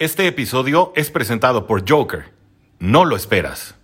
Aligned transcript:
Este 0.00 0.26
episodio 0.26 0.94
es 0.96 1.10
presentado 1.10 1.66
por 1.66 1.86
Joker. 1.86 2.32
No 2.78 3.04
lo 3.04 3.16
esperas. 3.16 3.74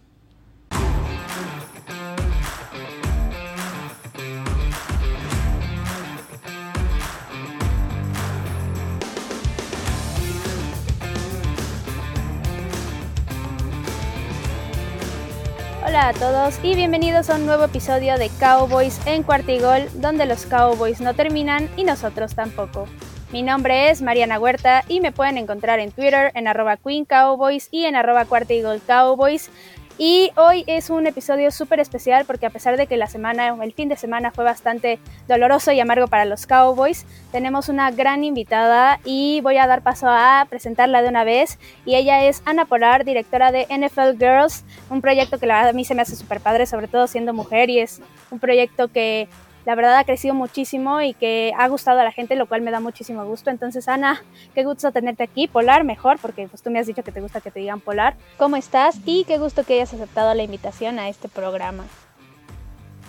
Hola 15.84 16.08
a 16.08 16.12
todos 16.14 16.58
y 16.62 16.74
bienvenidos 16.74 17.28
a 17.28 17.34
un 17.34 17.44
nuevo 17.44 17.64
episodio 17.64 18.16
de 18.16 18.30
Cowboys 18.40 19.02
en 19.04 19.22
Cuartigol, 19.22 19.82
donde 20.00 20.24
los 20.24 20.46
Cowboys 20.46 21.02
no 21.02 21.12
terminan 21.12 21.68
y 21.76 21.84
nosotros 21.84 22.34
tampoco. 22.34 22.88
Mi 23.32 23.42
nombre 23.42 23.90
es 23.90 24.02
Mariana 24.02 24.38
Huerta 24.38 24.84
y 24.86 25.00
me 25.00 25.10
pueden 25.10 25.36
encontrar 25.36 25.80
en 25.80 25.90
Twitter 25.90 26.30
en 26.34 26.46
arroba 26.46 26.76
Queen 26.76 27.04
Cowboys 27.04 27.68
y 27.72 27.84
en 27.84 27.96
arroba 27.96 28.24
Cuartigol 28.24 28.80
Cowboys. 28.86 29.50
Y 29.98 30.30
hoy 30.36 30.62
es 30.68 30.90
un 30.90 31.06
episodio 31.06 31.50
súper 31.50 31.80
especial 31.80 32.24
porque 32.24 32.46
a 32.46 32.50
pesar 32.50 32.76
de 32.76 32.86
que 32.86 32.96
la 32.96 33.08
semana, 33.08 33.56
el 33.62 33.72
fin 33.72 33.88
de 33.88 33.96
semana 33.96 34.30
fue 34.30 34.44
bastante 34.44 35.00
doloroso 35.26 35.72
y 35.72 35.80
amargo 35.80 36.06
para 36.06 36.24
los 36.24 36.46
Cowboys, 36.46 37.04
tenemos 37.32 37.68
una 37.68 37.90
gran 37.90 38.22
invitada 38.22 39.00
y 39.04 39.40
voy 39.40 39.56
a 39.56 39.66
dar 39.66 39.82
paso 39.82 40.06
a 40.08 40.46
presentarla 40.48 41.02
de 41.02 41.08
una 41.08 41.24
vez. 41.24 41.58
Y 41.84 41.96
ella 41.96 42.24
es 42.24 42.42
Ana 42.44 42.66
Polar, 42.66 43.04
directora 43.04 43.50
de 43.50 43.66
NFL 43.70 44.18
Girls, 44.18 44.64
un 44.88 45.00
proyecto 45.00 45.38
que 45.38 45.50
a 45.50 45.72
mí 45.72 45.84
se 45.84 45.94
me 45.96 46.02
hace 46.02 46.14
súper 46.14 46.40
padre, 46.40 46.66
sobre 46.66 46.88
todo 46.88 47.06
siendo 47.08 47.32
mujer 47.32 47.70
y 47.70 47.80
es 47.80 48.00
un 48.30 48.38
proyecto 48.38 48.88
que 48.88 49.28
la 49.66 49.74
verdad 49.74 49.98
ha 49.98 50.04
crecido 50.04 50.32
muchísimo 50.32 51.02
y 51.02 51.12
que 51.12 51.52
ha 51.58 51.66
gustado 51.66 51.98
a 51.98 52.04
la 52.04 52.12
gente, 52.12 52.36
lo 52.36 52.46
cual 52.46 52.62
me 52.62 52.70
da 52.70 52.78
muchísimo 52.78 53.24
gusto. 53.26 53.50
Entonces, 53.50 53.88
Ana, 53.88 54.22
qué 54.54 54.62
gusto 54.62 54.92
tenerte 54.92 55.24
aquí. 55.24 55.48
Polar, 55.48 55.82
mejor, 55.82 56.18
porque 56.22 56.46
pues 56.46 56.62
tú 56.62 56.70
me 56.70 56.78
has 56.78 56.86
dicho 56.86 57.02
que 57.02 57.10
te 57.10 57.20
gusta 57.20 57.40
que 57.40 57.50
te 57.50 57.58
digan 57.58 57.80
Polar. 57.80 58.14
¿Cómo 58.38 58.56
estás? 58.56 58.96
Y 59.04 59.24
qué 59.24 59.38
gusto 59.38 59.64
que 59.64 59.74
hayas 59.74 59.92
aceptado 59.92 60.32
la 60.34 60.44
invitación 60.44 61.00
a 61.00 61.08
este 61.08 61.28
programa. 61.28 61.84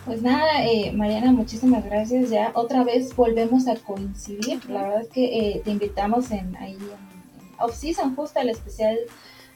Pues 0.05 0.23
nada, 0.23 0.65
eh, 0.65 0.91
Mariana, 0.93 1.31
muchísimas 1.31 1.85
gracias. 1.85 2.31
Ya 2.31 2.51
otra 2.55 2.83
vez 2.83 3.15
volvemos 3.15 3.67
a 3.67 3.75
coincidir. 3.75 4.67
La 4.67 4.81
verdad 4.81 5.01
es 5.01 5.09
que 5.09 5.25
eh, 5.25 5.61
te 5.63 5.69
invitamos 5.69 6.31
en 6.31 6.55
ahí 6.55 6.73
en, 6.73 6.81
en 6.81 7.55
off-season, 7.59 8.15
justo 8.15 8.39
al 8.39 8.49
especial 8.49 8.97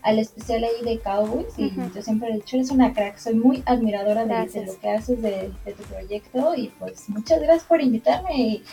al 0.04 0.20
especial 0.20 0.64
ahí 0.64 0.84
de 0.84 1.00
Cowboys 1.00 1.54
y 1.58 1.72
yo 1.94 2.02
siempre 2.02 2.30
he 2.30 2.34
dicho, 2.34 2.56
eres 2.56 2.72
una 2.72 2.94
crack, 2.94 3.18
soy 3.18 3.36
muy 3.36 3.64
admiradora 3.66 4.26
de, 4.26 4.66
lo 4.66 4.80
que 4.80 4.90
haces 4.90 5.22
de, 5.22 5.52
tu 5.66 5.84
proyecto 5.84 6.56
y 6.56 6.68
pues 6.80 7.10
muchas 7.10 7.40
gracias 7.40 7.64
por 7.64 7.82
invitarme 7.82 8.64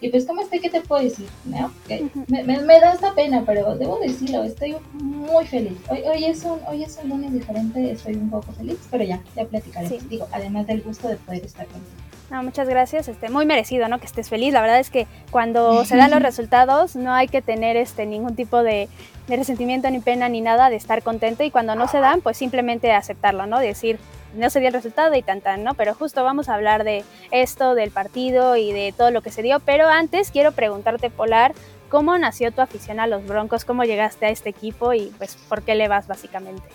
y, 0.00 0.08
pues 0.10 0.26
como 0.26 0.42
estoy, 0.42 0.60
¿qué 0.60 0.70
te 0.70 0.80
puedo 0.80 1.02
decir? 1.02 1.28
¿No? 1.44 1.72
me, 2.28 2.80
da 2.80 2.92
esta 2.92 3.14
pena, 3.14 3.42
pero 3.44 3.76
debo 3.76 3.98
decirlo, 3.98 4.44
estoy 4.44 4.76
muy 4.92 5.44
feliz. 5.46 5.76
Hoy, 5.88 6.02
hoy, 6.04 6.24
es 6.24 6.44
un, 6.44 6.60
hoy 6.68 6.84
es 6.84 6.98
un 7.02 7.10
lunes 7.10 7.32
diferente, 7.32 7.90
estoy 7.90 8.14
un 8.14 8.30
poco 8.30 8.52
feliz, 8.52 8.78
pero 8.90 9.02
ya, 9.04 9.20
ya 9.34 9.44
platicaré. 9.44 9.98
Digo, 10.08 10.28
además 10.30 10.66
del 10.68 10.82
gusto 10.82 11.08
de 11.08 11.16
poder 11.16 11.44
estar 11.44 11.66
contigo. 11.66 12.08
No, 12.30 12.42
muchas 12.42 12.68
gracias. 12.68 13.08
Este, 13.08 13.30
muy 13.30 13.46
merecido, 13.46 13.88
¿no? 13.88 13.98
Que 13.98 14.06
estés 14.06 14.28
feliz. 14.28 14.52
La 14.52 14.60
verdad 14.60 14.78
es 14.78 14.90
que 14.90 15.06
cuando 15.30 15.84
se 15.86 15.96
dan 15.96 16.10
los 16.10 16.22
resultados 16.22 16.94
no 16.94 17.12
hay 17.12 17.28
que 17.28 17.42
tener 17.42 17.76
este 17.76 18.06
ningún 18.06 18.36
tipo 18.36 18.62
de, 18.62 18.88
resentimiento 19.36 19.90
ni 19.90 20.00
pena 20.00 20.28
ni 20.28 20.40
nada 20.40 20.70
de 20.70 20.76
estar 20.76 21.02
contento 21.02 21.42
y 21.42 21.50
cuando 21.50 21.74
no 21.74 21.88
se 21.88 21.98
dan, 21.98 22.20
pues 22.20 22.36
simplemente 22.36 22.92
aceptarlo, 22.92 23.46
¿no? 23.46 23.58
Decir, 23.58 23.98
no 24.34 24.50
se 24.50 24.60
dio 24.60 24.68
el 24.68 24.74
resultado 24.74 25.14
y 25.14 25.22
tan 25.22 25.40
tan, 25.40 25.64
¿no? 25.64 25.74
Pero 25.74 25.94
justo 25.94 26.24
vamos 26.24 26.48
a 26.48 26.54
hablar 26.54 26.84
de 26.84 27.04
esto, 27.30 27.74
del 27.74 27.90
partido 27.90 28.56
y 28.56 28.72
de 28.72 28.94
todo 28.96 29.10
lo 29.10 29.22
que 29.22 29.30
se 29.30 29.42
dio. 29.42 29.60
Pero 29.60 29.88
antes 29.88 30.30
quiero 30.30 30.52
preguntarte, 30.52 31.10
Polar, 31.10 31.54
¿cómo 31.88 32.16
nació 32.18 32.52
tu 32.52 32.60
afición 32.60 33.00
a 33.00 33.06
los 33.06 33.26
Broncos? 33.26 33.64
¿Cómo 33.64 33.84
llegaste 33.84 34.26
a 34.26 34.30
este 34.30 34.50
equipo 34.50 34.92
y 34.94 35.12
pues 35.18 35.36
por 35.48 35.62
qué 35.62 35.74
le 35.74 35.88
vas 35.88 36.06
básicamente? 36.06 36.68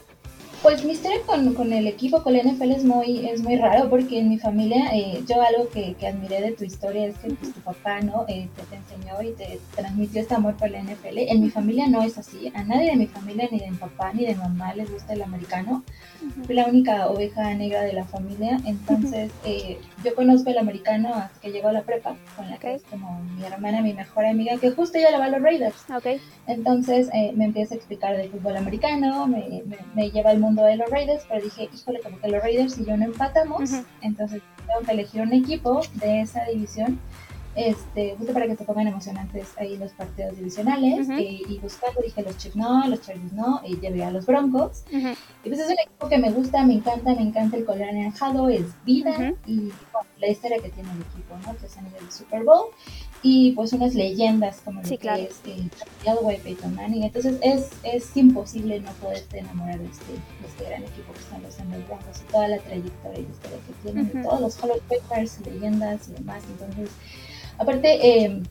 Pues 0.64 0.86
mi 0.86 0.94
historia 0.94 1.18
con, 1.26 1.54
con, 1.56 1.74
el 1.74 1.88
equipo, 1.88 2.24
con 2.24 2.32
la 2.32 2.42
NFL 2.42 2.72
es 2.72 2.86
muy, 2.86 3.28
es 3.28 3.44
muy 3.44 3.58
raro 3.58 3.90
porque 3.90 4.20
en 4.20 4.30
mi 4.30 4.40
familia, 4.40 4.92
eh, 4.94 5.22
yo 5.28 5.42
algo 5.42 5.68
que, 5.68 5.94
que, 5.96 6.08
admiré 6.08 6.40
de 6.40 6.54
tu 6.54 6.64
historia 6.64 7.08
es 7.08 7.18
que 7.18 7.34
pues, 7.34 7.54
tu 7.54 7.60
papá 7.60 8.00
no 8.00 8.24
eh, 8.30 8.48
te, 8.56 8.64
te, 8.64 8.78
enseñó 8.78 9.22
y 9.22 9.34
te 9.34 9.60
transmitió 9.76 10.22
este 10.22 10.36
amor 10.36 10.56
por 10.56 10.72
la 10.72 10.82
NFL. 10.82 11.18
En 11.18 11.42
mi 11.42 11.50
familia 11.50 11.88
no 11.90 12.02
es 12.02 12.18
así, 12.18 12.50
a 12.56 12.64
nadie 12.64 12.92
de 12.92 12.96
mi 12.96 13.08
familia, 13.08 13.50
ni 13.52 13.60
de 13.60 13.72
mi 13.72 13.76
papá, 13.76 14.14
ni 14.14 14.26
de 14.26 14.36
mamá 14.36 14.74
les 14.74 14.90
gusta 14.90 15.12
el 15.12 15.24
americano. 15.24 15.84
Fui 16.46 16.56
la 16.56 16.66
única 16.68 17.08
oveja 17.08 17.54
negra 17.56 17.82
de 17.82 17.92
la 17.92 18.06
familia, 18.06 18.58
entonces 18.66 19.34
eh, 19.44 19.78
yo 20.06 20.16
conozco 20.16 20.50
el 20.50 20.58
americano 20.58 21.14
hasta 21.14 21.42
que 21.42 21.52
llegó 21.52 21.68
a 21.68 21.74
la 21.74 21.82
prepa, 21.82 22.16
con 22.38 22.50
la 22.50 22.58
que 22.58 22.76
es 22.76 22.84
como 22.84 23.20
mi 23.38 23.44
hermana, 23.44 23.82
mi 23.82 23.94
mejor 23.94 24.26
amiga, 24.26 24.58
que 24.58 24.72
justo 24.72 24.98
ella 24.98 25.12
le 25.12 25.18
va 25.18 25.26
a 25.26 25.30
los 25.30 25.42
Raiders. 25.42 25.76
Okay. 25.94 26.22
Entonces 26.48 27.10
me 27.36 27.44
empieza 27.44 27.74
a 27.74 27.78
explicar 27.78 28.16
del 28.16 28.30
fútbol 28.30 28.56
americano, 28.56 29.28
me, 29.28 29.64
me, 29.66 29.78
me 29.94 30.10
lleva 30.10 30.30
al 30.30 30.40
mundo 30.40 30.53
de 30.62 30.78
los 30.78 30.90
Raiders, 30.90 31.24
pero 31.28 31.44
dije, 31.44 31.70
híjole, 31.74 32.00
como 32.02 32.20
que 32.20 32.28
los 32.28 32.42
Raiders 32.44 32.78
y 32.78 32.86
yo 32.86 32.96
no 32.96 33.06
empatamos, 33.06 33.72
entonces 34.02 34.42
tengo 34.68 34.86
que 34.86 34.92
elegir 34.92 35.22
un 35.22 35.34
equipo 35.34 35.82
de 35.96 36.22
esa 36.22 36.46
división, 36.46 37.00
este, 37.56 38.16
justo 38.18 38.34
para 38.34 38.48
que 38.48 38.56
se 38.56 38.64
pongan 38.64 38.88
emocionantes 38.88 39.50
ahí 39.58 39.78
los 39.78 39.92
partidos 39.92 40.38
divisionales, 40.38 41.08
y, 41.18 41.60
buscando 41.62 42.02
dije 42.02 42.24
los 42.24 42.38
Chiefs 42.38 42.56
no, 42.56 42.88
los 42.88 43.02
Chargers 43.02 43.34
no, 43.34 43.62
y 43.66 43.80
llevé 43.80 44.04
a 44.04 44.12
los 44.12 44.26
Broncos, 44.26 44.84
y 44.92 45.50
pues 45.50 45.60
es 45.60 45.68
un 45.68 45.80
equipo 45.80 46.10
que 46.10 46.18
me 46.18 46.32
gusta, 46.32 46.64
me 46.66 46.76
encanta, 46.76 47.14
me 47.16 47.22
encanta 47.22 47.58
el 47.58 47.66
color 47.66 47.84
anaranjado, 47.84 48.50
es 48.50 48.66
vida, 48.86 49.34
y 49.46 49.72
la 50.20 50.28
historia 50.30 50.58
que 50.60 50.70
tiene 50.70 50.90
el 50.92 51.02
equipo, 51.02 51.36
¿no? 51.46 51.58
Que 51.58 51.66
es 51.66 51.78
a 51.78 51.82
nivel 51.82 52.12
Super 52.12 52.44
Bowl, 52.44 52.68
y 53.22 53.52
pues 53.54 53.72
unas 53.74 53.96
leyendas 53.96 54.62
como 54.64 54.82
lo 54.82 54.88
que 54.88 54.96
es 54.96 55.42
eh, 55.46 55.70
Elway, 56.06 56.40
Peyton 56.40 56.76
Manning. 56.76 57.04
Entonces 57.04 57.38
es, 57.42 57.70
es 57.84 58.16
imposible 58.18 58.82
no 58.82 58.92
poderte 58.94 59.40
enamorar 59.40 59.80
de 59.80 59.86
este, 59.86 60.12
de 60.12 60.48
este 60.48 60.66
gran 60.66 60.84
equipo 60.84 61.14
que 61.14 61.20
están 61.20 61.42
los 61.42 61.58
Denver 61.58 61.82
Broncos 61.88 62.22
y 62.22 62.32
toda 62.32 62.48
la 62.50 62.58
trayectoria 62.60 63.20
y 63.20 63.32
historia 63.32 63.58
que 63.66 63.74
tienen, 63.82 64.24
todos 64.24 64.42
los 64.42 64.62
Hall 64.62 64.72
of 64.72 64.82
Papers, 64.90 65.40
leyendas 65.46 66.10
y 66.10 66.12
demás. 66.14 66.44
Entonces, 66.50 66.90
aparte, 67.58 68.26
eh, 68.26 68.42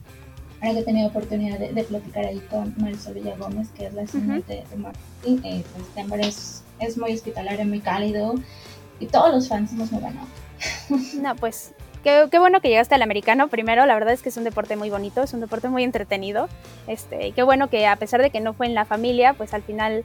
ahora 0.61 0.73
que 0.73 0.79
he 0.79 0.83
tenido 0.83 1.07
oportunidad 1.07 1.59
de, 1.59 1.83
platicar 1.83 2.25
ahí 2.25 2.39
con 2.49 2.73
Marisol 2.77 3.15
Villa 3.15 3.35
Gómez, 3.37 3.69
que 3.69 3.87
es 3.87 3.93
la 3.93 4.03
asistente 4.03 4.63
de, 4.69 4.77
marketing, 4.77 5.37
eh, 5.43 5.63
pues 5.73 5.95
Denver 5.95 6.19
es, 6.21 6.63
es 6.79 6.97
muy 6.97 7.13
hospitalario, 7.13 7.65
muy 7.65 7.79
cálido 7.79 8.35
y 8.99 9.07
todos 9.07 9.33
los 9.33 9.47
fans 9.47 9.73
nos 9.73 9.91
muy 9.91 10.01
buenos. 10.01 10.27
No, 11.21 11.35
pues 11.35 11.73
Qué, 12.03 12.27
qué, 12.29 12.37
bueno 12.37 12.59
que 12.59 12.67
llegaste 12.67 12.95
al 12.95 13.01
americano 13.01 13.47
primero, 13.47 13.85
la 13.85 13.93
verdad 13.93 14.13
es 14.13 14.21
que 14.21 14.27
es 14.27 14.35
un 14.35 14.43
deporte 14.43 14.75
muy 14.75 14.89
bonito, 14.89 15.23
es 15.23 15.33
un 15.33 15.39
deporte 15.39 15.69
muy 15.69 15.83
entretenido. 15.83 16.49
Este, 16.85 17.29
y 17.29 17.31
qué 17.31 17.43
bueno 17.43 17.69
que 17.69 17.87
a 17.87 17.95
pesar 17.95 18.21
de 18.21 18.29
que 18.29 18.41
no 18.41 18.53
fue 18.53 18.65
en 18.65 18.75
la 18.75 18.83
familia, 18.83 19.33
pues 19.33 19.53
al 19.53 19.63
final 19.63 20.03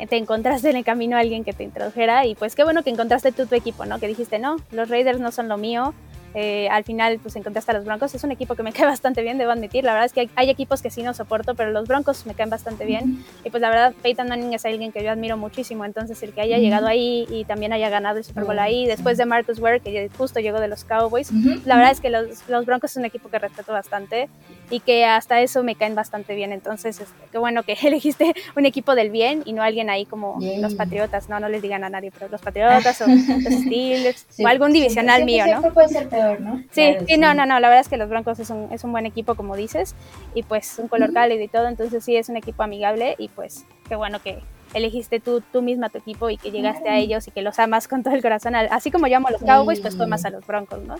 eh, 0.00 0.06
te 0.08 0.16
encontraste 0.16 0.70
en 0.70 0.76
el 0.76 0.84
camino 0.84 1.16
a 1.16 1.20
alguien 1.20 1.44
que 1.44 1.52
te 1.52 1.62
introdujera 1.62 2.26
y 2.26 2.34
pues 2.34 2.56
qué 2.56 2.64
bueno 2.64 2.82
que 2.82 2.90
encontraste 2.90 3.30
tú 3.30 3.46
tu 3.46 3.54
equipo, 3.54 3.86
¿no? 3.86 4.00
Que 4.00 4.08
dijiste, 4.08 4.40
no, 4.40 4.56
los 4.72 4.88
Raiders 4.88 5.20
no 5.20 5.30
son 5.30 5.48
lo 5.48 5.56
mío, 5.56 5.94
eh, 6.38 6.68
al 6.68 6.84
final, 6.84 7.18
pues 7.22 7.34
encontraste 7.34 7.70
a 7.70 7.74
los 7.74 7.86
Broncos. 7.86 8.14
Es 8.14 8.22
un 8.22 8.30
equipo 8.30 8.56
que 8.56 8.62
me 8.62 8.72
cae 8.74 8.84
bastante 8.84 9.22
bien, 9.22 9.38
debo 9.38 9.52
admitir. 9.52 9.84
La 9.84 9.92
verdad 9.92 10.04
es 10.04 10.12
que 10.12 10.28
hay, 10.36 10.50
equipos 10.50 10.82
que 10.82 10.90
sí 10.90 11.02
no 11.02 11.14
soporto, 11.14 11.54
pero 11.54 11.70
los 11.70 11.88
Broncos 11.88 12.26
me 12.26 12.34
caen 12.34 12.50
bastante 12.50 12.84
bien. 12.84 13.24
Y 13.42 13.48
pues 13.48 13.62
la 13.62 13.70
verdad, 13.70 13.94
Peyton 14.02 14.28
Manning 14.28 14.52
es 14.52 14.66
alguien 14.66 14.92
que 14.92 15.02
yo 15.02 15.10
admiro 15.10 15.38
muchísimo. 15.38 15.86
Entonces, 15.86 16.22
el 16.22 16.34
que 16.34 16.42
haya 16.42 16.58
llegado 16.58 16.88
ahí 16.88 17.26
y 17.30 17.46
también 17.46 17.72
haya 17.72 17.88
ganado 17.88 18.18
el 18.18 18.24
Super 18.24 18.44
Bowl 18.44 18.58
ahí, 18.58 18.86
después 18.86 19.16
de 19.16 19.24
Marcus 19.24 19.58
Ware, 19.58 19.80
que 19.80 20.10
justo 20.16 20.38
llegó 20.38 20.60
de 20.60 20.68
los 20.68 20.84
Cowboys, 20.84 21.32
la 21.64 21.76
verdad 21.76 21.92
es 21.92 22.00
que 22.00 22.10
los, 22.10 22.26
los, 22.48 22.66
Broncos 22.66 22.90
es 22.90 22.96
un 22.98 23.06
equipo 23.06 23.30
que 23.30 23.38
respeto 23.38 23.72
bastante 23.72 24.28
y 24.70 24.80
que 24.80 25.04
hasta 25.04 25.40
eso 25.40 25.62
me 25.62 25.74
caen 25.74 25.94
bastante 25.94 26.34
bien. 26.34 26.52
Entonces, 26.52 27.00
este, 27.00 27.14
qué 27.32 27.38
bueno 27.38 27.62
que 27.62 27.72
elegiste 27.82 28.34
un 28.56 28.66
equipo 28.66 28.94
del 28.94 29.10
bien 29.10 29.42
y 29.46 29.54
no 29.54 29.62
alguien 29.62 29.88
ahí 29.88 30.04
como 30.04 30.38
los 30.58 30.74
Patriotas. 30.74 31.30
No, 31.30 31.40
no 31.40 31.48
les 31.48 31.62
digan 31.62 31.84
a 31.84 31.88
nadie, 31.88 32.10
pero 32.10 32.28
los 32.28 32.42
Patriotas 32.42 33.00
o 33.00 33.06
los 33.06 33.20
Steelers 33.62 34.26
o 34.38 34.46
algún 34.46 34.72
divisional 34.72 35.24
mío, 35.24 35.46
¿no? 35.46 35.72
puede 35.72 35.88
ser 35.88 36.08
peor, 36.08 36.25
¿no? 36.38 36.62
Sí, 36.70 36.96
sí, 37.06 37.16
no, 37.16 37.34
no, 37.34 37.46
no, 37.46 37.60
la 37.60 37.68
verdad 37.68 37.80
es 37.80 37.88
que 37.88 37.96
los 37.96 38.08
Broncos 38.08 38.38
es 38.38 38.50
un, 38.50 38.68
es 38.72 38.84
un 38.84 38.92
buen 38.92 39.06
equipo, 39.06 39.34
como 39.34 39.56
dices, 39.56 39.94
y 40.34 40.42
pues 40.42 40.78
un 40.78 40.88
color 40.88 41.12
cálido 41.12 41.42
y 41.42 41.48
todo, 41.48 41.68
entonces 41.68 42.04
sí 42.04 42.16
es 42.16 42.28
un 42.28 42.36
equipo 42.36 42.62
amigable 42.62 43.14
y 43.18 43.28
pues 43.28 43.66
qué 43.88 43.96
bueno 43.96 44.20
que 44.20 44.40
elegiste 44.74 45.20
tú, 45.20 45.42
tú 45.52 45.62
misma 45.62 45.88
tu 45.88 45.98
equipo 45.98 46.28
y 46.28 46.36
que 46.36 46.50
llegaste 46.50 46.88
a 46.88 46.98
ellos 46.98 47.26
y 47.28 47.30
que 47.30 47.42
los 47.42 47.58
amas 47.58 47.88
con 47.88 48.02
todo 48.02 48.14
el 48.14 48.22
corazón, 48.22 48.54
así 48.54 48.90
como 48.90 49.06
yo 49.06 49.16
amo 49.16 49.28
a 49.28 49.32
los 49.32 49.42
Cowboys, 49.42 49.80
pues 49.80 49.96
tú 49.96 50.02
amas 50.02 50.24
a 50.24 50.30
los 50.30 50.46
Broncos, 50.46 50.82
¿no? 50.82 50.96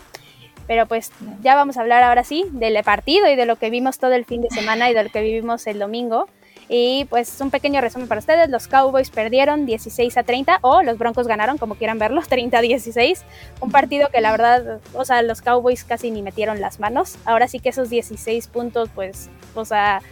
Pero 0.67 0.87
pues 0.87 1.13
ya 1.43 1.55
vamos 1.55 1.77
a 1.77 1.83
hablar 1.83 2.03
ahora 2.03 2.25
sí 2.25 2.45
del 2.51 2.83
partido 2.83 3.29
y 3.29 3.37
de 3.37 3.47
lo 3.47 3.57
que 3.57 3.71
vimos 3.71 3.99
todo 3.99 4.13
el 4.13 4.25
fin 4.25 4.43
de 4.43 4.51
semana 4.51 4.91
y 4.91 4.95
de 4.95 5.05
lo 5.05 5.11
que 5.11 5.21
vivimos 5.21 5.67
el 5.67 5.79
domingo. 5.79 6.29
Y 6.69 7.05
pues 7.07 7.41
un 7.41 7.51
pequeño 7.51 7.81
resumen 7.81 8.09
para 8.09 8.19
ustedes, 8.19 8.49
los 8.51 8.67
Cowboys 8.67 9.11
perdieron 9.11 9.67
16 9.67 10.17
a 10.17 10.23
30 10.25 10.59
o 10.63 10.83
los 10.83 10.99
Broncos 10.99 11.29
ganaron, 11.29 11.59
como 11.59 11.77
quieran 11.77 11.99
verlo, 11.99 12.23
30 12.29 12.59
a 12.59 12.61
16. 12.61 13.25
Un 13.61 13.71
partido 13.71 14.09
que 14.11 14.21
la 14.21 14.33
verdad, 14.33 14.81
o 14.95 15.05
sea, 15.05 15.23
los 15.23 15.43
Cowboys 15.43 15.85
casi 15.85 16.11
ni 16.11 16.23
metieron 16.23 16.61
las 16.61 16.81
manos. 16.81 17.19
Ahora 17.25 17.49
sí 17.49 17.61
que 17.61 17.69
esos 17.69 17.91
16 17.91 18.49
puntos, 18.49 18.89
pues, 18.95 19.31
o 19.55 19.65
sea, 19.65 20.03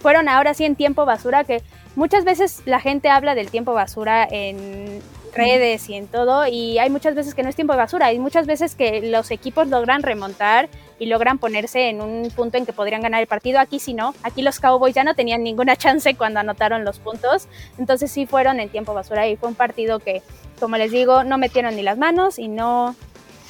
fueron 0.00 0.28
ahora 0.28 0.54
sí 0.54 0.64
en 0.64 0.76
tiempo 0.76 1.04
basura, 1.04 1.44
que 1.44 1.62
muchas 1.94 2.24
veces 2.24 2.62
la 2.64 2.80
gente 2.80 3.08
habla 3.08 3.34
del 3.34 3.50
tiempo 3.50 3.74
basura 3.74 4.26
en 4.28 5.00
redes 5.32 5.88
y 5.88 5.94
en 5.94 6.06
todo, 6.06 6.46
y 6.46 6.78
hay 6.78 6.90
muchas 6.90 7.14
veces 7.14 7.34
que 7.34 7.42
no 7.42 7.48
es 7.48 7.56
tiempo 7.56 7.72
de 7.72 7.78
basura, 7.78 8.06
hay 8.06 8.18
muchas 8.18 8.46
veces 8.46 8.74
que 8.74 9.00
los 9.02 9.30
equipos 9.30 9.68
logran 9.68 10.02
remontar 10.02 10.68
y 10.98 11.06
logran 11.06 11.38
ponerse 11.38 11.88
en 11.88 12.00
un 12.00 12.30
punto 12.30 12.58
en 12.58 12.66
que 12.66 12.72
podrían 12.72 13.00
ganar 13.00 13.20
el 13.20 13.26
partido. 13.26 13.58
Aquí 13.58 13.78
sí 13.78 13.94
no, 13.94 14.14
aquí 14.22 14.42
los 14.42 14.60
Cowboys 14.60 14.94
ya 14.94 15.04
no 15.04 15.14
tenían 15.14 15.42
ninguna 15.42 15.76
chance 15.76 16.14
cuando 16.14 16.40
anotaron 16.40 16.84
los 16.84 16.98
puntos, 16.98 17.48
entonces 17.78 18.10
sí 18.10 18.26
fueron 18.26 18.60
en 18.60 18.68
tiempo 18.68 18.94
basura 18.94 19.26
y 19.28 19.36
fue 19.36 19.48
un 19.48 19.54
partido 19.54 19.98
que, 19.98 20.22
como 20.58 20.76
les 20.76 20.90
digo, 20.90 21.24
no 21.24 21.38
metieron 21.38 21.76
ni 21.76 21.82
las 21.82 21.98
manos 21.98 22.38
y 22.38 22.48
no 22.48 22.94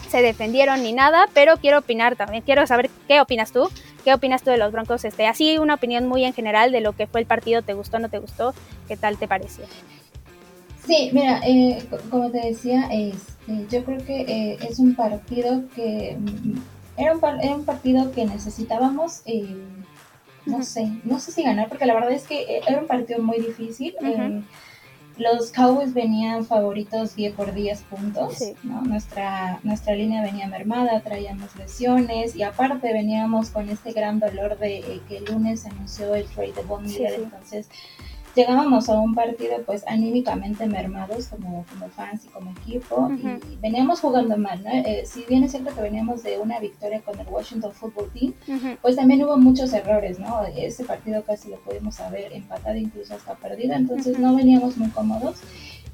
se 0.08 0.22
defendieron 0.22 0.82
ni 0.82 0.92
nada, 0.92 1.28
pero 1.34 1.56
quiero 1.56 1.78
opinar 1.78 2.16
también, 2.16 2.42
quiero 2.42 2.66
saber 2.66 2.90
qué 3.06 3.20
opinas 3.20 3.52
tú, 3.52 3.70
qué 4.04 4.12
opinas 4.12 4.42
tú 4.42 4.50
de 4.50 4.56
los 4.56 4.72
Broncos, 4.72 5.04
este, 5.04 5.26
así 5.26 5.58
una 5.58 5.74
opinión 5.74 6.08
muy 6.08 6.24
en 6.24 6.32
general 6.32 6.72
de 6.72 6.80
lo 6.80 6.94
que 6.94 7.06
fue 7.06 7.20
el 7.20 7.26
partido, 7.26 7.62
¿te 7.62 7.74
gustó, 7.74 8.00
no 8.00 8.08
te 8.08 8.18
gustó? 8.18 8.52
¿Qué 8.88 8.96
tal 8.96 9.18
te 9.18 9.28
pareció? 9.28 9.66
Sí, 10.90 11.08
mira, 11.12 11.40
eh, 11.46 11.84
como 12.10 12.32
te 12.32 12.48
decía, 12.48 12.88
este, 12.90 13.64
yo 13.70 13.84
creo 13.84 14.04
que 14.04 14.22
eh, 14.22 14.58
es 14.68 14.80
un 14.80 14.96
partido 14.96 15.62
que 15.76 16.16
mm, 16.18 16.58
era 16.96 17.14
un, 17.14 17.24
era 17.40 17.54
un 17.54 17.64
partido 17.64 18.10
que 18.10 18.24
necesitábamos, 18.24 19.22
eh, 19.24 19.54
no 20.46 20.64
sé, 20.64 20.90
no 21.04 21.20
sé 21.20 21.30
si 21.30 21.44
ganar, 21.44 21.68
porque 21.68 21.86
la 21.86 21.94
verdad 21.94 22.10
es 22.10 22.24
que 22.24 22.60
era 22.66 22.80
un 22.80 22.88
partido 22.88 23.22
muy 23.22 23.38
difícil. 23.38 23.94
los 25.16 25.52
Cowboys 25.52 25.94
venían 25.94 26.44
favoritos 26.44 27.14
10 27.14 27.34
por 27.34 27.54
10 27.54 27.82
puntos, 27.82 28.38
¿no? 28.64 28.80
Nuestra, 28.82 29.60
nuestra 29.62 29.94
línea 29.94 30.24
venía 30.24 30.48
mermada, 30.48 31.02
traíamos 31.02 31.54
lesiones 31.54 32.34
y 32.34 32.42
aparte 32.42 32.92
veníamos 32.92 33.50
con 33.50 33.68
este 33.68 33.92
gran 33.92 34.18
dolor 34.18 34.58
de 34.58 35.00
que 35.08 35.18
el 35.18 35.26
lunes 35.26 35.60
se 35.60 35.68
anunció 35.68 36.16
el 36.16 36.24
trade 36.24 36.54
de 36.54 36.62
Von 36.62 36.82
Miller, 36.82 37.14
entonces 37.14 37.68
llegábamos 38.34 38.88
a 38.88 38.98
un 38.98 39.14
partido 39.14 39.56
pues 39.66 39.84
anímicamente 39.86 40.66
mermados 40.66 41.28
como, 41.28 41.64
como 41.70 41.88
fans 41.88 42.24
y 42.24 42.28
como 42.28 42.52
equipo 42.52 43.10
y 43.12 43.56
veníamos 43.56 44.00
jugando 44.00 44.36
mal, 44.36 44.62
¿no? 44.62 44.70
Eh, 44.70 45.02
si 45.04 45.24
bien 45.24 45.44
es 45.44 45.52
cierto 45.52 45.74
que 45.74 45.80
veníamos 45.80 46.22
de 46.22 46.38
una 46.38 46.60
victoria 46.60 47.00
con 47.00 47.18
el 47.18 47.26
Washington 47.28 47.72
Football 47.72 48.10
Team, 48.12 48.34
pues 48.82 48.96
también 48.96 49.24
hubo 49.24 49.36
muchos 49.36 49.72
errores, 49.72 50.18
¿no? 50.18 50.42
Ese 50.44 50.84
partido 50.84 51.22
casi 51.24 51.50
lo 51.50 51.56
pudimos 51.58 52.00
haber 52.00 52.32
empatado 52.32 52.76
incluso 52.76 53.14
hasta 53.14 53.34
perdido, 53.34 53.74
entonces 53.74 54.18
no 54.18 54.34
veníamos 54.34 54.76
muy 54.76 54.90
cómodos. 54.90 55.40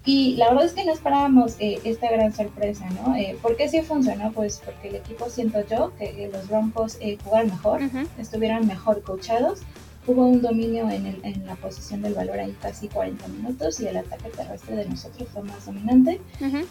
Y 0.06 0.36
la 0.36 0.50
verdad 0.50 0.66
es 0.66 0.72
que 0.72 0.84
no 0.84 0.92
esperábamos 0.92 1.56
eh, 1.58 1.80
esta 1.82 2.08
gran 2.08 2.32
sorpresa, 2.32 2.86
¿no? 2.90 3.16
Eh, 3.16 3.36
¿Por 3.42 3.56
qué 3.56 3.68
sí 3.68 3.82
funcionó? 3.82 4.30
Pues 4.30 4.62
porque 4.64 4.88
el 4.88 4.94
equipo, 4.94 5.28
siento 5.28 5.66
yo, 5.68 5.92
que 5.98 6.30
los 6.32 6.48
Broncos 6.48 6.96
eh, 7.00 7.18
jugaron 7.24 7.48
mejor, 7.48 7.80
estuvieran 8.16 8.68
mejor 8.68 9.02
coachados, 9.02 9.62
Hubo 10.06 10.24
un 10.24 10.40
dominio 10.40 10.88
en, 10.88 11.06
el, 11.06 11.20
en, 11.24 11.46
la 11.46 11.56
posición 11.56 12.02
del 12.02 12.14
valor 12.14 12.38
ahí 12.38 12.54
casi 12.62 12.86
40 12.88 13.26
minutos 13.28 13.80
y 13.80 13.88
el 13.88 13.96
ataque 13.96 14.28
terrestre 14.30 14.76
de 14.76 14.88
nosotros 14.88 15.28
fue 15.32 15.42
más 15.42 15.66
dominante. 15.66 16.20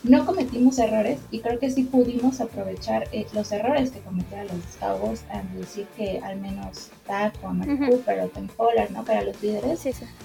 No 0.04 0.26
cometimos 0.26 0.80
errores 0.80 1.20
y 1.32 1.40
creo 1.40 1.60
que 1.60 1.70
sí 1.70 1.84
pudimos 1.84 2.40
aprovechar 2.40 3.10
eh, 3.12 3.26
los 3.34 3.52
errores 3.52 3.92
que 3.92 4.00
cometieron 4.00 4.48
los 4.48 4.76
Cowboys 4.80 5.26
al 5.30 5.44
decir 5.60 5.86
que 5.98 6.20
al 6.20 6.40
menos 6.40 6.92
Taco, 7.06 7.50
uh 7.50 7.90
Cooper 7.90 8.22
o 8.22 8.28
Tim 8.30 8.48
Pollard, 8.48 8.92
¿no? 8.92 9.04
Para 9.04 9.24
los 9.24 9.42
líderes, 9.42 9.82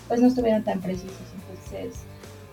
pues 0.06 0.20
no 0.20 0.28
estuvieron 0.28 0.62
tan 0.62 0.80
precisos. 0.80 1.10
Entonces, 1.34 2.04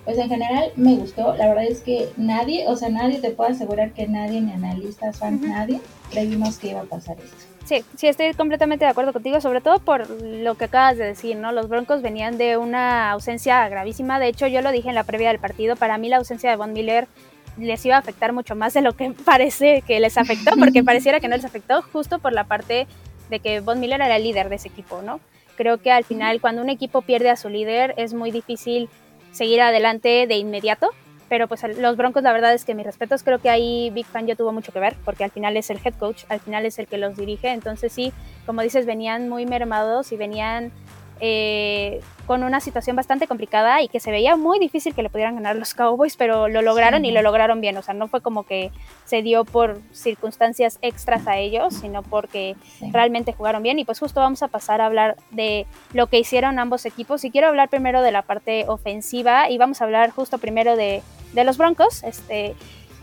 pues 0.06 0.18
en 0.18 0.30
general 0.30 0.71
me 0.75 0.95
gustó. 0.95 1.36
La 1.36 1.50
verdad 1.50 1.65
es 1.65 1.81
que 1.81 2.09
nadie, 2.18 2.68
o 2.68 2.75
sea, 2.75 2.89
nadie 2.89 3.19
te 3.19 3.31
puede 3.31 3.51
asegurar 3.51 3.92
que 3.92 4.07
nadie, 4.07 4.42
ni 4.42 4.54
analistas, 4.54 5.18
fans, 5.18 5.42
nadie, 5.42 5.81
creímos 6.09 6.57
que 6.57 6.69
iba 6.69 6.81
a 6.81 6.86
pasar 6.86 7.18
esto. 7.19 7.56
Sí, 7.67 7.83
sí, 7.97 8.07
estoy 8.07 8.33
completamente 8.33 8.85
de 8.85 8.91
acuerdo 8.91 9.11
contigo, 9.11 9.41
sobre 9.41 9.59
todo 9.59 9.79
por 9.79 10.09
lo 10.09 10.55
que 10.55 10.65
acabas 10.65 10.97
de 10.97 11.03
decir, 11.03 11.35
¿no? 11.35 11.51
Los 11.51 11.67
Broncos 11.67 12.01
venían 12.01 12.37
de 12.37 12.55
una 12.55 13.11
ausencia 13.11 13.67
gravísima. 13.67 14.21
De 14.21 14.29
hecho, 14.29 14.47
yo 14.47 14.61
lo 14.61 14.71
dije 14.71 14.87
en 14.87 14.95
la 14.95 15.03
previa 15.03 15.27
del 15.27 15.39
partido, 15.39 15.75
para 15.75 15.97
mí 15.97 16.07
la 16.07 16.15
ausencia 16.15 16.49
de 16.49 16.55
Von 16.55 16.71
Miller 16.71 17.09
les 17.57 17.85
iba 17.85 17.97
a 17.97 17.99
afectar 17.99 18.31
mucho 18.31 18.55
más 18.55 18.73
de 18.73 18.81
lo 18.81 18.93
que 18.93 19.11
parece 19.25 19.83
que 19.85 19.99
les 19.99 20.17
afectó, 20.17 20.51
porque 20.57 20.81
pareciera 20.85 21.19
que 21.19 21.27
no 21.27 21.35
les 21.35 21.43
afectó, 21.43 21.81
justo 21.81 22.19
por 22.19 22.31
la 22.31 22.45
parte 22.45 22.87
de 23.29 23.39
que 23.41 23.59
Von 23.59 23.81
Miller 23.81 23.99
era 23.99 24.15
el 24.15 24.23
líder 24.23 24.47
de 24.47 24.55
ese 24.55 24.69
equipo, 24.69 25.01
¿no? 25.01 25.19
Creo 25.57 25.79
que 25.79 25.91
al 25.91 26.05
final, 26.05 26.39
cuando 26.39 26.61
un 26.61 26.69
equipo 26.69 27.01
pierde 27.01 27.31
a 27.31 27.35
su 27.35 27.49
líder, 27.49 27.95
es 27.97 28.13
muy 28.13 28.31
difícil 28.31 28.87
seguir 29.31 29.59
adelante 29.59 30.25
de 30.25 30.37
inmediato 30.37 30.91
pero 31.29 31.47
pues 31.47 31.62
los 31.77 31.97
Broncos, 31.97 32.24
la 32.24 32.33
verdad 32.33 32.53
es 32.53 32.65
que 32.65 32.74
mis 32.75 32.85
respetos, 32.85 33.24
creo 33.24 33.39
que 33.39 33.50
ahí 33.50 33.89
Big 33.89 34.06
Fan 34.06 34.27
yo 34.27 34.35
tuvo 34.35 34.51
mucho 34.51 34.71
que 34.71 34.79
ver, 34.79 34.95
porque 35.03 35.24
al 35.24 35.31
final 35.31 35.57
es 35.57 35.69
el 35.69 35.79
head 35.83 35.94
coach, 35.95 36.24
al 36.29 36.39
final 36.39 36.65
es 36.65 36.79
el 36.79 36.88
que 36.88 36.97
los 36.97 37.18
dirige. 37.18 37.50
Entonces 37.50 37.91
sí, 37.91 38.13
como 38.45 38.62
dices, 38.62 38.85
venían 38.85 39.29
muy 39.29 39.45
mermados 39.45 40.12
y 40.12 40.18
venían 40.18 40.71
eh, 41.19 42.01
con 42.25 42.43
una 42.43 42.59
situación 42.59 42.95
bastante 42.95 43.27
complicada 43.27 43.81
y 43.81 43.87
que 43.87 43.99
se 43.99 44.11
veía 44.11 44.35
muy 44.35 44.59
difícil 44.59 44.93
que 44.93 45.01
le 45.01 45.09
pudieran 45.09 45.35
ganar 45.35 45.55
los 45.55 45.73
Cowboys, 45.73 46.17
pero 46.17 46.47
lo 46.47 46.61
lograron 46.61 47.05
y 47.05 47.11
lo 47.11 47.21
lograron 47.21 47.61
bien. 47.61 47.77
O 47.77 47.81
sea, 47.81 47.93
no 47.93 48.07
fue 48.07 48.21
como 48.21 48.43
que 48.43 48.71
se 49.05 49.21
dio 49.21 49.45
por 49.45 49.79
circunstancias 49.93 50.77
extras 50.81 51.27
a 51.27 51.37
ellos, 51.37 51.73
sino 51.73 52.03
porque 52.03 52.55
realmente 52.91 53.33
jugaron 53.33 53.63
bien. 53.63 53.79
Y 53.79 53.85
pues 53.85 53.99
justo 53.99 54.19
vamos 54.19 54.43
a 54.43 54.49
pasar 54.49 54.81
a 54.81 54.87
hablar 54.87 55.15
de 55.31 55.65
lo 55.93 56.07
que 56.07 56.19
hicieron 56.19 56.59
ambos 56.59 56.85
equipos. 56.85 57.23
Y 57.23 57.31
quiero 57.31 57.47
hablar 57.47 57.69
primero 57.69 58.01
de 58.01 58.11
la 58.11 58.23
parte 58.23 58.65
ofensiva 58.67 59.49
y 59.49 59.57
vamos 59.57 59.81
a 59.81 59.85
hablar 59.85 60.11
justo 60.11 60.37
primero 60.37 60.75
de, 60.75 61.01
de 61.33 61.43
los 61.43 61.57
Broncos. 61.57 62.03
Este, 62.03 62.55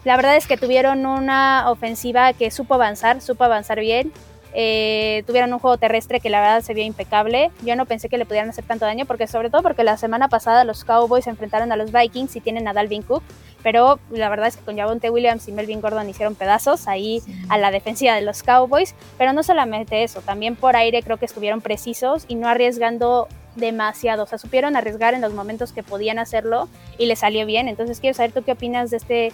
la 0.04 0.16
verdad 0.16 0.36
es 0.36 0.46
que 0.46 0.58
tuvieron 0.58 1.06
una 1.06 1.70
ofensiva 1.70 2.34
que 2.34 2.50
supo 2.50 2.74
avanzar, 2.74 3.22
supo 3.22 3.44
avanzar 3.44 3.80
bien. 3.80 4.12
Eh, 4.56 5.24
tuvieron 5.26 5.52
un 5.52 5.58
juego 5.58 5.76
terrestre 5.78 6.20
que 6.20 6.30
la 6.30 6.40
verdad 6.40 6.60
se 6.62 6.74
vio 6.74 6.84
impecable. 6.84 7.50
Yo 7.62 7.74
no 7.74 7.86
pensé 7.86 8.08
que 8.08 8.18
le 8.18 8.24
pudieran 8.24 8.48
hacer 8.48 8.64
tanto 8.64 8.84
daño, 8.84 9.04
porque 9.04 9.26
sobre 9.26 9.50
todo 9.50 9.62
porque 9.62 9.82
la 9.82 9.96
semana 9.96 10.28
pasada 10.28 10.64
los 10.64 10.84
Cowboys 10.84 11.24
se 11.24 11.30
enfrentaron 11.30 11.72
a 11.72 11.76
los 11.76 11.92
Vikings 11.92 12.36
y 12.36 12.40
tienen 12.40 12.68
a 12.68 12.72
Dalvin 12.72 13.02
Cook, 13.02 13.22
pero 13.64 13.98
la 14.10 14.28
verdad 14.28 14.46
es 14.46 14.56
que 14.56 14.64
con 14.64 14.76
Javonte 14.76 15.10
Williams 15.10 15.48
y 15.48 15.52
Melvin 15.52 15.80
Gordon 15.80 16.08
hicieron 16.08 16.36
pedazos 16.36 16.86
ahí 16.86 17.20
a 17.48 17.58
la 17.58 17.72
defensiva 17.72 18.14
de 18.14 18.22
los 18.22 18.42
Cowboys, 18.42 18.94
pero 19.18 19.32
no 19.32 19.42
solamente 19.42 20.04
eso, 20.04 20.20
también 20.20 20.54
por 20.54 20.76
aire 20.76 21.02
creo 21.02 21.16
que 21.16 21.24
estuvieron 21.24 21.60
precisos 21.60 22.24
y 22.28 22.36
no 22.36 22.48
arriesgando 22.48 23.26
demasiado, 23.56 24.24
o 24.24 24.26
sea, 24.26 24.38
supieron 24.38 24.76
arriesgar 24.76 25.14
en 25.14 25.20
los 25.20 25.32
momentos 25.32 25.72
que 25.72 25.82
podían 25.82 26.18
hacerlo 26.18 26.68
y 26.98 27.06
le 27.06 27.16
salió 27.16 27.46
bien. 27.46 27.68
Entonces 27.68 28.00
quiero 28.00 28.14
saber 28.14 28.32
tú 28.32 28.42
qué 28.42 28.52
opinas 28.52 28.90
de 28.90 28.96
este 28.96 29.32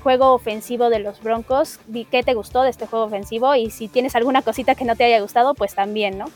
juego 0.00 0.32
ofensivo 0.32 0.90
de 0.90 0.98
los 0.98 1.22
Broncos. 1.22 1.78
¿Qué 2.10 2.22
te 2.22 2.34
gustó 2.34 2.62
de 2.62 2.70
este 2.70 2.86
juego 2.86 3.04
ofensivo? 3.04 3.54
Y 3.54 3.70
si 3.70 3.88
tienes 3.88 4.16
alguna 4.16 4.42
cosita 4.42 4.74
que 4.74 4.84
no 4.84 4.96
te 4.96 5.04
haya 5.04 5.20
gustado, 5.20 5.54
pues 5.54 5.74
también, 5.74 6.18
¿no? 6.18 6.26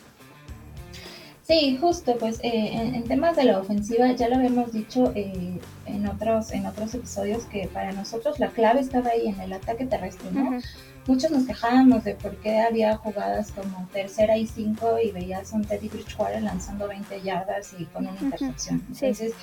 Sí, 1.46 1.76
justo, 1.78 2.16
pues 2.16 2.40
eh, 2.42 2.72
en, 2.72 3.04
temas 3.04 3.36
de 3.36 3.44
la 3.44 3.58
ofensiva 3.58 4.10
ya 4.12 4.28
lo 4.30 4.36
habíamos 4.36 4.72
dicho 4.72 5.12
eh, 5.14 5.60
en 5.84 6.06
otros 6.08 6.50
en 6.52 6.64
otros 6.64 6.94
episodios 6.94 7.44
que 7.44 7.68
para 7.68 7.92
nosotros 7.92 8.40
la 8.40 8.48
clave 8.48 8.80
estaba 8.80 9.10
ahí 9.10 9.28
en 9.28 9.38
el 9.38 9.52
ataque 9.52 9.84
terrestre, 9.84 10.30
¿no? 10.32 10.58
Muchos 11.06 11.30
nos 11.30 11.46
quejábamos 11.46 12.02
de 12.04 12.14
por 12.14 12.34
qué 12.36 12.60
había 12.60 12.96
jugadas 12.96 13.52
como 13.52 13.86
tercera 13.92 14.38
y 14.38 14.46
cinco 14.46 14.96
y 14.98 15.10
veías 15.10 15.52
a 15.52 15.56
un 15.56 15.66
Teddy 15.66 15.88
Bridgewater 15.88 16.42
lanzando 16.42 16.88
20 16.88 17.20
yardas 17.20 17.74
y 17.78 17.84
con 17.84 18.06
una 18.06 18.18
intercepción. 18.18 18.82
Entonces, 18.88 19.34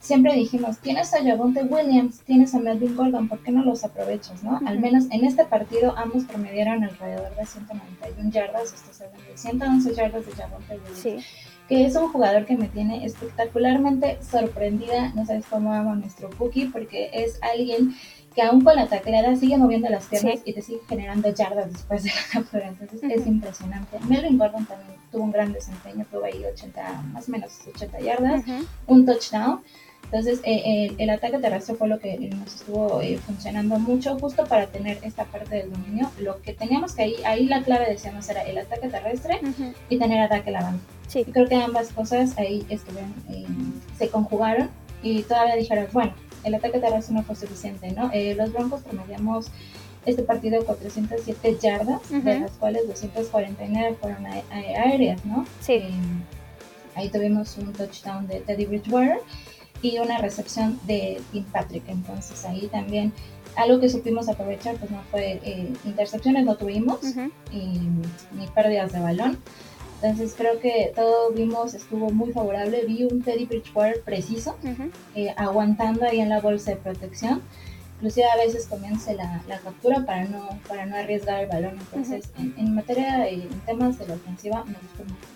siempre 0.00 0.34
dijimos, 0.34 0.78
tienes 0.78 1.12
a 1.14 1.22
Javonte 1.22 1.62
Williams, 1.64 2.20
tienes 2.20 2.54
a 2.54 2.58
Melvin 2.58 2.96
Gordon, 2.96 3.28
¿por 3.28 3.40
qué 3.40 3.52
no 3.52 3.64
los 3.64 3.84
aprovechas, 3.84 4.42
no? 4.42 4.60
Al 4.66 4.78
menos 4.78 5.04
en 5.10 5.24
este 5.24 5.44
partido 5.44 5.96
ambos 5.96 6.24
promediaron 6.24 6.84
alrededor 6.84 7.34
de 7.34 7.46
191 7.46 8.30
yardas, 8.30 8.72
estos 8.72 8.98
de 8.98 9.06
111 9.36 9.94
yardas 9.94 10.26
de 10.26 10.32
Javonte 10.32 10.74
Williams. 10.74 11.24
Que 11.68 11.84
es 11.84 11.96
un 11.96 12.12
jugador 12.12 12.46
que 12.46 12.56
me 12.56 12.68
tiene 12.68 13.04
espectacularmente 13.04 14.18
sorprendida. 14.22 15.12
No 15.16 15.26
sabes 15.26 15.46
cómo 15.50 15.72
amo 15.74 15.96
nuestro 15.96 16.30
Cookie, 16.38 16.66
porque 16.66 17.10
es 17.12 17.40
alguien 17.42 17.96
que 18.36 18.42
aún 18.42 18.62
con 18.62 18.76
la 18.76 18.86
tacleada 18.86 19.34
sigue 19.34 19.56
moviendo 19.56 19.88
las 19.88 20.06
piernas 20.06 20.40
y 20.44 20.52
te 20.52 20.60
sigue 20.60 20.80
generando 20.88 21.32
yardas 21.32 21.72
después 21.72 22.04
de 22.04 22.10
la 22.10 22.22
captura. 22.32 22.68
Entonces 22.68 23.00
es 23.02 23.26
impresionante. 23.26 23.98
Melvin 24.06 24.36
Gordon 24.38 24.66
también 24.66 25.00
tuvo 25.10 25.24
un 25.24 25.32
gran 25.32 25.52
desempeño, 25.52 26.06
tuvo 26.10 26.24
ahí 26.24 26.44
80, 26.44 27.02
más 27.12 27.28
o 27.28 27.32
menos 27.32 27.52
80 27.74 27.98
yardas, 28.00 28.44
un 28.86 29.06
touchdown. 29.06 29.62
Entonces, 30.06 30.40
eh, 30.44 30.94
el, 30.98 31.10
ataque 31.10 31.38
terrestre 31.38 31.74
fue 31.74 31.88
lo 31.88 31.98
que 31.98 32.16
nos 32.16 32.54
estuvo 32.54 33.00
eh, 33.00 33.18
funcionando 33.18 33.78
mucho, 33.78 34.16
justo 34.18 34.44
para 34.44 34.68
tener 34.68 34.98
esta 35.02 35.24
parte 35.24 35.56
del 35.56 35.72
dominio. 35.72 36.10
Lo 36.20 36.40
que 36.42 36.52
teníamos 36.52 36.94
que 36.94 37.02
ahí, 37.02 37.16
ahí 37.24 37.46
la 37.46 37.62
clave 37.62 37.86
decíamos 37.86 38.28
era 38.28 38.42
el 38.42 38.56
ataque 38.58 38.88
terrestre 38.88 39.40
y 39.88 39.98
tener 39.98 40.20
ataque 40.20 40.52
la 40.52 40.62
banda. 40.62 40.80
Sí. 41.08 41.24
Y 41.26 41.32
creo 41.32 41.48
que 41.48 41.56
ambas 41.56 41.88
cosas 41.88 42.38
ahí 42.38 42.64
estuvieron, 42.68 43.14
eh, 43.30 43.46
se 43.98 44.08
conjugaron 44.08 44.70
y 45.02 45.22
todavía 45.22 45.56
dijeron, 45.56 45.88
bueno, 45.92 46.14
el 46.44 46.54
ataque 46.54 46.78
terrestre 46.78 47.14
no 47.14 47.24
fue 47.24 47.34
suficiente, 47.34 47.90
¿no? 47.90 48.10
los 48.36 48.52
Broncos 48.52 48.82
promediamos 48.82 49.46
este 50.04 50.22
partido 50.22 50.58
con 50.64 50.76
407 50.76 51.58
yardas, 51.60 52.00
de 52.08 52.40
las 52.40 52.52
cuales 52.52 52.86
249 52.86 53.96
fueron 54.00 54.24
aéreas, 54.26 55.24
¿no? 55.24 55.44
Sí. 55.60 55.82
ahí 56.94 57.08
tuvimos 57.08 57.58
un 57.58 57.72
touchdown 57.72 58.28
de 58.28 58.40
Teddy 58.40 58.66
Bridgewater 58.66 59.18
y 59.86 59.98
una 59.98 60.18
recepción 60.18 60.78
de 60.86 61.20
Tim 61.32 61.44
Patrick. 61.44 61.84
Entonces 61.88 62.44
ahí 62.44 62.68
también 62.68 63.12
algo 63.56 63.80
que 63.80 63.88
supimos 63.88 64.28
aprovechar, 64.28 64.76
pues 64.76 64.90
no 64.90 65.02
fue 65.10 65.40
eh, 65.42 65.72
intercepciones, 65.84 66.44
no 66.44 66.56
tuvimos, 66.56 67.00
y, 67.50 67.56
ni 68.36 68.46
pérdidas 68.54 68.92
de 68.92 69.00
balón. 69.00 69.38
Entonces 70.02 70.34
creo 70.36 70.60
que 70.60 70.92
todo 70.94 71.30
vimos, 71.32 71.72
estuvo 71.72 72.10
muy 72.10 72.32
favorable. 72.32 72.84
Vi 72.86 73.04
un 73.04 73.22
Teddy 73.22 73.46
Bridgewater 73.46 74.02
preciso, 74.02 74.56
eh, 75.14 75.32
aguantando 75.36 76.04
ahí 76.04 76.20
en 76.20 76.28
la 76.28 76.40
bolsa 76.40 76.72
de 76.72 76.76
protección. 76.76 77.42
Inclusive 77.96 78.26
a 78.28 78.36
veces 78.36 78.66
comienza 78.66 79.14
la, 79.14 79.42
la, 79.48 79.58
captura 79.58 80.04
para 80.04 80.26
no, 80.26 80.46
para 80.68 80.84
no 80.84 80.96
arriesgar 80.96 81.44
el 81.44 81.48
balón. 81.48 81.78
Entonces, 81.78 82.30
en, 82.36 82.74
materia, 82.74 83.26
en 83.26 83.48
temas 83.64 83.98
de 83.98 84.06
la 84.06 84.14
ofensiva, 84.14 84.64
me 84.64 84.74
gustó 84.74 85.04
mucho. 85.04 85.35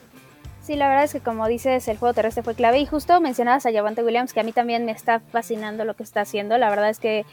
Sí, 0.70 0.76
la 0.76 0.86
verdad 0.86 1.02
es 1.02 1.12
que 1.12 1.18
como 1.18 1.48
dices, 1.48 1.88
el 1.88 1.98
juego 1.98 2.14
terrestre 2.14 2.44
fue 2.44 2.54
clave. 2.54 2.78
Y 2.78 2.86
justo 2.86 3.20
mencionabas 3.20 3.66
a 3.66 3.72
Javante 3.72 4.04
Williams, 4.04 4.32
que 4.32 4.38
a 4.38 4.44
mí 4.44 4.52
también 4.52 4.84
me 4.84 4.92
está 4.92 5.18
fascinando 5.18 5.84
lo 5.84 5.94
que 5.94 6.04
está 6.04 6.20
haciendo. 6.20 6.58
La 6.58 6.70
verdad 6.70 6.90
es 6.90 7.00
que 7.00 7.24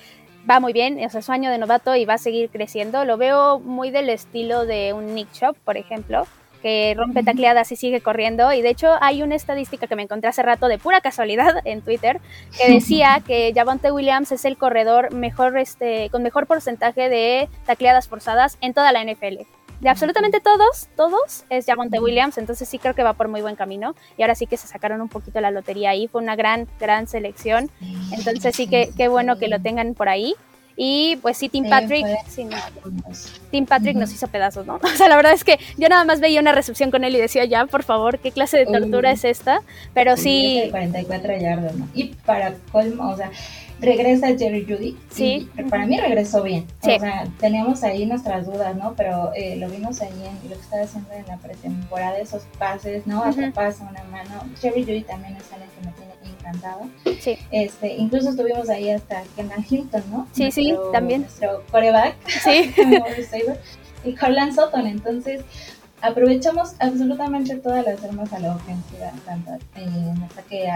va 0.49 0.59
muy 0.59 0.73
bien, 0.73 0.99
o 1.05 1.09
sea, 1.11 1.21
su 1.21 1.31
año 1.31 1.51
de 1.51 1.59
novato 1.59 1.95
y 1.95 2.05
va 2.05 2.15
a 2.15 2.17
seguir 2.17 2.49
creciendo. 2.49 3.05
Lo 3.05 3.15
veo 3.15 3.59
muy 3.59 3.91
del 3.91 4.09
estilo 4.09 4.65
de 4.65 4.91
un 4.93 5.13
Nick 5.13 5.31
Chop, 5.33 5.55
por 5.63 5.77
ejemplo 5.77 6.25
que 6.63 6.95
rompe 6.97 7.21
tacleadas 7.21 7.71
y 7.71 7.75
sigue 7.75 8.01
corriendo. 8.01 8.51
Y 8.51 8.63
de 8.63 8.69
hecho 8.69 8.95
hay 9.01 9.21
una 9.21 9.35
estadística 9.35 9.85
que 9.85 9.95
me 9.95 10.01
encontré 10.01 10.29
hace 10.29 10.41
rato 10.41 10.67
de 10.67 10.79
pura 10.79 11.01
casualidad 11.01 11.61
en 11.65 11.83
Twitter 11.83 12.19
que 12.57 12.73
decía 12.73 13.21
que 13.23 13.53
Javonte 13.53 13.91
Williams 13.91 14.31
es 14.31 14.45
el 14.45 14.57
corredor 14.57 15.13
mejor, 15.13 15.59
este, 15.59 16.09
con 16.09 16.23
mejor 16.23 16.47
porcentaje 16.47 17.07
de 17.09 17.49
tacleadas 17.67 18.07
forzadas 18.07 18.57
en 18.61 18.73
toda 18.73 18.91
la 18.91 19.03
NFL. 19.03 19.43
De 19.79 19.89
absolutamente 19.89 20.39
todos, 20.39 20.87
todos 20.95 21.45
es 21.49 21.65
Javonte 21.65 21.99
Williams, 21.99 22.37
entonces 22.37 22.67
sí 22.67 22.79
creo 22.79 22.95
que 22.95 23.03
va 23.03 23.13
por 23.13 23.27
muy 23.27 23.41
buen 23.41 23.55
camino. 23.55 23.95
Y 24.17 24.23
ahora 24.23 24.35
sí 24.35 24.47
que 24.47 24.57
se 24.57 24.67
sacaron 24.67 25.01
un 25.01 25.09
poquito 25.09 25.39
la 25.39 25.51
lotería 25.51 25.91
ahí, 25.91 26.07
fue 26.07 26.21
una 26.21 26.35
gran, 26.35 26.67
gran 26.79 27.07
selección. 27.07 27.69
Entonces 28.11 28.55
sí 28.55 28.67
que 28.67 28.89
qué 28.97 29.07
bueno 29.07 29.37
que 29.37 29.47
lo 29.47 29.59
tengan 29.61 29.93
por 29.93 30.09
ahí. 30.09 30.35
Y 30.79 31.15
pues 31.23 31.37
sí, 31.37 31.49
Tim 31.49 31.67
Patrick, 31.67 32.05
Tim 33.49 33.65
Patrick 33.65 33.97
nos 33.97 34.13
hizo 34.13 34.27
pedazos, 34.27 34.67
¿no? 34.67 34.75
O 34.83 34.87
sea, 34.89 35.09
la 35.09 35.15
verdad 35.15 35.33
es 35.33 35.43
que 35.43 35.59
yo 35.75 35.89
nada 35.89 36.05
más 36.05 36.19
veía 36.19 36.39
una 36.39 36.51
recepción 36.51 36.91
con 36.91 37.03
él 37.03 37.15
y 37.15 37.19
decía, 37.19 37.45
ya, 37.45 37.65
por 37.65 37.81
favor, 37.81 38.19
¿qué 38.19 38.31
clase 38.31 38.57
de 38.57 38.67
tortura 38.67 39.11
es 39.11 39.25
esta? 39.25 39.61
Pero 39.95 40.17
sí... 40.17 40.67
44 40.69 41.37
yardas, 41.37 41.75
¿no? 41.75 41.87
Y 41.95 42.13
para 42.25 42.53
colmo, 42.71 43.09
o 43.09 43.17
sea, 43.17 43.31
regresa 43.79 44.27
Jerry 44.37 44.65
Judy. 44.65 44.97
Sí. 45.09 45.49
para 45.69 45.85
mí 45.85 45.97
regresó 45.99 46.43
bien. 46.43 46.65
O 46.81 46.85
sea, 46.85 47.27
teníamos 47.39 47.83
ahí 47.83 48.05
nuestras 48.05 48.45
dudas, 48.45 48.75
¿no? 48.75 48.93
Pero 48.95 49.31
eh, 49.35 49.55
lo 49.57 49.69
vimos 49.69 50.01
ahí 50.01 50.09
en 50.09 50.49
lo 50.49 50.55
que 50.55 50.61
estaba 50.61 50.83
haciendo 50.83 51.11
en 51.13 51.27
la 51.27 51.37
pretemporada, 51.37 52.17
esos 52.19 52.43
pases, 52.57 53.05
¿no? 53.05 53.23
Hasta 53.23 53.51
pasa 53.51 53.87
una 53.89 54.03
mano. 54.05 54.43
Jerry 54.61 54.83
Judy 54.83 55.01
también 55.01 55.35
es 55.35 55.51
alguien 55.51 55.69
que 55.79 55.85
me 55.85 55.91
tiene 55.93 56.37
encantado. 56.39 56.87
Sí. 57.19 57.37
Este, 57.51 57.95
incluso 57.95 58.29
estuvimos 58.29 58.69
ahí 58.69 58.89
hasta 58.89 59.23
Kenan 59.35 59.65
Hilton, 59.67 60.03
¿no? 60.11 60.27
Sí, 60.31 60.51
sí, 60.51 60.75
también. 60.91 61.21
Nuestro 61.21 61.63
coreback. 61.71 62.15
Sí. 62.27 62.73
y 64.03 64.15
Corland 64.15 64.53
Sutton. 64.53 64.87
Entonces, 64.87 65.41
aprovechamos 66.01 66.75
absolutamente 66.79 67.55
todas 67.55 67.85
las 67.85 68.03
armas 68.03 68.31
a 68.33 68.39
la 68.39 68.55
ofensiva, 68.55 69.11
tanto 69.25 69.51
en 69.75 70.23
ataque 70.23 70.69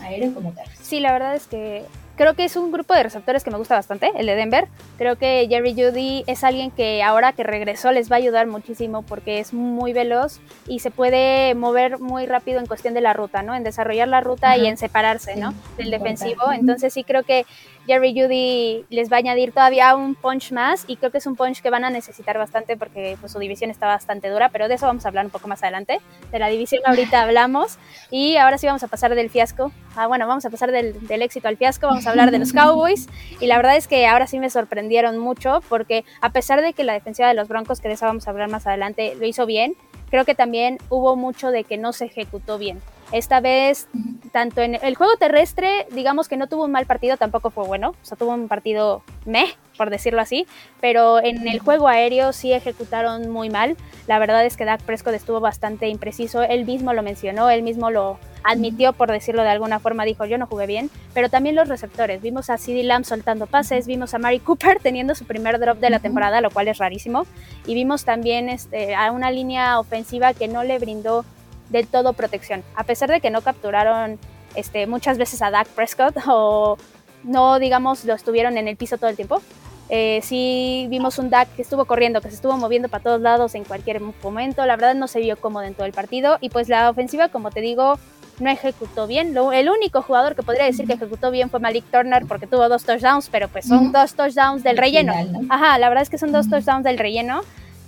aéreo 0.00 0.34
como 0.34 0.52
terrestre. 0.52 0.84
Sí, 0.84 1.00
la 1.00 1.12
verdad 1.12 1.34
es 1.34 1.46
que 1.46 1.84
creo 2.16 2.34
que 2.34 2.44
es 2.44 2.56
un 2.56 2.72
grupo 2.72 2.94
de 2.94 3.02
receptores 3.02 3.44
que 3.44 3.50
me 3.50 3.58
gusta 3.58 3.74
bastante, 3.74 4.12
el 4.16 4.26
de 4.26 4.34
Denver. 4.34 4.68
Creo 4.98 5.16
que 5.16 5.46
Jerry 5.48 5.74
Judy 5.74 6.24
es 6.26 6.44
alguien 6.44 6.70
que 6.70 7.02
ahora 7.02 7.32
que 7.32 7.42
regresó 7.42 7.92
les 7.92 8.10
va 8.10 8.16
a 8.16 8.18
ayudar 8.18 8.46
muchísimo 8.46 9.02
porque 9.02 9.40
es 9.40 9.52
muy 9.52 9.92
veloz 9.92 10.40
y 10.66 10.80
se 10.80 10.90
puede 10.90 11.54
mover 11.54 11.98
muy 11.98 12.26
rápido 12.26 12.60
en 12.60 12.66
cuestión 12.66 12.94
de 12.94 13.00
la 13.00 13.12
ruta, 13.12 13.42
¿no? 13.42 13.54
En 13.54 13.64
desarrollar 13.64 14.08
la 14.08 14.20
ruta 14.20 14.56
y 14.56 14.66
en 14.66 14.76
separarse, 14.76 15.36
¿no? 15.36 15.54
Del 15.76 15.90
defensivo. 15.90 16.52
Entonces 16.52 16.92
sí 16.92 17.04
creo 17.04 17.22
que 17.22 17.46
Jerry 17.86 18.18
Judy 18.18 18.84
les 18.88 19.10
va 19.10 19.16
a 19.16 19.18
añadir 19.18 19.52
todavía 19.52 19.94
un 19.94 20.14
punch 20.14 20.52
más 20.52 20.84
y 20.88 20.96
creo 20.96 21.10
que 21.10 21.18
es 21.18 21.26
un 21.26 21.36
punch 21.36 21.60
que 21.60 21.70
van 21.70 21.84
a 21.84 21.90
necesitar 21.90 22.38
bastante 22.38 22.76
porque 22.76 23.16
pues, 23.20 23.32
su 23.32 23.38
división 23.38 23.70
está 23.70 23.86
bastante 23.86 24.28
dura, 24.30 24.48
pero 24.48 24.68
de 24.68 24.74
eso 24.74 24.86
vamos 24.86 25.04
a 25.04 25.08
hablar 25.08 25.26
un 25.26 25.30
poco 25.30 25.48
más 25.48 25.62
adelante. 25.62 26.00
De 26.32 26.38
la 26.38 26.48
división 26.48 26.82
ahorita 26.86 27.22
hablamos 27.22 27.78
y 28.10 28.36
ahora 28.36 28.58
sí 28.58 28.66
vamos 28.66 28.82
a 28.82 28.88
pasar 28.88 29.14
del 29.14 29.30
fiasco. 29.30 29.72
Ah, 29.96 30.06
bueno, 30.06 30.26
vamos 30.26 30.44
a 30.44 30.50
pasar 30.50 30.72
del, 30.72 31.06
del 31.06 31.22
éxito 31.22 31.48
al 31.48 31.56
fiasco, 31.56 31.86
vamos 31.86 32.06
a 32.06 32.10
hablar 32.10 32.30
de 32.30 32.38
los 32.38 32.52
Cowboys 32.52 33.08
y 33.40 33.46
la 33.46 33.56
verdad 33.56 33.76
es 33.76 33.86
que 33.86 34.06
ahora 34.06 34.26
sí 34.26 34.38
me 34.38 34.50
sorprendieron 34.50 35.18
mucho 35.18 35.62
porque 35.68 36.04
a 36.20 36.30
pesar 36.30 36.62
de 36.62 36.72
que 36.72 36.84
la 36.84 36.94
defensiva 36.94 37.28
de 37.28 37.34
los 37.34 37.48
Broncos, 37.48 37.80
que 37.80 37.88
de 37.88 37.94
eso 37.94 38.06
vamos 38.06 38.26
a 38.26 38.30
hablar 38.30 38.48
más 38.48 38.66
adelante, 38.66 39.14
lo 39.18 39.26
hizo 39.26 39.46
bien, 39.46 39.74
creo 40.10 40.24
que 40.24 40.34
también 40.34 40.78
hubo 40.88 41.16
mucho 41.16 41.50
de 41.50 41.64
que 41.64 41.76
no 41.76 41.92
se 41.92 42.06
ejecutó 42.06 42.58
bien. 42.58 42.80
Esta 43.12 43.40
vez, 43.40 43.88
tanto 44.34 44.62
en 44.62 44.74
el 44.82 44.96
juego 44.96 45.14
terrestre, 45.16 45.86
digamos 45.92 46.26
que 46.26 46.36
no 46.36 46.48
tuvo 46.48 46.64
un 46.64 46.72
mal 46.72 46.86
partido, 46.86 47.16
tampoco 47.16 47.50
fue 47.50 47.64
bueno, 47.68 47.90
o 47.90 48.04
sea, 48.04 48.18
tuvo 48.18 48.32
un 48.32 48.48
partido 48.48 49.04
meh, 49.26 49.54
por 49.78 49.90
decirlo 49.90 50.20
así, 50.20 50.48
pero 50.80 51.22
en 51.22 51.46
el 51.46 51.60
juego 51.60 51.86
aéreo 51.86 52.32
sí 52.32 52.52
ejecutaron 52.52 53.30
muy 53.30 53.48
mal. 53.48 53.76
La 54.08 54.18
verdad 54.18 54.44
es 54.44 54.56
que 54.56 54.64
Dak 54.64 54.82
Prescott 54.82 55.14
estuvo 55.14 55.38
bastante 55.38 55.86
impreciso, 55.86 56.42
él 56.42 56.64
mismo 56.64 56.92
lo 56.94 57.04
mencionó, 57.04 57.48
él 57.48 57.62
mismo 57.62 57.92
lo 57.92 58.18
admitió, 58.42 58.92
por 58.92 59.12
decirlo 59.12 59.44
de 59.44 59.50
alguna 59.50 59.78
forma, 59.78 60.04
dijo 60.04 60.24
yo 60.26 60.36
no 60.36 60.48
jugué 60.48 60.66
bien, 60.66 60.90
pero 61.14 61.28
también 61.28 61.54
los 61.54 61.68
receptores. 61.68 62.20
Vimos 62.20 62.50
a 62.50 62.58
CeeDee 62.58 62.82
Lamb 62.82 63.04
soltando 63.04 63.46
pases, 63.46 63.86
vimos 63.86 64.14
a 64.14 64.18
Mari 64.18 64.40
Cooper 64.40 64.78
teniendo 64.82 65.14
su 65.14 65.26
primer 65.26 65.60
drop 65.60 65.78
de 65.78 65.90
la 65.90 66.00
temporada, 66.00 66.40
lo 66.40 66.50
cual 66.50 66.66
es 66.66 66.78
rarísimo, 66.78 67.24
y 67.68 67.74
vimos 67.74 68.04
también 68.04 68.48
este, 68.48 68.96
a 68.96 69.12
una 69.12 69.30
línea 69.30 69.78
ofensiva 69.78 70.34
que 70.34 70.48
no 70.48 70.64
le 70.64 70.80
brindó 70.80 71.24
del 71.70 71.86
todo 71.86 72.12
protección, 72.12 72.62
a 72.74 72.84
pesar 72.84 73.10
de 73.10 73.20
que 73.20 73.30
no 73.30 73.42
capturaron 73.42 74.18
este, 74.54 74.86
muchas 74.86 75.18
veces 75.18 75.42
a 75.42 75.50
Dak 75.50 75.68
Prescott 75.68 76.16
o 76.26 76.76
no, 77.24 77.58
digamos, 77.58 78.04
lo 78.04 78.14
estuvieron 78.14 78.58
en 78.58 78.68
el 78.68 78.76
piso 78.76 78.98
todo 78.98 79.10
el 79.10 79.16
tiempo. 79.16 79.42
Eh, 79.90 80.20
sí 80.22 80.86
vimos 80.88 81.18
un 81.18 81.30
Dak 81.30 81.48
que 81.56 81.62
estuvo 81.62 81.84
corriendo, 81.84 82.20
que 82.20 82.28
se 82.28 82.36
estuvo 82.36 82.56
moviendo 82.56 82.88
para 82.88 83.02
todos 83.02 83.20
lados 83.20 83.54
en 83.54 83.64
cualquier 83.64 84.00
momento. 84.00 84.64
La 84.64 84.76
verdad 84.76 84.94
no 84.94 85.08
se 85.08 85.20
vio 85.20 85.36
cómodo 85.36 85.64
en 85.64 85.74
todo 85.74 85.86
el 85.86 85.92
partido. 85.92 86.38
Y 86.40 86.50
pues 86.50 86.68
la 86.68 86.90
ofensiva, 86.90 87.28
como 87.28 87.50
te 87.50 87.60
digo, 87.60 87.98
no 88.40 88.50
ejecutó 88.50 89.06
bien. 89.06 89.36
el 89.36 89.68
único 89.68 90.02
jugador 90.02 90.34
que 90.34 90.42
podría 90.42 90.64
decir 90.64 90.86
que 90.86 90.94
ejecutó 90.94 91.30
bien 91.30 91.50
fue 91.50 91.60
Malik 91.60 91.84
Turner 91.90 92.24
porque 92.26 92.46
tuvo 92.46 92.68
dos 92.68 92.84
touchdowns, 92.84 93.28
pero 93.28 93.48
pues 93.48 93.66
son 93.66 93.92
dos 93.92 94.14
touchdowns 94.14 94.62
del 94.62 94.76
relleno. 94.76 95.12
Ajá, 95.48 95.78
la 95.78 95.88
verdad 95.88 96.02
es 96.02 96.10
que 96.10 96.18
son 96.18 96.32
dos 96.32 96.48
touchdowns 96.48 96.84
del 96.84 96.98
relleno, 96.98 97.42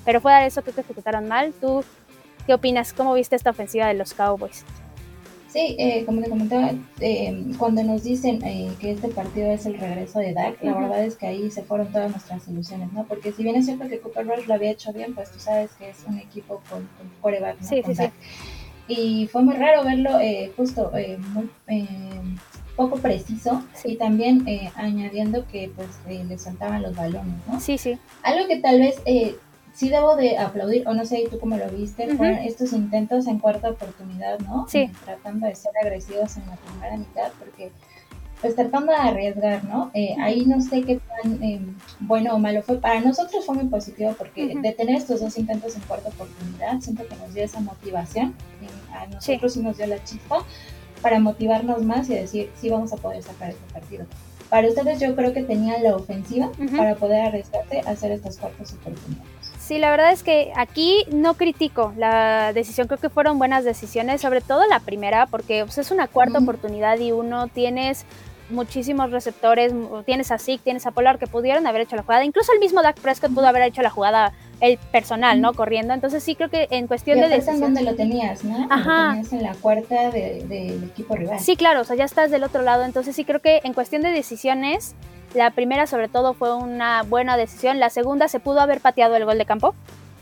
pero 0.05 0.21
fuera 0.21 0.41
de 0.41 0.47
eso 0.47 0.63
creo 0.63 0.75
que 0.75 0.81
ejecutaron 0.83 1.27
mal. 1.29 1.53
¿Tú 1.61 1.85
qué 2.47 2.55
opinas? 2.55 2.93
¿Cómo 2.93 3.13
viste 3.15 3.37
esta 3.37 3.51
ofensiva 3.51 3.89
de 3.89 3.95
los 3.95 4.15
Cowboys? 4.15 4.65
Sí, 5.49 5.75
eh, 5.79 6.05
como 6.05 6.21
te 6.21 6.29
comentaba, 6.29 6.73
eh, 7.01 7.45
cuando 7.57 7.83
nos 7.83 8.05
dicen 8.05 8.45
eh, 8.45 8.71
que 8.79 8.93
este 8.93 9.09
partido 9.09 9.51
es 9.51 9.65
el 9.65 9.79
regreso 9.79 10.19
de 10.19 10.35
Dak, 10.35 10.63
la 10.63 10.75
verdad 10.75 11.05
es 11.05 11.17
que 11.17 11.27
ahí 11.27 11.51
se 11.51 11.63
fueron 11.63 11.91
todas 11.93 12.11
nuestras 12.11 12.47
ilusiones, 12.47 12.93
¿no? 12.93 13.05
Porque 13.05 13.33
si 13.33 13.43
bien 13.43 13.57
es 13.57 13.65
cierto 13.65 13.89
que 13.89 13.99
Cooper 13.99 14.27
Rush 14.27 14.47
lo 14.47 14.55
había 14.55 14.71
hecho 14.71 14.93
bien, 14.93 15.15
pues 15.15 15.31
tú 15.33 15.39
sabes 15.39 15.71
que 15.79 15.89
es 15.89 16.05
un 16.07 16.19
equipo 16.19 16.61
con, 16.69 16.81
con 16.99 17.11
coreback, 17.23 17.59
¿no? 17.61 17.67
Sí, 17.67 17.83
sí, 17.87 17.95
sí. 17.95 18.05
Y 18.89 19.29
fue 19.29 19.43
muy 19.43 19.55
raro 19.55 19.83
verlo 19.83 20.11
justo 20.57 20.93
muy 21.33 21.49
poco 22.77 22.97
preciso 22.97 23.65
y 23.83 23.97
también 23.97 24.45
añadiendo 24.75 25.47
que 25.47 25.73
pues 25.75 25.89
le 26.07 26.39
saltaban 26.39 26.83
los 26.83 26.95
balones, 26.95 27.35
¿no? 27.51 27.59
Sí, 27.61 27.79
sí. 27.79 27.99
Algo 28.23 28.47
que 28.47 28.59
tal 28.59 28.79
vez 28.79 29.01
sí 29.77 29.91
debo 29.91 30.17
de 30.17 30.39
aplaudir, 30.39 30.89
o 30.89 30.95
no 30.95 31.05
sé 31.05 31.29
tú 31.31 31.39
cómo 31.39 31.57
lo 31.57 31.69
viste, 31.69 32.09
fueron 32.17 32.39
estos 32.39 32.73
intentos 32.73 33.27
en 33.27 33.39
cuarta 33.39 33.71
oportunidad, 33.71 34.39
¿no? 34.41 34.67
Sí. 34.69 34.91
Tratando 35.05 35.47
de 35.47 35.55
ser 35.55 35.73
agresivos 35.83 36.37
en 36.39 36.47
la 36.47 36.57
primera 36.57 36.97
mitad, 36.97 37.31
porque 37.39 37.71
pues 38.41 38.55
tratando 38.55 38.93
de 38.93 38.99
arriesgar, 38.99 39.65
¿no? 39.65 39.91
Eh, 39.95 40.15
ahí 40.21 40.45
no 40.47 40.61
sé 40.61 40.83
qué 40.83 40.99
tan 40.99 41.43
eh, 41.43 41.61
bueno 42.01 42.35
o 42.35 42.39
malo 42.39 42.63
fue. 42.63 42.79
Para 42.79 43.01
nosotros 43.01 43.45
fue 43.45 43.55
muy 43.55 43.67
positivo 43.67 44.15
porque 44.17 44.55
de 44.55 44.73
tener 44.73 44.97
estos 44.97 45.21
dos 45.21 45.37
intentos 45.39 45.75
en 45.77 45.83
cuarta 45.83 46.09
oportunidad, 46.09 46.81
siento 46.81 47.07
que 47.07 47.17
nos 47.17 47.35
dio 47.35 47.45
esa 47.45 47.61
motivación, 47.61 48.35
a 48.93 49.07
nosotros 49.07 49.53
sí. 49.53 49.61
nos 49.61 49.77
dio 49.77 49.87
la 49.87 50.03
chispa 50.05 50.39
para 51.03 51.21
motivarnos 51.21 51.83
más 51.83 52.09
y 52.09 52.15
decir, 52.15 52.51
sí 52.59 52.71
vamos 52.71 52.93
a 52.93 52.97
poder 52.97 53.23
sacar 53.23 53.51
este 53.51 53.73
partido. 53.73 54.07
Para 54.49 54.69
ustedes 54.69 55.01
yo 55.01 55.15
creo 55.17 55.33
que 55.33 55.43
tenían 55.43 55.83
la 55.83 55.97
ofensiva 55.97 56.51
para 56.77 56.95
poder 56.95 57.27
arriesgarse 57.27 57.81
a 57.81 57.91
hacer 57.91 58.13
estas 58.13 58.39
cuartas 58.39 58.73
oportunidades. 58.73 59.46
Sí, 59.67 59.81
la 59.81 59.91
verdad 59.91 60.13
es 60.13 60.23
que 60.23 60.53
aquí 60.55 61.05
no 61.11 61.35
critico 61.35 61.93
la 61.97 62.53
decisión, 62.53 62.87
creo 62.87 63.01
que 63.01 63.11
fueron 63.11 63.37
buenas 63.37 63.65
decisiones, 63.65 64.21
sobre 64.21 64.41
todo 64.41 64.65
la 64.69 64.79
primera, 64.79 65.27
porque 65.27 65.65
pues, 65.65 65.77
es 65.79 65.91
una 65.91 66.07
cuarta 66.07 66.39
oportunidad 66.39 67.01
y 67.01 67.11
uno 67.11 67.49
tienes 67.49 68.07
muchísimos 68.49 69.11
receptores, 69.11 69.75
tienes 70.05 70.31
a 70.31 70.39
Zeke, 70.39 70.63
tienes 70.63 70.87
a 70.87 70.93
Polar 70.93 71.19
que 71.19 71.27
pudieron 71.27 71.67
haber 71.67 71.81
hecho 71.81 71.97
la 71.97 72.05
jugada, 72.05 72.25
incluso 72.25 72.53
el 72.53 72.61
mismo 72.61 72.81
Dak 72.81 73.01
Prescott 73.01 73.35
pudo 73.35 73.49
haber 73.49 73.63
hecho 73.63 73.83
la 73.83 73.91
jugada 73.91 74.33
el 74.61 74.79
personal, 74.79 75.41
¿no? 75.41 75.53
Corriendo, 75.53 75.95
entonces 75.95 76.23
sí 76.23 76.37
creo 76.37 76.49
que 76.49 76.69
en 76.71 76.87
cuestión 76.87 77.21
de 77.21 77.29
decisión... 77.29 77.59
dónde 77.59 77.83
lo 77.83 77.97
tenías, 77.97 78.45
¿no? 78.45 78.69
Ajá. 78.71 79.07
Lo 79.07 79.11
tenías 79.15 79.33
en 79.33 79.43
la 79.43 79.55
cuarta 79.55 80.13
del 80.13 80.85
equipo 80.85 81.17
rival. 81.17 81.41
Sí, 81.41 81.57
claro, 81.57 81.81
o 81.81 81.85
sea, 81.85 81.97
ya 81.97 82.05
estás 82.05 82.31
del 82.31 82.45
otro 82.45 82.63
lado, 82.63 82.85
entonces 82.85 83.17
sí 83.17 83.25
creo 83.25 83.41
que 83.41 83.63
en 83.65 83.73
cuestión 83.73 84.03
de 84.03 84.11
decisiones 84.11 84.95
la 85.37 85.51
primera 85.51 85.87
sobre 85.87 86.09
todo 86.09 86.33
fue 86.33 86.55
una 86.55 87.03
buena 87.03 87.37
decisión, 87.37 87.79
la 87.79 87.91
segunda 87.91 88.27
se 88.27 88.41
pudo 88.41 88.61
haber 88.61 88.81
pateado 88.81 89.17
el 89.17 89.27
gol 89.27 89.37
de 89.37 89.45
campo, 89.45 89.75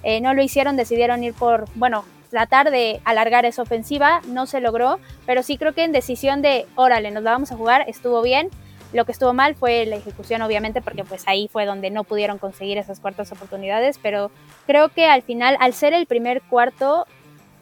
eh, 0.02 0.20
no 0.20 0.34
lo 0.34 0.42
hicieron, 0.42 0.76
decidieron 0.76 1.22
ir 1.22 1.34
por, 1.34 1.66
bueno, 1.76 2.04
tratar 2.30 2.72
de 2.72 3.00
alargar 3.04 3.46
esa 3.46 3.62
ofensiva, 3.62 4.20
no 4.26 4.46
se 4.46 4.60
logró, 4.60 4.98
pero 5.24 5.44
sí 5.44 5.56
creo 5.56 5.72
que 5.72 5.84
en 5.84 5.92
decisión 5.92 6.42
de, 6.42 6.66
órale, 6.74 7.12
nos 7.12 7.22
la 7.22 7.30
vamos 7.30 7.52
a 7.52 7.56
jugar, 7.56 7.84
estuvo 7.86 8.20
bien. 8.22 8.50
Lo 8.92 9.04
que 9.04 9.12
estuvo 9.12 9.32
mal 9.32 9.54
fue 9.54 9.86
la 9.86 9.96
ejecución, 9.96 10.42
obviamente, 10.42 10.80
porque 10.80 11.04
pues 11.04 11.24
ahí 11.26 11.48
fue 11.48 11.64
donde 11.64 11.90
no 11.90 12.04
pudieron 12.04 12.38
conseguir 12.38 12.78
esas 12.78 13.00
cuartas 13.00 13.30
oportunidades, 13.32 13.98
pero 14.00 14.30
creo 14.66 14.88
que 14.88 15.06
al 15.06 15.22
final, 15.22 15.56
al 15.60 15.74
ser 15.74 15.94
el 15.94 16.06
primer 16.06 16.42
cuarto, 16.42 17.06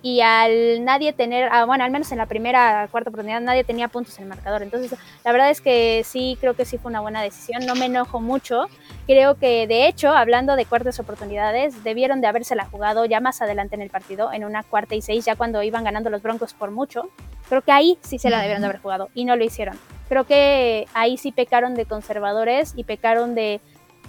y 0.02 0.20
al 0.20 0.84
nadie 0.84 1.12
tener, 1.12 1.48
ah, 1.52 1.64
bueno, 1.64 1.84
al 1.84 1.92
menos 1.92 2.10
en 2.10 2.18
la 2.18 2.26
primera, 2.26 2.88
cuarta 2.90 3.10
oportunidad, 3.10 3.40
nadie 3.40 3.62
tenía 3.62 3.86
puntos 3.86 4.16
en 4.18 4.24
el 4.24 4.28
marcador. 4.28 4.62
Entonces, 4.62 4.98
la 5.24 5.30
verdad 5.30 5.50
es 5.50 5.60
que 5.60 6.02
sí, 6.04 6.36
creo 6.40 6.54
que 6.54 6.64
sí 6.64 6.76
fue 6.76 6.90
una 6.90 7.00
buena 7.00 7.22
decisión. 7.22 7.64
No 7.66 7.76
me 7.76 7.86
enojo 7.86 8.20
mucho. 8.20 8.66
Creo 9.06 9.36
que, 9.36 9.68
de 9.68 9.86
hecho, 9.86 10.10
hablando 10.10 10.56
de 10.56 10.66
cuartas 10.66 10.98
oportunidades, 10.98 11.84
debieron 11.84 12.20
de 12.20 12.26
habérsela 12.26 12.64
jugado 12.64 13.04
ya 13.04 13.20
más 13.20 13.42
adelante 13.42 13.76
en 13.76 13.82
el 13.82 13.90
partido, 13.90 14.32
en 14.32 14.44
una 14.44 14.64
cuarta 14.64 14.96
y 14.96 15.02
seis, 15.02 15.24
ya 15.24 15.36
cuando 15.36 15.62
iban 15.62 15.84
ganando 15.84 16.10
los 16.10 16.20
Broncos 16.20 16.52
por 16.52 16.72
mucho. 16.72 17.08
Creo 17.48 17.62
que 17.62 17.70
ahí 17.70 17.98
sí 18.02 18.18
se 18.18 18.28
la 18.28 18.38
debieron 18.38 18.62
de 18.62 18.68
haber 18.68 18.80
jugado 18.80 19.08
y 19.14 19.24
no 19.24 19.36
lo 19.36 19.44
hicieron. 19.44 19.78
Creo 20.08 20.24
que 20.24 20.86
ahí 20.94 21.16
sí 21.16 21.30
pecaron 21.30 21.74
de 21.74 21.86
conservadores 21.86 22.74
y 22.76 22.84
pecaron 22.84 23.34
de 23.34 23.60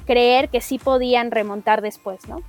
creer 0.05 0.49
que 0.49 0.59
sí 0.59 0.79
podían 0.79 1.31
remontar 1.31 1.81
después, 1.81 2.27
¿no? 2.27 2.41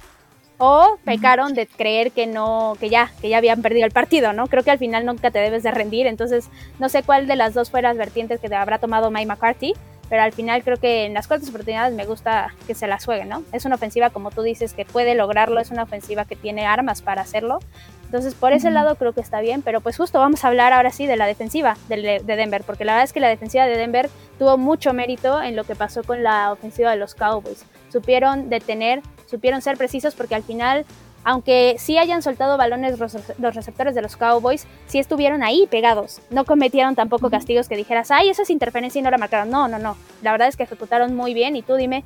O 0.59 0.99
pecaron 1.05 1.55
de 1.55 1.67
creer 1.67 2.13
que 2.13 2.27
no, 2.27 2.77
que 2.79 2.89
ya, 2.89 3.11
que 3.21 3.29
ya 3.29 3.39
habían 3.39 3.63
perdido 3.63 3.87
el 3.87 3.93
partido, 3.93 4.33
¿no? 4.33 4.47
Creo 4.47 4.63
que 4.63 4.71
al 4.71 4.79
final 4.79 5.05
nunca 5.05 5.31
te 5.31 5.39
debes 5.39 5.63
de 5.63 5.71
rendir, 5.71 6.07
entonces 6.07 6.49
no 6.79 6.89
sé 6.89 7.03
cuál 7.03 7.27
de 7.27 7.37
las 7.37 7.55
dos 7.55 7.71
fueras 7.71 7.85
las 7.85 7.99
vertientes 7.99 8.41
que 8.41 8.49
te 8.49 8.55
habrá 8.55 8.79
tomado 8.79 9.11
Mike 9.11 9.27
McCarthy, 9.27 9.75
pero 10.09 10.23
al 10.23 10.33
final 10.33 10.63
creo 10.63 10.77
que 10.77 11.07
en 11.07 11.15
las 11.15 11.27
cuartas 11.27 11.49
oportunidades 11.49 11.95
me 11.95 12.07
gusta 12.07 12.55
que 12.67 12.75
se 12.75 12.87
las 12.87 13.05
jueguen, 13.05 13.29
¿no? 13.29 13.43
Es 13.53 13.65
una 13.65 13.75
ofensiva, 13.75 14.11
como 14.11 14.31
tú 14.31 14.43
dices, 14.43 14.75
que 14.75 14.85
puede 14.85 15.15
lograrlo, 15.15 15.61
es 15.61 15.71
una 15.71 15.83
ofensiva 15.83 16.25
que 16.25 16.37
tiene 16.37 16.67
armas 16.67 17.03
para 17.03 17.23
hacerlo, 17.23 17.59
entonces 18.05 18.35
por 18.35 18.53
ese 18.53 18.71
lado 18.71 18.95
creo 18.95 19.13
que 19.13 19.21
está 19.21 19.41
bien, 19.41 19.63
pero 19.63 19.81
pues 19.81 19.97
justo 19.97 20.21
vamos 20.21 20.45
a 20.45 20.49
hablar 20.49 20.73
ahora 20.73 20.93
sí 20.93 21.07
de 21.07 21.17
la 21.17 21.27
defensiva 21.27 21.77
de, 21.89 22.23
de 22.25 22.37
Denver, 22.37 22.63
porque 22.65 22.85
la 22.85 22.93
verdad 22.93 23.05
es 23.05 23.13
que 23.13 23.21
la 23.21 23.29
defensiva 23.29 23.67
de 23.67 23.77
Denver 23.77 24.09
tuvo 24.39 24.57
mucho 24.57 24.93
mérito 24.93 25.43
en 25.43 25.57
lo 25.57 25.65
que 25.65 25.75
pasó 25.75 26.05
con 26.05 26.23
la 26.23 26.53
ofensiva 26.53 26.91
de 26.91 26.97
los 26.97 27.15
Cowboys. 27.15 27.65
Supieron 27.91 28.49
detener 28.51 29.03
supieron 29.27 29.63
ser 29.63 29.77
precisos 29.77 30.15
porque 30.15 30.35
al 30.35 30.43
final, 30.43 30.85
aunque 31.25 31.77
sí 31.79 31.99
hayan 31.99 32.23
soltado 32.23 32.57
balones 32.57 32.99
los 32.99 33.55
receptores 33.55 33.95
de 33.95 34.03
los 34.03 34.17
Cowboys, 34.17 34.67
sí 34.87 34.99
estuvieron 34.99 35.43
ahí 35.43 35.67
pegados. 35.71 36.21
No 36.31 36.45
cometieron 36.45 36.95
tampoco 36.95 37.31
castigos 37.31 37.69
que 37.69 37.77
dijeras, 37.77 38.11
ay, 38.11 38.29
eso 38.29 38.43
es 38.43 38.51
interferencia 38.51 38.99
y 38.99 39.03
no 39.03 39.11
la 39.11 39.19
marcaron. 39.19 39.51
No, 39.51 39.69
no, 39.69 39.79
no. 39.79 39.97
La 40.23 40.33
verdad 40.33 40.49
es 40.49 40.57
que 40.57 40.65
ejecutaron 40.65 41.15
muy 41.15 41.35
bien 41.35 41.57
y 41.57 41.63
tú 41.63 41.75
dime 41.75 42.05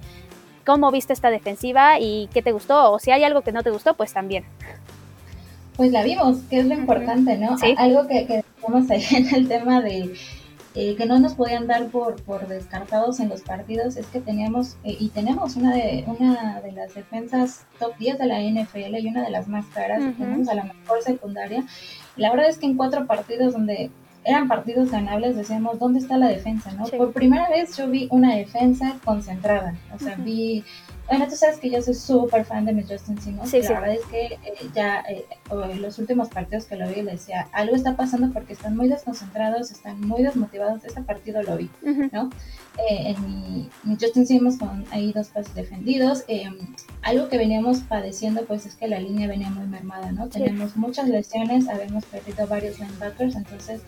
cómo 0.65 0.91
viste 0.91 1.15
esta 1.15 1.31
defensiva 1.31 1.99
y 1.99 2.29
qué 2.33 2.43
te 2.43 2.53
gustó 2.53 2.93
o 2.93 2.99
si 2.99 3.11
hay 3.11 3.25
algo 3.25 3.41
que 3.43 3.53
no 3.53 3.63
te 3.63 3.71
gustó, 3.71 3.95
pues 3.95 4.13
también. 4.13 4.45
Pues 5.77 5.93
la 5.93 6.03
vimos, 6.03 6.39
que 6.51 6.59
es 6.59 6.67
lo 6.67 6.75
importante, 6.75 7.39
¿no? 7.39 7.57
Algo 7.77 8.07
que, 8.09 8.27
que 8.27 8.45
ahí 8.91 9.05
en 9.11 9.35
el 9.35 9.49
tema 9.49 9.81
de 9.81 10.13
eh, 10.81 10.95
que 10.95 11.07
no 11.07 11.19
nos 11.19 11.35
podían 11.35 11.67
dar 11.67 11.89
por, 11.89 12.23
por 12.23 12.47
descartados 12.47 13.19
en 13.19 13.29
los 13.29 13.43
partidos 13.43 13.97
es 13.97 14.07
que 14.07 14.21
teníamos 14.21 14.77
eh, 14.85 14.97
y 15.01 15.09
tenemos 15.09 15.57
una 15.57 15.75
de, 15.75 16.05
una 16.07 16.61
de 16.61 16.71
las 16.71 16.95
defensas 16.95 17.67
top 17.81 17.97
10 17.99 18.17
de 18.17 18.27
la 18.27 18.39
NFL 18.39 18.95
y 18.97 19.09
una 19.09 19.25
de 19.25 19.31
las 19.31 19.49
más 19.49 19.67
caras, 19.75 19.99
tenemos 20.17 20.49
a 20.49 20.55
la 20.55 20.63
mejor 20.63 21.03
secundaria. 21.03 21.65
La 22.15 22.31
verdad 22.31 22.49
es 22.49 22.59
que 22.59 22.67
en 22.67 22.77
cuatro 22.77 23.09
partidos 23.09 23.55
donde 23.55 23.91
eran 24.23 24.47
partidos 24.47 24.93
ganables, 24.93 25.35
decíamos, 25.35 25.81
¿dónde 25.81 25.99
está 25.99 26.17
la 26.17 26.29
defensa? 26.29 26.71
¿no? 26.71 26.85
Por 26.85 27.13
primera 27.13 27.49
vez 27.49 27.77
yo 27.77 27.89
vi 27.89 28.07
una 28.13 28.37
defensa 28.37 28.99
concentrada, 29.05 29.75
o 29.93 29.99
sea, 29.99 30.15
vi 30.15 30.63
bueno, 31.09 31.27
tú 31.27 31.37
sabes 31.37 31.59
que 31.59 31.71
yo 31.71 31.81
soy 31.81 31.95
súper 31.95 32.45
fan 32.45 32.67
de 32.67 32.73
mi 32.73 32.83
Justin 32.83 33.19
Simmons. 33.21 33.51
Sí, 33.51 33.63
la 33.63 33.81
verdad 33.81 33.95
es 33.95 34.05
que 34.07 34.25
eh, 34.27 34.71
ya 34.75 35.01
eh, 35.09 35.25
en 35.51 35.81
los 35.81 35.99
últimos 35.99 36.29
partidos 36.29 36.67
que 36.67 36.77
lo 36.77 36.87
vi 36.89 37.03
le 37.03 37.13
decía, 37.13 37.49
algo 37.53 37.75
está 37.75 37.97
pasando 37.97 38.31
porque 38.33 38.53
están 38.53 38.77
muy 38.77 38.89
desconcentrados, 38.89 39.71
están 39.71 40.01
muy 40.01 40.23
desmotivados. 40.23 40.85
Ese 40.85 41.01
partido 41.03 41.43
lo 41.43 41.57
vi, 41.57 41.71
¿no? 42.13 42.31
Eh, 42.91 43.15
en 43.15 43.71
mi, 43.85 43.97
Justin 43.99 44.27
Simmons 44.27 44.59
con 44.59 44.85
ahí 44.91 45.13
dos 45.13 45.29
pasos 45.29 45.55
defendidos. 45.55 46.25
algo 47.03 47.29
que 47.29 47.39
veníamos 47.39 47.79
padeciendo 47.81 48.45
pues 48.45 48.67
es 48.67 48.75
que 48.75 48.87
la 48.87 49.01
línea 49.01 49.29
venía 49.29 49.49
muy 49.49 49.67
mermada, 49.67 50.13
¿no? 50.13 50.29
Tenemos 50.29 50.77
muchas 50.77 51.09
lesiones, 51.09 51.69
habíamos 51.69 52.05
perdido 52.05 52.47
varios 52.47 52.79
linebackers, 52.79 53.35
entonces 53.35 53.81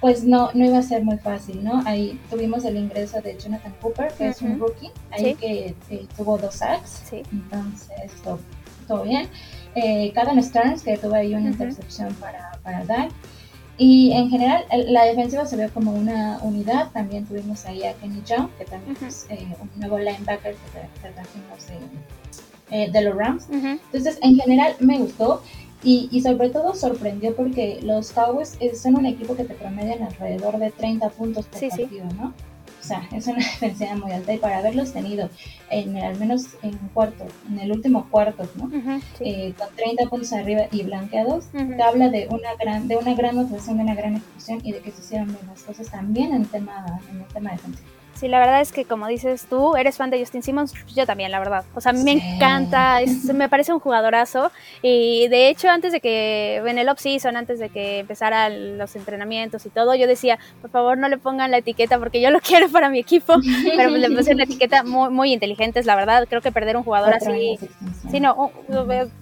pues 0.00 0.24
no, 0.24 0.50
no 0.54 0.64
iba 0.64 0.78
a 0.78 0.82
ser 0.82 1.02
muy 1.02 1.18
fácil, 1.18 1.64
¿no? 1.64 1.82
Ahí 1.84 2.20
tuvimos 2.30 2.64
el 2.64 2.76
ingreso 2.76 3.20
de 3.20 3.36
Jonathan 3.36 3.74
Cooper, 3.80 4.12
que 4.12 4.28
es 4.28 4.42
un 4.42 4.58
rookie, 4.58 4.90
ahí 5.10 5.34
que 5.34 5.74
tuvo 6.16 6.38
dos 6.38 6.54
sacks, 6.54 7.12
entonces 7.12 8.12
todo, 8.22 8.38
todo 8.86 9.02
bien. 9.02 9.28
Eh, 9.74 10.12
Caden 10.12 10.42
Stearns, 10.42 10.82
que 10.82 10.96
tuvo 10.96 11.14
ahí 11.14 11.34
una 11.34 11.50
intercepción 11.50 12.14
para, 12.14 12.58
para 12.62 12.84
dar. 12.84 13.08
Y 13.76 14.10
en 14.12 14.28
general, 14.28 14.64
la 14.88 15.04
defensiva 15.04 15.46
se 15.46 15.56
vio 15.56 15.72
como 15.72 15.92
una 15.92 16.38
unidad. 16.42 16.90
También 16.90 17.24
tuvimos 17.26 17.64
ahí 17.64 17.84
a 17.84 17.94
Kenny 17.94 18.22
Young, 18.26 18.48
que 18.58 18.64
también 18.64 18.96
es 19.06 19.26
eh, 19.30 19.46
un 19.60 19.70
nuevo 19.78 19.98
linebacker 19.98 20.56
que 20.56 21.08
trajimos 21.10 21.66
de, 21.68 22.76
eh, 22.76 22.90
de 22.90 23.02
los 23.02 23.14
Rams. 23.14 23.46
Entonces, 23.50 24.18
en 24.20 24.36
general, 24.36 24.74
me 24.80 24.98
gustó. 24.98 25.42
Y, 25.82 26.08
y, 26.10 26.22
sobre 26.22 26.50
todo 26.50 26.74
sorprendió 26.74 27.36
porque 27.36 27.78
los 27.82 28.10
Cowboys 28.10 28.58
son 28.74 28.96
un 28.96 29.06
equipo 29.06 29.36
que 29.36 29.44
te 29.44 29.54
promedian 29.54 30.02
alrededor 30.02 30.58
de 30.58 30.72
30 30.72 31.08
puntos 31.10 31.46
por 31.46 31.68
partido, 31.68 32.06
¿no? 32.16 32.34
O 32.80 32.84
sea, 32.84 33.08
es 33.12 33.26
una 33.26 33.38
defensiva 33.60 33.94
muy 33.96 34.12
alta 34.12 34.32
y 34.34 34.38
para 34.38 34.58
haberlos 34.58 34.92
tenido 34.92 35.28
en 35.70 35.96
al 35.98 36.18
menos 36.18 36.56
en 36.62 36.70
un 36.70 36.88
cuarto, 36.94 37.26
en 37.48 37.58
el 37.58 37.72
último 37.72 38.08
cuarto, 38.10 38.48
¿no? 38.56 38.70
Eh, 39.20 39.54
con 39.58 39.68
30 39.76 40.06
puntos 40.08 40.32
arriba 40.32 40.62
y 40.72 40.82
blanqueados, 40.82 41.46
te 41.52 41.82
habla 41.82 42.08
de 42.08 42.28
una 42.30 42.54
gran, 42.54 42.88
de 42.88 42.96
una 42.96 43.14
gran 43.14 43.38
actuación, 43.38 43.76
de 43.76 43.82
una 43.84 43.94
gran 43.94 44.16
ejecución 44.16 44.60
y 44.64 44.72
de 44.72 44.80
que 44.80 44.90
se 44.90 45.00
hicieron 45.02 45.28
bien 45.28 45.46
las 45.48 45.62
cosas 45.62 45.90
también 45.90 46.34
en 46.34 46.44
tema, 46.46 47.00
en 47.10 47.20
el 47.20 47.26
tema 47.26 47.52
defensivo. 47.52 47.97
Sí, 48.18 48.26
la 48.26 48.40
verdad 48.40 48.60
es 48.60 48.72
que 48.72 48.84
como 48.84 49.06
dices 49.06 49.46
tú, 49.48 49.76
eres 49.76 49.96
fan 49.96 50.10
de 50.10 50.18
Justin 50.18 50.42
Simmons, 50.42 50.74
yo 50.92 51.06
también, 51.06 51.30
la 51.30 51.38
verdad. 51.38 51.64
O 51.76 51.80
sea, 51.80 51.90
a 51.90 51.92
mí 51.92 52.02
me 52.02 52.12
encanta, 52.12 52.98
me 53.32 53.48
parece 53.48 53.72
un 53.72 53.78
jugadorazo. 53.78 54.50
Y 54.82 55.28
de 55.28 55.48
hecho, 55.48 55.68
antes 55.68 55.92
de 55.92 56.00
que, 56.00 56.56
en 56.56 56.78
el 56.78 56.88
off-season, 56.88 57.36
antes 57.36 57.60
de 57.60 57.68
que 57.68 58.00
empezaran 58.00 58.76
los 58.76 58.96
entrenamientos 58.96 59.64
y 59.66 59.70
todo, 59.70 59.94
yo 59.94 60.08
decía, 60.08 60.36
por 60.60 60.70
favor 60.70 60.98
no 60.98 61.08
le 61.08 61.16
pongan 61.16 61.52
la 61.52 61.58
etiqueta 61.58 61.96
porque 62.00 62.20
yo 62.20 62.30
lo 62.30 62.40
quiero 62.46 62.68
para 62.68 62.90
mi 62.90 62.98
equipo. 62.98 63.36
Pero 63.76 63.90
pues 63.90 64.00
le 64.00 64.10
puse 64.10 64.34
una 64.34 64.42
etiqueta 64.44 64.82
muy, 64.82 65.10
muy 65.10 65.32
inteligente, 65.32 65.80
la 65.84 65.94
verdad. 65.94 66.26
Creo 66.28 66.40
que 66.40 66.50
perder 66.50 66.76
un 66.76 66.82
jugador 66.82 67.14
así... 67.14 67.56
Sí, 68.10 68.18
no, 68.18 68.50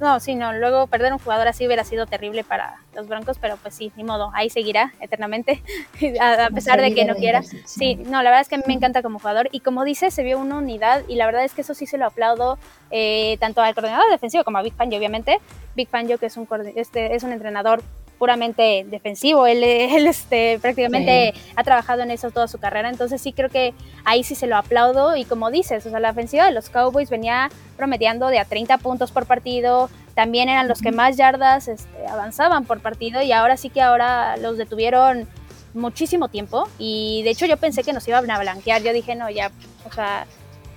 no, 0.00 0.20
sí, 0.20 0.36
no. 0.36 0.54
Luego 0.54 0.86
perder 0.86 1.12
un 1.12 1.18
jugador 1.18 1.48
así 1.48 1.66
hubiera 1.66 1.84
sido 1.84 2.06
terrible 2.06 2.44
para 2.44 2.78
los 2.94 3.06
Broncos, 3.08 3.36
pero 3.38 3.56
pues 3.58 3.74
sí, 3.74 3.92
ni 3.96 4.04
modo, 4.04 4.30
ahí 4.32 4.48
seguirá 4.48 4.94
eternamente, 5.00 5.62
a, 6.20 6.48
pesar 6.50 6.80
de 6.80 6.94
que 6.94 7.04
no 7.04 7.14
quiera. 7.14 7.42
Sí, 7.64 7.96
no, 7.96 8.22
la 8.22 8.30
verdad 8.30 8.40
es 8.40 8.48
que 8.48 8.54
a 8.54 8.58
mí 8.58 8.64
me 8.66 8.74
encanta 8.74 8.85
como 9.02 9.18
jugador. 9.18 9.48
Y 9.52 9.60
como 9.60 9.84
dice, 9.84 10.10
se 10.10 10.22
vio 10.22 10.38
una 10.38 10.58
unidad 10.58 11.02
y 11.08 11.16
la 11.16 11.26
verdad 11.26 11.44
es 11.44 11.52
que 11.52 11.62
eso 11.62 11.74
sí 11.74 11.86
se 11.86 11.98
lo 11.98 12.06
aplaudo 12.06 12.58
eh, 12.90 13.36
tanto 13.40 13.60
al 13.60 13.74
coordinador 13.74 14.10
defensivo 14.10 14.44
como 14.44 14.58
a 14.58 14.62
Big 14.62 14.74
Fangio, 14.74 14.98
obviamente. 14.98 15.38
Big 15.74 15.88
Fangio 15.88 16.18
que 16.18 16.26
es 16.26 16.36
un, 16.36 16.48
este, 16.74 17.14
es 17.14 17.22
un 17.22 17.32
entrenador 17.32 17.82
puramente 18.18 18.86
defensivo, 18.88 19.46
él, 19.46 19.62
él 19.64 20.06
este, 20.06 20.58
prácticamente 20.60 21.34
ha 21.54 21.64
trabajado 21.64 22.02
en 22.02 22.10
eso 22.10 22.30
toda 22.30 22.48
su 22.48 22.58
carrera, 22.58 22.88
entonces 22.88 23.20
sí 23.20 23.32
creo 23.32 23.50
que 23.50 23.74
ahí 24.04 24.24
sí 24.24 24.34
se 24.34 24.46
lo 24.46 24.56
aplaudo. 24.56 25.16
Y 25.16 25.24
como 25.24 25.50
dices, 25.50 25.84
o 25.86 25.90
sea, 25.90 26.00
la 26.00 26.10
ofensiva 26.10 26.46
de 26.46 26.52
los 26.52 26.70
Cowboys 26.70 27.10
venía 27.10 27.50
promediando 27.76 28.28
de 28.28 28.38
a 28.38 28.44
30 28.44 28.78
puntos 28.78 29.12
por 29.12 29.26
partido, 29.26 29.90
también 30.14 30.48
eran 30.48 30.66
los 30.66 30.80
que 30.80 30.92
más 30.92 31.16
yardas 31.16 31.68
este, 31.68 32.06
avanzaban 32.08 32.64
por 32.64 32.80
partido. 32.80 33.20
Y 33.22 33.32
ahora 33.32 33.56
sí 33.56 33.68
que 33.68 33.82
ahora 33.82 34.36
los 34.38 34.56
detuvieron 34.56 35.28
muchísimo 35.76 36.28
tiempo 36.28 36.68
y 36.78 37.22
de 37.22 37.30
hecho 37.30 37.46
yo 37.46 37.56
pensé 37.56 37.82
que 37.84 37.92
nos 37.92 38.06
iban 38.08 38.28
a 38.30 38.38
blanquear, 38.38 38.82
yo 38.82 38.92
dije, 38.92 39.14
no, 39.14 39.30
ya, 39.30 39.50
o 39.88 39.92
sea, 39.92 40.26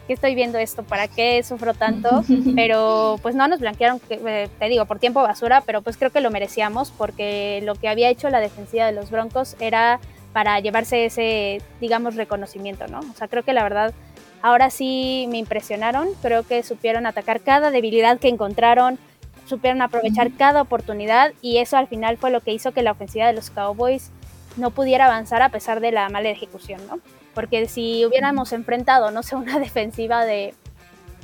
¿qué 0.08 0.14
estoy 0.14 0.36
viendo 0.36 0.58
esto? 0.58 0.84
¿Para 0.84 1.08
qué 1.08 1.42
sufro 1.44 1.74
tanto? 1.74 2.24
Pero 2.56 3.18
pues 3.22 3.36
no 3.36 3.48
nos 3.48 3.60
blanquearon, 3.60 4.02
eh, 4.10 4.50
te 4.60 4.70
digo, 4.70 4.86
por 4.86 5.00
tiempo 5.00 5.22
basura, 5.22 5.62
pero 5.62 5.82
pues 5.82 5.98
creo 5.98 6.12
que 6.12 6.22
lo 6.22 6.32
merecíamos 6.32 6.92
porque 6.92 7.62
lo 7.64 7.76
que 7.76 7.88
había 7.88 8.10
hecho 8.10 8.30
la 8.30 8.40
defensiva 8.40 8.86
de 8.86 8.92
los 8.92 9.12
Broncos 9.12 9.56
era 9.60 10.00
para 10.34 10.60
llevarse 10.60 11.06
ese, 11.06 11.62
digamos, 11.80 12.16
reconocimiento, 12.16 12.88
¿no? 12.88 13.00
O 13.00 13.14
sea, 13.16 13.28
creo 13.28 13.44
que 13.44 13.54
la 13.54 13.64
verdad 13.64 13.94
ahora 14.42 14.70
sí 14.70 15.28
me 15.30 15.38
impresionaron, 15.38 16.10
creo 16.22 16.44
que 16.44 16.64
supieron 16.64 17.06
atacar 17.06 17.42
cada 17.42 17.72
debilidad 17.72 18.20
que 18.20 18.30
encontraron, 18.30 18.98
supieron 19.46 19.82
aprovechar 19.82 20.32
cada 20.38 20.62
oportunidad 20.62 21.34
y 21.42 21.58
eso 21.58 21.78
al 21.78 21.88
final 21.88 22.18
fue 22.18 22.32
lo 22.32 22.42
que 22.42 22.54
hizo 22.54 22.72
que 22.72 22.84
la 22.84 22.92
ofensiva 22.92 23.28
de 23.28 23.34
los 23.34 23.50
Cowboys 23.50 24.12
no 24.58 24.72
pudiera 24.72 25.06
avanzar 25.06 25.42
a 25.42 25.50
pesar 25.50 25.80
de 25.80 25.92
la 25.92 26.10
mala 26.10 26.30
ejecución, 26.30 26.86
¿no? 26.88 27.00
Porque 27.34 27.68
si 27.68 28.06
hubiéramos 28.06 28.52
enfrentado, 28.54 29.12
no 29.12 29.24
sé, 29.24 29.36
una 29.36 29.60
defensiva 29.60 30.26
de, 30.26 30.54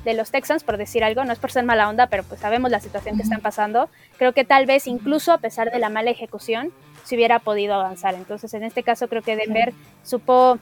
de 0.03 0.13
los 0.13 0.31
Texans, 0.31 0.63
por 0.63 0.77
decir 0.77 1.03
algo, 1.03 1.25
no 1.25 1.33
es 1.33 1.39
por 1.39 1.51
ser 1.51 1.65
mala 1.65 1.89
onda, 1.89 2.07
pero 2.07 2.23
pues 2.23 2.39
sabemos 2.39 2.71
la 2.71 2.79
situación 2.79 3.17
que 3.17 3.23
están 3.23 3.41
pasando, 3.41 3.89
creo 4.17 4.33
que 4.33 4.45
tal 4.45 4.65
vez 4.65 4.87
incluso 4.87 5.31
a 5.31 5.39
pesar 5.39 5.71
de 5.71 5.79
la 5.79 5.89
mala 5.89 6.11
ejecución, 6.11 6.71
se 7.03 7.15
hubiera 7.15 7.39
podido 7.39 7.75
avanzar. 7.75 8.15
Entonces, 8.15 8.53
en 8.53 8.63
este 8.63 8.83
caso 8.83 9.07
creo 9.07 9.21
que 9.21 9.35
Denver 9.35 9.73
supo 10.03 10.57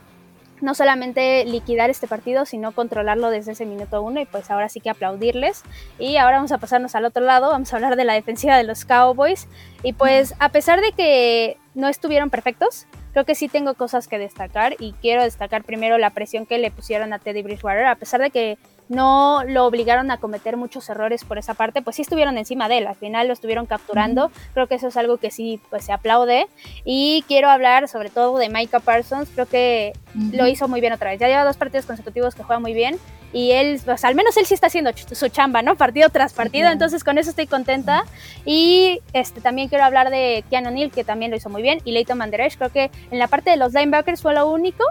no 0.64 0.74
solamente 0.74 1.44
liquidar 1.44 1.90
este 1.90 2.08
partido, 2.08 2.46
sino 2.46 2.72
controlarlo 2.72 3.30
desde 3.30 3.52
ese 3.52 3.66
minuto 3.66 4.02
uno 4.02 4.22
y 4.22 4.26
pues 4.26 4.50
ahora 4.50 4.70
sí 4.70 4.80
que 4.80 4.90
aplaudirles. 4.90 5.62
Y 6.00 6.16
ahora 6.16 6.38
vamos 6.38 6.54
a 6.54 6.58
pasarnos 6.58 6.96
al 6.96 7.04
otro 7.04 7.22
lado, 7.22 7.50
vamos 7.52 7.74
a 7.74 7.76
hablar 7.76 7.98
de 7.98 8.06
la 8.06 8.14
defensiva 8.14 8.56
de 8.56 8.64
los 8.64 8.86
Cowboys. 8.86 9.48
Y 9.84 9.92
pues 9.92 10.34
a 10.40 10.50
pesar 10.50 10.80
de 10.80 10.94
que 10.94 11.58
no 11.76 11.90
estuvieron 11.90 12.30
perfectos, 12.30 12.88
creo 13.14 13.26
que 13.26 13.36
sí 13.36 13.48
tengo 13.48 13.76
cosas 13.76 14.08
que 14.08 14.20
destacar 14.20 14.76
y 14.80 14.94
quiero 14.94 15.24
destacar 15.24 15.64
primero 15.64 15.98
la 15.98 16.10
presión 16.10 16.46
que 16.46 16.58
le 16.58 16.72
pusieron 16.72 17.14
a 17.14 17.20
Teddy 17.20 17.44
Bridgewater, 17.44 17.86
a 17.86 17.96
pesar 17.96 18.22
de 18.22 18.32
que 18.32 18.58
no 18.90 19.44
lo 19.48 19.66
obligaron 19.66 20.12
a 20.12 20.18
cometer 20.18 20.58
muchos 20.58 20.90
errores 20.90 21.24
por 21.24 21.38
esa 21.38 21.54
parte, 21.54 21.82
pues 21.82 21.96
sí 21.96 22.02
estuvieron 22.02 22.38
encima 22.38 22.68
de 22.68 22.80
él, 22.80 22.88
al 22.88 22.96
final 22.96 23.28
lo 23.28 23.34
estuvieron 23.34 23.66
capturando, 23.66 24.32
creo 24.54 24.68
que 24.68 24.76
eso 24.76 24.88
es 24.88 24.98
algo 24.98 25.18
que 25.18 25.32
sí 25.32 25.62
pues 25.70 25.86
se 25.86 25.94
aplaude. 25.94 26.48
Y 26.84 27.24
quiero 27.28 27.50
hablar 27.50 27.88
sobre 27.88 28.10
todo 28.10 28.38
de 28.38 28.50
Micah 28.50 28.80
Parsons, 28.80 29.30
creo 29.34 29.46
que 29.46 29.94
lo 30.32 30.48
hizo 30.48 30.68
muy 30.68 30.82
bien 30.82 30.94
otra 30.94 31.12
vez, 31.12 31.20
ya 31.20 31.28
lleva 31.28 31.46
dos 31.46 31.58
partidos 31.58 31.86
consecutivos 31.86 32.36
que 32.36 32.44
juega 32.44 32.60
muy 32.60 32.74
bien 32.74 33.00
y 33.34 33.52
él, 33.52 33.82
pues 33.84 34.06
al 34.06 34.16
menos 34.16 34.38
él 34.38 34.46
sí 34.46 34.54
está 34.54 34.68
haciendo 34.68 34.92
su 34.96 35.28
chamba, 35.30 35.62
¿no? 35.62 35.76
Partido 35.76 36.10
tras 36.10 36.34
partido, 36.34 36.70
entonces 36.70 37.04
con 37.04 37.18
eso 37.18 37.32
estoy 37.32 37.48
contenta 37.48 38.06
y 38.46 39.02
este 39.12 39.42
también 39.42 39.68
quiero 39.68 39.84
hablar 39.84 40.12
de 40.12 40.46
Keanu 40.50 40.72
Neal 40.72 40.92
que 40.92 41.04
también 41.04 41.32
lo 41.32 41.38
hizo 41.38 41.50
muy 41.50 41.64
bien 41.64 41.82
y 41.84 41.92
Leighton 41.92 42.18
Manderesh, 42.18 42.58
creo 42.58 42.72
que 42.72 42.92
en 43.12 43.20
la 43.20 43.28
parte 43.28 43.50
de 43.50 43.58
los 43.58 43.74
linebackers 43.74 44.22
fue 44.22 44.34
lo 44.34 44.48
único 44.48 44.84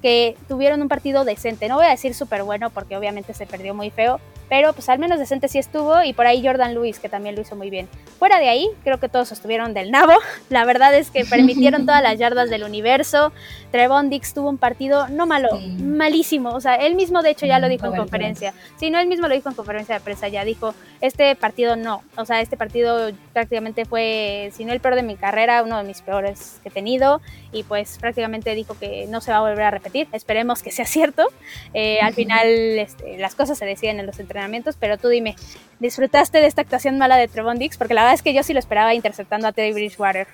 que 0.00 0.36
tuvieron 0.48 0.80
un 0.80 0.88
partido 0.88 1.24
decente. 1.24 1.68
No 1.68 1.76
voy 1.76 1.86
a 1.86 1.90
decir 1.90 2.14
súper 2.14 2.42
bueno 2.42 2.70
porque 2.70 2.96
obviamente 2.96 3.34
se 3.34 3.46
perdió 3.46 3.74
muy 3.74 3.90
feo, 3.90 4.20
pero 4.50 4.72
pues 4.72 4.88
al 4.88 4.98
menos 4.98 5.20
decente 5.20 5.46
sí 5.46 5.58
estuvo 5.58 6.02
y 6.02 6.12
por 6.12 6.26
ahí 6.26 6.44
Jordan 6.44 6.74
Lewis 6.74 6.98
que 6.98 7.08
también 7.08 7.36
lo 7.36 7.40
hizo 7.40 7.54
muy 7.54 7.70
bien. 7.70 7.88
Fuera 8.18 8.40
de 8.40 8.48
ahí, 8.48 8.68
creo 8.82 8.98
que 8.98 9.08
todos 9.08 9.30
estuvieron 9.30 9.72
del 9.74 9.92
nabo. 9.92 10.12
La 10.50 10.64
verdad 10.64 10.92
es 10.92 11.12
que 11.12 11.24
permitieron 11.24 11.86
todas 11.86 12.02
las 12.02 12.18
yardas 12.18 12.50
del 12.50 12.64
universo. 12.64 13.32
Trevon 13.70 14.10
Dix 14.10 14.34
tuvo 14.34 14.48
un 14.48 14.58
partido 14.58 15.06
no 15.06 15.24
malo, 15.26 15.48
malísimo. 15.78 16.50
O 16.50 16.60
sea, 16.60 16.74
él 16.74 16.96
mismo 16.96 17.22
de 17.22 17.30
hecho 17.30 17.46
ya 17.46 17.60
lo 17.60 17.68
dijo 17.68 17.86
en 17.86 17.94
conferencia. 17.94 18.52
Sí, 18.76 18.90
no, 18.90 18.98
él 18.98 19.06
mismo 19.06 19.28
lo 19.28 19.34
dijo 19.34 19.48
en 19.48 19.54
conferencia 19.54 19.94
de 19.94 20.00
prensa, 20.00 20.26
ya 20.26 20.44
dijo, 20.44 20.74
este 21.00 21.36
partido 21.36 21.76
no. 21.76 22.02
O 22.16 22.26
sea, 22.26 22.40
este 22.40 22.56
partido 22.56 23.12
prácticamente 23.32 23.84
fue, 23.84 24.50
si 24.52 24.64
no 24.64 24.72
el 24.72 24.80
peor 24.80 24.96
de 24.96 25.04
mi 25.04 25.14
carrera, 25.14 25.62
uno 25.62 25.78
de 25.78 25.84
mis 25.84 26.02
peores 26.02 26.58
que 26.64 26.70
he 26.70 26.72
tenido. 26.72 27.20
Y 27.52 27.62
pues 27.62 27.98
prácticamente 28.00 28.52
dijo 28.56 28.76
que 28.76 29.06
no 29.08 29.20
se 29.20 29.30
va 29.30 29.38
a 29.38 29.42
volver 29.42 29.62
a 29.62 29.70
repetir. 29.70 30.08
Esperemos 30.12 30.60
que 30.64 30.72
sea 30.72 30.86
cierto. 30.86 31.28
Eh, 31.72 32.00
al 32.00 32.14
final 32.14 32.48
este, 32.48 33.16
las 33.18 33.36
cosas 33.36 33.56
se 33.56 33.64
deciden 33.64 34.00
en 34.00 34.06
los 34.06 34.18
entrenamientos 34.18 34.39
pero 34.78 34.98
tú 34.98 35.08
dime, 35.08 35.36
¿disfrutaste 35.78 36.38
de 36.38 36.46
esta 36.46 36.62
actuación 36.62 36.98
mala 36.98 37.16
de 37.16 37.28
Trevon 37.28 37.58
Dix? 37.58 37.76
Porque 37.76 37.94
la 37.94 38.02
verdad 38.02 38.14
es 38.14 38.22
que 38.22 38.34
yo 38.34 38.42
sí 38.42 38.52
lo 38.52 38.58
esperaba 38.58 38.94
interceptando 38.94 39.48
a 39.48 39.52
Teddy 39.52 39.72
Bridgewater. 39.72 40.26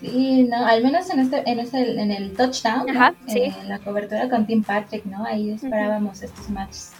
Sí, 0.00 0.48
no, 0.50 0.66
al 0.66 0.82
menos 0.82 1.08
en 1.10 1.20
este, 1.20 1.48
en 1.48 1.60
este, 1.60 2.00
en 2.00 2.10
el 2.10 2.34
touchdown, 2.34 2.88
en 2.88 3.68
la 3.68 3.78
cobertura 3.78 4.28
con 4.28 4.46
Tim 4.46 4.64
Patrick, 4.64 5.04
¿no? 5.04 5.24
Ahí 5.24 5.50
esperábamos 5.50 6.22
estos 6.22 6.50
matches. 6.50 6.92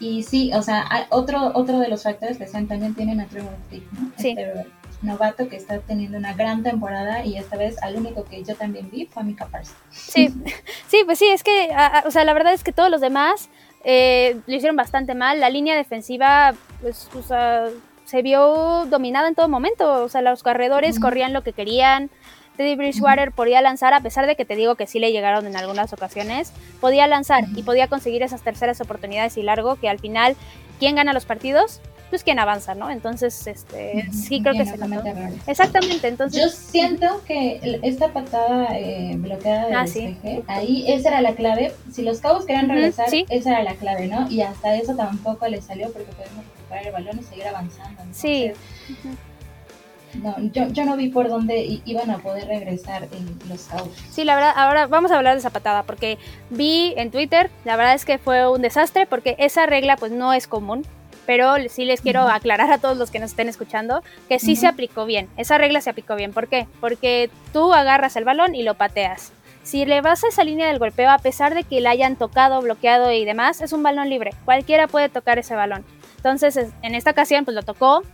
Y 0.00 0.22
sí, 0.22 0.52
o 0.54 0.62
sea, 0.62 1.08
otro, 1.10 1.50
otro 1.54 1.78
de 1.80 1.88
los 1.88 2.04
factores 2.04 2.38
que 2.38 2.46
también 2.46 2.94
tienen 2.94 3.20
a 3.20 3.26
Trevor 3.26 3.52
¿no? 3.92 4.12
Sí. 4.16 4.30
Este 4.30 4.66
novato 5.02 5.48
que 5.48 5.56
está 5.56 5.78
teniendo 5.78 6.18
una 6.18 6.34
gran 6.34 6.62
temporada 6.62 7.24
y 7.24 7.36
esta 7.36 7.56
vez 7.56 7.80
al 7.82 7.96
único 7.96 8.24
que 8.24 8.42
yo 8.42 8.54
también 8.56 8.90
vi 8.90 9.06
fue 9.06 9.22
a 9.22 9.26
Mika 9.26 9.46
Parsons. 9.46 9.78
Sí, 9.90 10.32
sí, 10.88 11.02
pues 11.04 11.18
sí, 11.18 11.26
es 11.28 11.42
que, 11.42 11.70
o 12.04 12.10
sea, 12.10 12.24
la 12.24 12.34
verdad 12.34 12.52
es 12.52 12.64
que 12.64 12.72
todos 12.72 12.90
los 12.90 13.00
demás 13.00 13.48
eh, 13.90 14.36
lo 14.46 14.54
hicieron 14.54 14.76
bastante 14.76 15.14
mal. 15.14 15.40
La 15.40 15.48
línea 15.48 15.74
defensiva, 15.74 16.54
pues, 16.82 17.08
se 18.04 18.22
vio 18.22 18.84
dominada 18.84 19.28
en 19.28 19.34
todo 19.34 19.48
momento. 19.48 20.04
O 20.04 20.10
sea, 20.10 20.20
los 20.20 20.42
corredores 20.42 21.00
corrían 21.00 21.32
lo 21.32 21.42
que 21.42 21.54
querían. 21.54 22.10
Teddy 22.58 22.76
Bridgewater 22.76 23.32
podía 23.32 23.62
lanzar, 23.62 23.94
a 23.94 24.00
pesar 24.00 24.26
de 24.26 24.36
que 24.36 24.44
te 24.44 24.56
digo 24.56 24.74
que 24.74 24.86
sí 24.86 24.98
le 24.98 25.10
llegaron 25.10 25.46
en 25.46 25.56
algunas 25.56 25.94
ocasiones, 25.94 26.52
podía 26.82 27.06
lanzar 27.06 27.44
y 27.56 27.62
podía 27.62 27.88
conseguir 27.88 28.22
esas 28.22 28.42
terceras 28.42 28.78
oportunidades 28.82 29.38
y 29.38 29.42
largo 29.42 29.76
que 29.76 29.88
al 29.88 29.98
final, 29.98 30.36
¿quién 30.78 30.96
gana 30.96 31.14
los 31.14 31.24
partidos? 31.24 31.80
Pues 32.08 32.24
quien 32.24 32.38
avanza, 32.38 32.74
¿no? 32.74 32.90
Entonces, 32.90 33.46
este, 33.46 34.08
sí 34.12 34.40
creo 34.42 34.54
que 34.54 34.64
se 34.64 34.78
Exactamente, 35.46 36.08
entonces. 36.08 36.40
Yo 36.40 36.48
siento 36.48 37.22
que 37.26 37.80
esta 37.82 38.12
patada 38.12 38.68
eh, 38.78 39.14
bloqueada 39.16 39.66
del 39.66 39.74
ah, 39.74 40.44
ahí 40.48 40.84
esa 40.88 41.08
era 41.10 41.20
la 41.20 41.34
clave. 41.34 41.72
Si 41.92 42.02
los 42.02 42.20
cabos 42.20 42.46
querían 42.46 42.68
regresar, 42.68 43.08
esa 43.28 43.50
era 43.50 43.62
la 43.62 43.74
clave, 43.74 44.08
¿no? 44.08 44.30
Y 44.30 44.42
hasta 44.42 44.74
eso 44.74 44.94
tampoco 44.94 45.46
les 45.48 45.64
salió 45.64 45.92
porque 45.92 46.12
podemos 46.12 46.44
recuperar 46.44 46.86
el 46.86 46.92
balón 46.92 47.18
y 47.20 47.22
seguir 47.22 47.46
avanzando. 47.46 48.02
sí. 48.12 48.52
No, 50.14 50.34
yo, 50.52 50.68
yo 50.68 50.84
no 50.84 50.96
vi 50.96 51.10
por 51.10 51.28
dónde 51.28 51.82
iban 51.84 52.10
a 52.10 52.18
poder 52.18 52.48
regresar 52.48 53.06
los 53.48 53.64
Cowboys. 53.64 53.92
Sí, 54.10 54.24
la 54.24 54.34
verdad, 54.34 54.54
ahora 54.56 54.86
vamos 54.86 55.10
a 55.10 55.16
hablar 55.16 55.34
de 55.34 55.40
esa 55.40 55.50
patada, 55.50 55.82
porque 55.82 56.18
vi 56.48 56.94
en 56.96 57.10
Twitter, 57.10 57.50
la 57.66 57.76
verdad 57.76 57.94
es 57.94 58.06
que 58.06 58.18
fue 58.18 58.50
un 58.50 58.62
desastre, 58.62 59.06
porque 59.06 59.36
esa 59.38 59.66
regla 59.66 59.96
pues 59.96 60.10
no 60.10 60.32
es 60.32 60.46
común, 60.48 60.86
pero 61.28 61.56
sí 61.68 61.84
les 61.84 62.00
quiero 62.00 62.22
aclarar 62.22 62.72
a 62.72 62.78
todos 62.78 62.96
los 62.96 63.10
que 63.10 63.18
nos 63.18 63.32
estén 63.32 63.50
escuchando 63.50 64.02
que 64.30 64.38
sí 64.38 64.56
se 64.56 64.66
aplicó 64.66 65.04
bien, 65.04 65.28
esa 65.36 65.58
regla 65.58 65.82
se 65.82 65.90
aplicó 65.90 66.16
bien. 66.16 66.32
¿Por 66.32 66.48
qué? 66.48 66.66
Porque 66.80 67.28
tú 67.52 67.74
agarras 67.74 68.16
el 68.16 68.24
balón 68.24 68.54
y 68.54 68.62
lo 68.62 68.76
pateas. 68.76 69.30
Si 69.62 69.84
le 69.84 70.00
vas 70.00 70.24
a 70.24 70.28
esa 70.28 70.42
línea 70.42 70.68
del 70.68 70.78
golpeo, 70.78 71.10
a 71.10 71.18
pesar 71.18 71.54
de 71.54 71.64
que 71.64 71.82
la 71.82 71.90
hayan 71.90 72.16
tocado, 72.16 72.62
bloqueado 72.62 73.12
y 73.12 73.26
demás, 73.26 73.60
es 73.60 73.74
un 73.74 73.82
balón 73.82 74.08
libre. 74.08 74.30
Cualquiera 74.46 74.88
puede 74.88 75.10
tocar 75.10 75.38
ese 75.38 75.54
balón. 75.54 75.84
Entonces, 76.16 76.58
en 76.80 76.94
esta 76.94 77.10
ocasión, 77.10 77.44
pues 77.44 77.54
lo 77.54 77.62
tocó, 77.62 78.04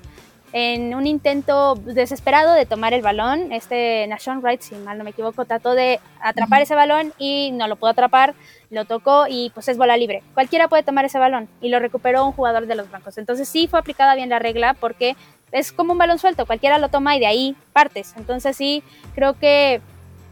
en 0.57 0.95
un 0.95 1.05
intento 1.09 1.75
desesperado 1.75 2.55
de 2.55 2.65
tomar 2.65 2.95
el 2.95 3.03
balón. 3.03 3.51
Este 3.51 4.07
Nashon 4.07 4.41
Wright, 4.41 4.61
si 4.61 4.77
mal 4.77 4.97
no 4.97 5.03
me 5.03 5.11
equivoco, 5.11 5.45
trató 5.45 5.75
de 5.75 5.99
atrapar 6.21 6.63
ese 6.63 6.77
balón 6.77 7.13
y 7.19 7.51
no 7.51 7.67
lo 7.67 7.75
pudo 7.75 7.91
atrapar, 7.91 8.35
lo 8.71 8.85
tocó 8.85 9.27
y 9.29 9.51
pues 9.53 9.67
es 9.67 9.77
bola 9.77 9.97
libre. 9.97 10.23
Cualquiera 10.33 10.69
puede 10.69 10.85
tomar 10.85 11.05
ese 11.05 11.19
balón 11.19 11.49
y 11.61 11.71
lo 11.71 11.81
recuperó 11.81 12.25
un 12.25 12.31
jugador 12.31 12.69
de 12.69 12.77
los 12.77 12.89
blancos. 12.89 13.19
Entonces 13.19 13.49
sí 13.49 13.67
fue 13.67 13.81
aplicada 13.81 14.15
bien 14.15 14.29
la 14.29 14.39
regla 14.39 14.75
porque 14.75 15.17
es 15.51 15.73
como 15.73 15.91
un 15.91 15.99
balón 15.99 16.21
suelto, 16.21 16.47
cualquiera 16.47 16.79
lo 16.79 16.89
toma 16.89 17.17
y 17.17 17.21
de 17.21 17.27
ahí 17.27 17.57
partes. 17.73 18.15
Entonces 18.17 18.57
sí, 18.57 18.85
creo 19.17 19.37
que 19.37 19.81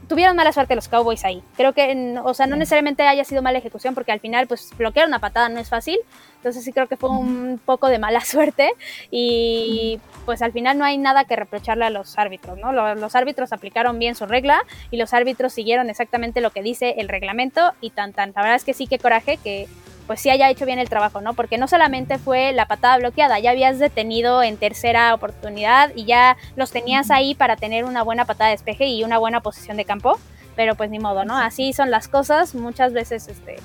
tuvieron 0.09 0.37
mala 0.37 0.53
suerte 0.53 0.77
los 0.77 0.89
Cowboys 0.89 1.25
ahí. 1.25 1.43
Creo 1.57 1.73
que, 1.73 2.21
o 2.23 2.35
sea, 2.35 2.47
no 2.47 2.55
necesariamente 2.55 3.03
haya 3.03 3.25
sido 3.25 3.43
mala 3.43 3.59
ejecución, 3.59 3.95
porque 3.95 4.13
al 4.13 4.21
final, 4.21 4.47
pues, 4.47 4.71
bloquear 4.77 5.09
una 5.09 5.21
patada 5.21 5.49
no 5.49 5.59
es 5.59 5.69
fácil. 5.69 5.99
Entonces 6.43 6.65
sí 6.65 6.73
creo 6.73 6.89
que 6.89 6.97
fue 6.97 7.09
un 7.09 7.61
poco 7.65 7.87
de 7.87 8.01
mala 8.01 8.21
suerte 8.25 8.73
y 9.13 10.01
pues 10.25 10.43
al 10.43 10.51
final 10.51 10.77
no 10.77 10.85
hay 10.85 10.99
nada 10.99 11.23
que 11.23 11.37
reprocharle 11.37 11.85
a 11.85 11.91
los 11.91 12.19
árbitros, 12.19 12.59
¿no? 12.59 12.73
Los, 12.73 13.15
árbitros 13.15 13.53
aplicaron 13.53 14.01
bien 14.01 14.17
su 14.17 14.27
regla 14.27 14.61
y 14.91 14.97
los 14.97 15.15
árbitros 15.15 15.53
siguieron 15.53 15.89
exactamente 15.89 16.41
lo 16.41 16.51
que 16.51 16.63
dice 16.63 16.97
el 16.99 17.09
reglamento 17.09 17.73
y 17.81 17.91
tan 17.91 18.13
tan. 18.13 18.33
La 18.35 18.43
verdad 18.43 18.57
es 18.57 18.65
que 18.65 18.75
sí 18.75 18.89
que 18.89 18.99
coraje 18.99 19.37
que 19.37 19.69
pues 20.09 20.21
sí 20.21 20.31
haya 20.31 20.51
hecho 20.51 20.67
bien 20.67 20.81
el 20.81 20.89
trabajo, 20.89 21.21
¿no? 21.21 21.35
Porque 21.35 21.59
no 21.59 21.69
solamente 21.69 22.19
fue 22.19 22.53
la 22.53 22.67
patada 22.67 22.99
bloqueada, 22.99 23.39
ya 23.39 23.51
habías 23.51 23.79
detenido 23.79 24.43
en 24.43 24.57
tercera 24.57 25.15
oportunidad 25.15 25.93
y 25.95 26.07
ya 26.07 26.37
los 26.57 26.73
tenías 26.73 27.13
ahí 27.13 27.37
para 27.37 27.55
tener 27.55 27.85
una 27.85 28.03
buena 28.03 28.25
patada 28.25 28.51
de 28.51 28.57
despeje 28.57 28.89
y 28.89 29.05
una 29.05 29.19
buena 29.19 29.43
posición 29.43 29.77
de 29.77 29.85
campo, 29.85 30.19
pero 30.57 30.75
pues 30.75 30.91
ni 30.91 30.99
modo, 30.99 31.25
¿no? 31.25 31.39
Así 31.39 31.73
son 31.73 31.93
las 31.93 32.09
cosas, 32.09 32.57
muchas 32.57 32.93
veces 32.93 33.29
este 33.29 33.59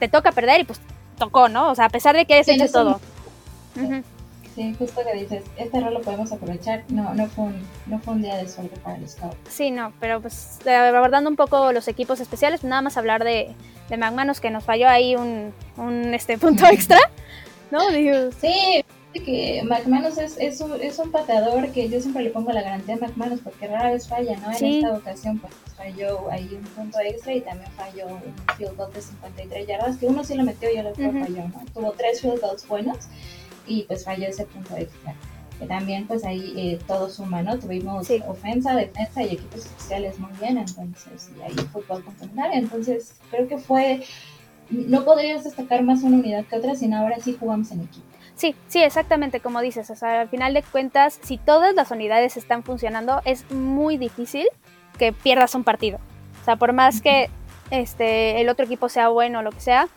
te 0.00 0.08
toca 0.08 0.32
perder 0.32 0.62
y 0.62 0.64
pues 0.64 0.80
tocó, 1.18 1.48
¿no? 1.48 1.70
O 1.70 1.74
sea, 1.74 1.86
a 1.86 1.90
pesar 1.90 2.16
de 2.16 2.24
que 2.26 2.38
es 2.38 2.48
hecho 2.48 2.70
todo. 2.70 3.00
Sí, 4.54 4.74
justo 4.78 5.00
que 5.02 5.18
dices, 5.18 5.44
este 5.56 5.78
error 5.78 5.92
lo 5.92 6.02
podemos 6.02 6.30
aprovechar. 6.30 6.84
No, 6.88 7.14
no 7.14 7.26
fue 7.28 7.44
un, 7.46 7.62
no 7.86 7.98
fue 8.00 8.14
un 8.14 8.22
día 8.22 8.36
de 8.36 8.46
suerte 8.46 8.78
para 8.80 8.98
los 8.98 9.14
Cowboys. 9.14 9.38
Sí, 9.48 9.70
no, 9.70 9.92
pero 9.98 10.20
pues 10.20 10.58
abordando 10.66 11.30
un 11.30 11.36
poco 11.36 11.72
los 11.72 11.88
equipos 11.88 12.20
especiales, 12.20 12.62
nada 12.62 12.82
más 12.82 12.98
hablar 12.98 13.24
de, 13.24 13.54
de 13.88 13.96
McManus 13.96 14.40
que 14.40 14.50
nos 14.50 14.62
falló 14.64 14.88
ahí 14.88 15.16
un, 15.16 15.54
un 15.78 16.12
este 16.12 16.36
punto 16.38 16.66
extra, 16.66 16.98
¿no? 17.70 17.90
Digo, 17.90 18.30
sí, 18.38 18.84
que 19.20 19.62
McManus 19.64 20.18
es, 20.18 20.36
es, 20.38 20.60
un, 20.60 20.80
es 20.80 20.98
un 20.98 21.10
pateador 21.10 21.70
que 21.70 21.88
yo 21.88 22.00
siempre 22.00 22.22
le 22.22 22.30
pongo 22.30 22.52
la 22.52 22.62
garantía 22.62 22.94
a 22.94 22.98
McManus 22.98 23.40
porque 23.40 23.66
rara 23.66 23.90
vez 23.90 24.08
falla, 24.08 24.38
¿no? 24.38 24.50
En 24.52 24.64
esta 24.64 24.92
ocasión 24.96 25.38
pues 25.38 25.52
falló 25.76 26.30
ahí 26.30 26.48
un 26.58 26.64
punto 26.70 26.98
extra 27.00 27.34
y 27.34 27.40
también 27.40 27.70
falló 27.72 28.06
un 28.06 28.22
field 28.56 28.76
goal 28.76 28.92
de 28.92 29.02
53 29.02 29.66
yardas, 29.66 29.96
que 29.98 30.06
uno 30.06 30.24
sí 30.24 30.34
lo 30.34 30.44
metió 30.44 30.72
y 30.72 30.78
el 30.78 30.86
otro 30.86 31.12
falló, 31.12 31.48
¿no? 31.48 31.62
Tuvo 31.74 31.92
tres 31.92 32.20
field 32.20 32.40
goals 32.40 32.66
buenos 32.66 32.98
y 33.66 33.82
pues 33.82 34.04
falló 34.04 34.26
ese 34.26 34.44
punto 34.46 34.76
extra. 34.76 35.14
Que 35.58 35.66
también 35.66 36.06
pues 36.06 36.24
ahí 36.24 36.54
eh, 36.56 36.78
todo 36.86 37.10
suma, 37.10 37.42
¿no? 37.42 37.58
Tuvimos 37.58 38.08
ofensa, 38.26 38.74
defensa 38.74 39.22
y 39.22 39.34
equipos 39.34 39.66
especiales 39.66 40.18
muy 40.18 40.32
bien, 40.40 40.58
entonces, 40.58 41.30
y 41.36 41.42
ahí 41.42 41.54
fútbol 41.72 42.02
complementario, 42.02 42.58
entonces 42.58 43.14
creo 43.30 43.46
que 43.46 43.58
fue, 43.58 44.02
no 44.70 45.04
podrías 45.04 45.44
destacar 45.44 45.82
más 45.82 46.02
una 46.02 46.16
unidad 46.16 46.46
que 46.46 46.56
otra, 46.56 46.74
sino 46.74 46.96
ahora 46.96 47.20
sí 47.20 47.36
jugamos 47.38 47.70
en 47.70 47.82
equipo. 47.82 48.11
Sí, 48.34 48.54
sí, 48.68 48.82
exactamente 48.82 49.40
como 49.40 49.60
dices. 49.60 49.90
O 49.90 49.96
sea, 49.96 50.22
al 50.22 50.28
final 50.28 50.54
de 50.54 50.62
cuentas, 50.62 51.18
si 51.22 51.38
todas 51.38 51.74
las 51.74 51.90
unidades 51.90 52.36
están 52.36 52.62
funcionando, 52.62 53.20
es 53.24 53.50
muy 53.50 53.98
difícil 53.98 54.46
que 54.98 55.12
pierdas 55.12 55.54
un 55.54 55.64
partido. 55.64 55.98
O 56.40 56.44
sea, 56.44 56.56
por 56.56 56.72
más 56.72 57.00
que 57.00 57.30
este, 57.70 58.40
el 58.40 58.48
otro 58.48 58.64
equipo 58.64 58.88
sea 58.88 59.08
bueno 59.08 59.40
o 59.40 59.42
lo 59.42 59.52
que 59.52 59.60
sea, 59.60 59.88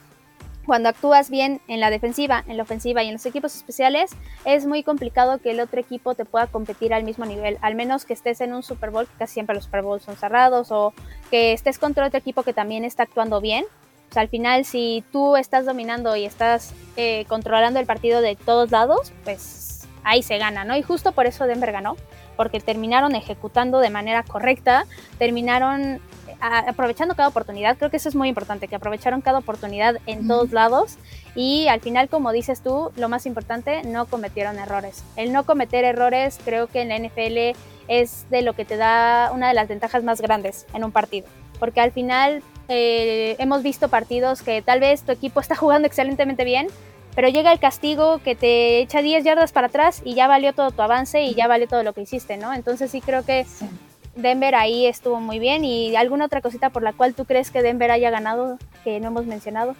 cuando 0.65 0.89
actúas 0.89 1.29
bien 1.29 1.61
en 1.67 1.79
la 1.79 1.89
defensiva, 1.89 2.43
en 2.47 2.57
la 2.57 2.63
ofensiva 2.63 3.03
y 3.03 3.07
en 3.07 3.13
los 3.13 3.25
equipos 3.25 3.55
especiales, 3.55 4.11
es 4.45 4.65
muy 4.65 4.83
complicado 4.83 5.37
que 5.37 5.51
el 5.51 5.59
otro 5.59 5.79
equipo 5.79 6.15
te 6.15 6.25
pueda 6.25 6.47
competir 6.47 6.93
al 6.93 7.03
mismo 7.03 7.25
nivel, 7.25 7.57
al 7.61 7.75
menos 7.75 8.05
que 8.05 8.13
estés 8.13 8.41
en 8.41 8.53
un 8.53 8.63
Super 8.63 8.89
Bowl, 8.89 9.05
que 9.07 9.13
casi 9.19 9.35
siempre 9.35 9.55
los 9.55 9.65
Super 9.65 9.83
Bowls 9.83 10.03
son 10.03 10.15
cerrados, 10.15 10.71
o 10.71 10.93
que 11.29 11.53
estés 11.53 11.77
contra 11.77 12.07
otro 12.07 12.17
equipo 12.17 12.43
que 12.43 12.53
también 12.53 12.83
está 12.83 13.03
actuando 13.03 13.41
bien. 13.41 13.65
O 14.09 14.13
sea, 14.13 14.21
al 14.21 14.29
final, 14.29 14.65
si 14.65 15.03
tú 15.11 15.35
estás 15.35 15.65
dominando 15.65 16.15
y 16.15 16.25
estás 16.25 16.73
eh, 16.95 17.25
controlando 17.27 17.79
el 17.79 17.85
partido 17.85 18.21
de 18.21 18.35
todos 18.35 18.71
lados, 18.71 19.11
pues 19.23 19.87
ahí 20.03 20.23
se 20.23 20.37
gana, 20.37 20.63
¿no? 20.63 20.77
Y 20.77 20.81
justo 20.81 21.11
por 21.11 21.25
eso 21.25 21.47
Denver 21.47 21.71
ganó, 21.71 21.97
porque 22.37 22.59
terminaron 22.59 23.15
ejecutando 23.15 23.79
de 23.79 23.89
manera 23.89 24.23
correcta, 24.23 24.85
terminaron 25.17 25.99
aprovechando 26.39 27.15
cada 27.15 27.29
oportunidad, 27.29 27.77
creo 27.77 27.89
que 27.89 27.97
eso 27.97 28.09
es 28.09 28.15
muy 28.15 28.29
importante, 28.29 28.67
que 28.67 28.75
aprovecharon 28.75 29.21
cada 29.21 29.39
oportunidad 29.39 29.97
en 30.05 30.27
todos 30.27 30.51
lados 30.51 30.97
y 31.33 31.67
al 31.67 31.81
final, 31.81 32.09
como 32.09 32.31
dices 32.31 32.61
tú, 32.61 32.91
lo 32.95 33.09
más 33.09 33.25
importante, 33.25 33.83
no 33.83 34.05
cometieron 34.05 34.59
errores. 34.59 35.03
El 35.15 35.33
no 35.33 35.45
cometer 35.45 35.85
errores 35.85 36.39
creo 36.43 36.67
que 36.67 36.81
en 36.81 36.89
la 36.89 36.99
NFL 36.99 37.57
es 37.87 38.29
de 38.29 38.41
lo 38.41 38.53
que 38.53 38.65
te 38.65 38.77
da 38.77 39.31
una 39.33 39.47
de 39.47 39.53
las 39.53 39.67
ventajas 39.67 40.03
más 40.03 40.21
grandes 40.21 40.65
en 40.73 40.83
un 40.83 40.91
partido, 40.91 41.27
porque 41.55 41.81
al 41.81 41.91
final 41.91 42.43
eh, 42.67 43.35
hemos 43.39 43.63
visto 43.63 43.89
partidos 43.89 44.41
que 44.41 44.61
tal 44.61 44.79
vez 44.79 45.03
tu 45.03 45.11
equipo 45.11 45.39
está 45.39 45.55
jugando 45.55 45.87
excelentemente 45.87 46.43
bien, 46.43 46.67
pero 47.15 47.29
llega 47.29 47.51
el 47.51 47.59
castigo 47.59 48.19
que 48.19 48.35
te 48.35 48.79
echa 48.79 49.01
10 49.01 49.23
yardas 49.23 49.51
para 49.51 49.67
atrás 49.67 50.01
y 50.03 50.15
ya 50.15 50.27
valió 50.27 50.53
todo 50.53 50.71
tu 50.71 50.81
avance 50.81 51.23
y 51.23 51.33
ya 51.33 51.47
valió 51.47 51.67
todo 51.67 51.83
lo 51.83 51.93
que 51.93 52.01
hiciste, 52.01 52.37
¿no? 52.37 52.53
Entonces 52.53 52.91
sí 52.91 53.01
creo 53.01 53.23
que 53.23 53.45
Denver 54.15 54.55
ahí 54.55 54.85
estuvo 54.85 55.19
muy 55.19 55.39
bien. 55.39 55.63
¿Y 55.63 55.95
alguna 55.95 56.25
otra 56.25 56.41
cosita 56.41 56.69
por 56.69 56.83
la 56.83 56.93
cual 56.93 57.13
tú 57.13 57.25
crees 57.25 57.51
que 57.51 57.61
Denver 57.61 57.91
haya 57.91 58.09
ganado 58.09 58.57
que 58.83 58.99
no 58.99 59.07
hemos 59.07 59.25
mencionado? 59.25 59.75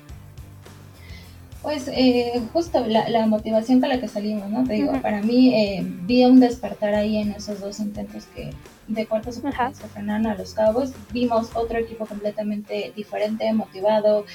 Pues 1.65 1.87
eh, 1.87 2.43
justo 2.53 2.85
la, 2.85 3.25
motivación 3.25 3.79
con 3.79 3.89
la 3.89 3.99
que 3.99 4.07
salimos, 4.07 4.51
¿no? 4.51 4.63
Te 4.65 4.73
digo, 4.73 5.01
para 5.01 5.23
mí 5.23 5.55
eh, 5.55 5.81
vi 5.83 6.23
un 6.23 6.39
despertar 6.39 6.93
ahí 6.93 7.17
en 7.17 7.31
esos 7.31 7.59
dos 7.59 7.79
intentos 7.79 8.25
que 8.35 8.51
de 8.87 9.07
cuartos 9.07 9.33
se 9.33 9.87
frenaron 9.87 10.27
a 10.27 10.35
los 10.35 10.53
cabos. 10.53 10.93
Vimos 11.11 11.55
otro 11.55 11.79
equipo 11.79 12.05
completamente 12.05 12.93
diferente, 12.95 13.51
motivado, 13.51 14.25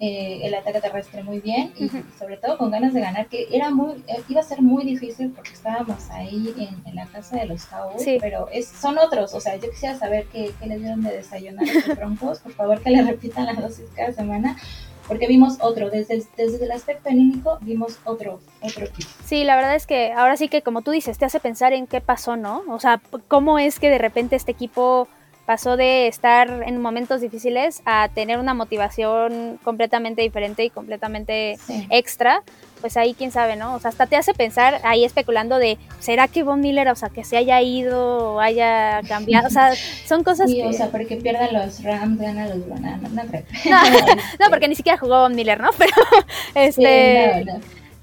eh, 0.00 0.40
el 0.42 0.52
ataque 0.52 0.80
terrestre 0.80 1.22
muy 1.22 1.38
bien 1.38 1.72
y, 1.78 1.88
sobre 2.18 2.38
todo 2.38 2.58
con 2.58 2.72
ganas 2.72 2.92
de 2.92 3.02
ganar, 3.02 3.28
que 3.28 3.46
era 3.52 3.70
muy, 3.70 4.02
eh, 4.08 4.24
iba 4.28 4.40
a 4.40 4.44
ser 4.44 4.60
muy 4.60 4.82
difícil 4.82 5.30
porque 5.30 5.52
estábamos 5.52 6.10
ahí 6.10 6.52
en, 6.58 6.94
la 6.96 7.06
casa 7.06 7.36
de 7.36 7.46
los 7.46 7.66
cabos, 7.66 8.02
pero 8.20 8.48
es, 8.50 8.66
son 8.66 8.98
otros, 8.98 9.32
o 9.32 9.40
sea, 9.40 9.54
yo 9.54 9.70
quisiera 9.70 9.96
saber 9.96 10.26
qué, 10.32 10.50
qué 10.58 10.66
les 10.66 10.80
dieron 10.80 11.02
de 11.02 11.12
desayunar 11.18 11.68
a 11.68 11.86
los 11.86 11.96
broncos, 11.96 12.40
por 12.40 12.52
favor 12.52 12.80
que 12.80 12.90
le 12.90 13.02
repitan 13.02 13.46
la 13.46 13.52
dosis 13.52 13.86
cada 13.94 14.12
semana 14.12 14.56
porque 15.10 15.26
vimos 15.26 15.58
otro, 15.60 15.90
desde, 15.90 16.22
desde 16.36 16.64
el 16.64 16.70
aspecto 16.70 17.08
anímico 17.08 17.58
vimos 17.62 17.98
otro, 18.04 18.38
otro. 18.62 18.86
Sí, 19.24 19.42
la 19.42 19.56
verdad 19.56 19.74
es 19.74 19.84
que 19.84 20.12
ahora 20.12 20.36
sí 20.36 20.46
que 20.46 20.62
como 20.62 20.82
tú 20.82 20.92
dices, 20.92 21.18
te 21.18 21.24
hace 21.24 21.40
pensar 21.40 21.72
en 21.72 21.88
qué 21.88 22.00
pasó, 22.00 22.36
¿no? 22.36 22.62
O 22.68 22.78
sea, 22.78 23.02
cómo 23.26 23.58
es 23.58 23.80
que 23.80 23.90
de 23.90 23.98
repente 23.98 24.36
este 24.36 24.52
equipo 24.52 25.08
pasó 25.50 25.76
de 25.76 26.06
estar 26.06 26.62
en 26.64 26.80
momentos 26.80 27.20
difíciles 27.20 27.82
a 27.84 28.08
tener 28.14 28.38
una 28.38 28.54
motivación 28.54 29.58
completamente 29.64 30.22
diferente 30.22 30.62
y 30.62 30.70
completamente 30.70 31.58
extra, 31.90 32.44
pues 32.80 32.96
ahí 32.96 33.14
quién 33.14 33.32
sabe, 33.32 33.56
¿no? 33.56 33.74
O 33.74 33.80
sea, 33.80 33.88
hasta 33.88 34.06
te 34.06 34.14
hace 34.14 34.32
pensar 34.32 34.80
ahí 34.84 35.04
especulando 35.04 35.58
de, 35.58 35.76
¿será 35.98 36.28
que 36.28 36.44
Von 36.44 36.60
Miller, 36.60 36.86
o 36.86 36.94
sea, 36.94 37.08
que 37.08 37.24
se 37.24 37.36
haya 37.36 37.60
ido 37.62 38.34
o 38.34 38.40
haya 38.40 39.00
cambiado? 39.08 39.48
O 39.48 39.50
sea, 39.50 39.72
son 40.06 40.22
cosas 40.22 40.48
sí, 40.48 40.62
o 40.62 40.72
sea, 40.72 40.86
porque 40.86 41.16
pierdan 41.16 41.52
los 41.52 41.82
Rams, 41.82 42.20
ganan 42.20 42.48
los 42.50 42.68
Bananas, 42.68 43.10
no, 43.10 43.24
no, 44.38 44.50
porque 44.50 44.68
ni 44.68 44.76
siquiera 44.76 44.98
jugó 44.98 45.22
Von 45.22 45.34
Miller, 45.34 45.60
¿no? 45.60 45.70
Pero, 45.78 45.96
este... 46.54 47.44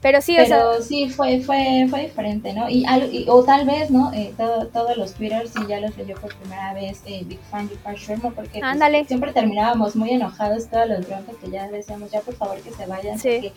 Pero 0.07 0.21
sí, 0.21 0.39
o 0.39 0.45
sea, 0.45 0.63
sí 0.81 1.09
fue, 1.09 1.41
fue, 1.41 1.85
fue 1.89 2.03
diferente, 2.03 2.53
¿no? 2.53 2.69
Y, 2.69 2.85
o 3.27 3.43
tal 3.43 3.65
vez, 3.65 3.91
¿no? 3.91 4.13
Eh, 4.13 4.33
todos 4.37 4.95
los 4.95 5.13
Twitters, 5.15 5.51
sí 5.51 5.59
ya 5.67 5.81
los 5.81 5.97
leyó 5.97 6.15
por 6.15 6.33
primera 6.33 6.73
vez 6.73 7.01
eh, 7.05 7.23
Big 7.25 7.41
Fan 7.51 7.69
y 7.69 7.97
Sherman, 7.97 8.31
porque 8.31 8.61
pues, 8.61 9.07
siempre 9.09 9.33
terminábamos 9.33 9.97
muy 9.97 10.11
enojados 10.11 10.67
todos 10.67 10.87
los 10.87 11.05
broncos 11.05 11.35
que 11.43 11.51
ya 11.51 11.67
decíamos, 11.67 12.09
ya 12.09 12.21
por 12.21 12.35
favor 12.35 12.57
que 12.61 12.71
se 12.71 12.85
vayan, 12.85 13.19
porque 13.19 13.51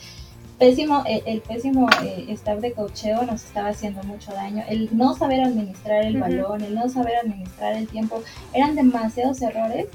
pésimo, 0.59 1.05
eh, 1.07 1.23
el, 1.25 1.41
pésimo 1.41 1.89
eh, 2.03 2.27
staff 2.31 2.59
de 2.61 2.73
cocheo 2.73 3.23
nos 3.23 3.45
estaba 3.45 3.69
haciendo 3.69 4.03
mucho 4.03 4.33
daño. 4.33 4.65
El 4.69 4.89
no 4.91 5.15
saber 5.15 5.43
administrar 5.43 6.05
el 6.05 6.19
balón, 6.19 6.63
el 6.63 6.75
no 6.75 6.89
saber 6.89 7.15
administrar 7.17 7.75
el 7.75 7.87
tiempo, 7.87 8.25
eran 8.53 8.75
demasiados 8.75 9.41
errores 9.41 9.87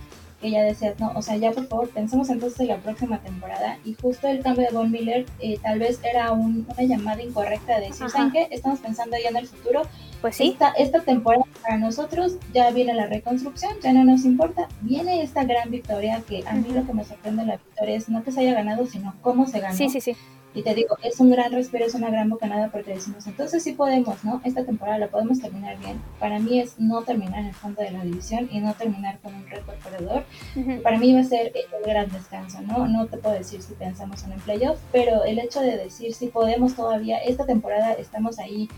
que 0.46 0.52
ya 0.52 0.62
decías, 0.62 1.00
no, 1.00 1.12
o 1.16 1.22
sea, 1.24 1.38
ya 1.38 1.52
por 1.52 1.68
favor, 1.68 1.90
pensemos 1.90 2.30
entonces 2.30 2.60
en 2.60 2.68
la 2.68 2.78
próxima 2.78 3.20
temporada. 3.20 3.80
Y 3.84 3.96
justo 3.96 4.28
el 4.28 4.44
cambio 4.44 4.68
de 4.68 4.74
Von 4.74 4.92
Miller 4.92 5.26
eh, 5.40 5.58
tal 5.62 5.80
vez 5.80 6.00
era 6.04 6.32
una 6.34 6.76
llamada 6.78 7.24
incorrecta 7.24 7.80
de 7.80 7.88
decir, 7.88 8.08
¿saben 8.10 8.32
qué? 8.32 8.48
Estamos 8.52 8.80
pensando 8.80 9.18
ya 9.22 9.30
en 9.30 9.38
el 9.38 9.48
futuro. 9.48 9.82
Pues 10.22 10.36
sí. 10.36 10.52
Esta, 10.52 10.70
esta 10.70 11.02
temporada 11.02 11.44
para 11.64 11.78
nosotros 11.78 12.38
ya 12.54 12.70
viene 12.70 12.94
la 12.94 13.08
reconstrucción, 13.08 13.74
ya 13.82 13.92
no 13.92 14.04
nos 14.04 14.24
importa. 14.24 14.68
Viene 14.82 15.24
esta 15.24 15.44
gran 15.46 15.72
victoria 15.72 16.22
que 16.28 16.44
a 16.46 16.54
mí 16.54 16.70
lo 16.70 16.86
que 16.86 16.94
me 16.94 17.04
sorprende 17.04 17.42
de 17.42 17.48
la 17.48 17.58
victoria 17.58 17.96
es 17.96 18.08
no 18.08 18.24
que 18.24 18.32
se 18.32 18.42
haya 18.42 18.54
ganado, 18.54 18.86
sino 18.86 19.16
cómo 19.22 19.48
se 19.48 19.60
ganó. 19.60 19.76
Sí, 19.76 19.90
sí, 19.90 20.00
sí. 20.00 20.16
Y 20.56 20.64
te 20.64 20.74
digo, 20.74 20.98
es 21.04 21.20
un 21.20 21.30
gran 21.30 21.52
respiro, 21.52 21.86
es 21.86 21.94
una 21.96 22.10
gran 22.10 22.30
bocanada 22.30 22.70
porque 22.72 22.94
decimos, 22.94 23.28
entonces 23.28 23.62
sí 23.62 23.74
podemos, 23.74 24.24
¿no? 24.24 24.42
Esta 24.46 24.64
temporada 24.64 24.98
la 24.98 25.10
podemos 25.10 25.42
terminar 25.42 25.78
bien. 25.80 26.02
Para 26.18 26.40
mí 26.40 26.62
es 26.62 26.80
no 26.80 27.04
terminar 27.04 27.42
en 27.42 27.48
el 27.48 27.54
fondo 27.54 27.82
de 27.82 27.92
la 27.92 28.04
división 28.04 28.48
y 28.50 28.60
no 28.62 28.74
terminar 28.74 29.20
con 29.20 29.36
un 29.36 29.46
récord 29.48 29.76
perdedor. 29.84 30.24
Para 30.82 30.98
mí 30.98 31.14
va 31.14 31.20
a 31.20 31.24
ser 31.26 31.52
el 31.54 31.86
gran 31.86 32.10
descanso, 32.10 32.62
¿no? 32.62 32.88
No 32.88 33.06
te 33.08 33.18
puedo 33.18 33.36
decir 33.36 33.62
si 33.62 33.74
pensamos 33.74 34.24
en 34.24 34.32
el 34.32 34.40
playoff, 34.40 34.80
pero 34.94 35.26
el 35.26 35.40
hecho 35.40 35.60
de 35.60 35.78
decir 35.78 36.14
si 36.14 36.28
podemos 36.28 36.76
todavía, 36.76 37.18
esta 37.18 37.46
temporada 37.46 37.94
estamos 37.94 38.40
ahí 38.40 38.70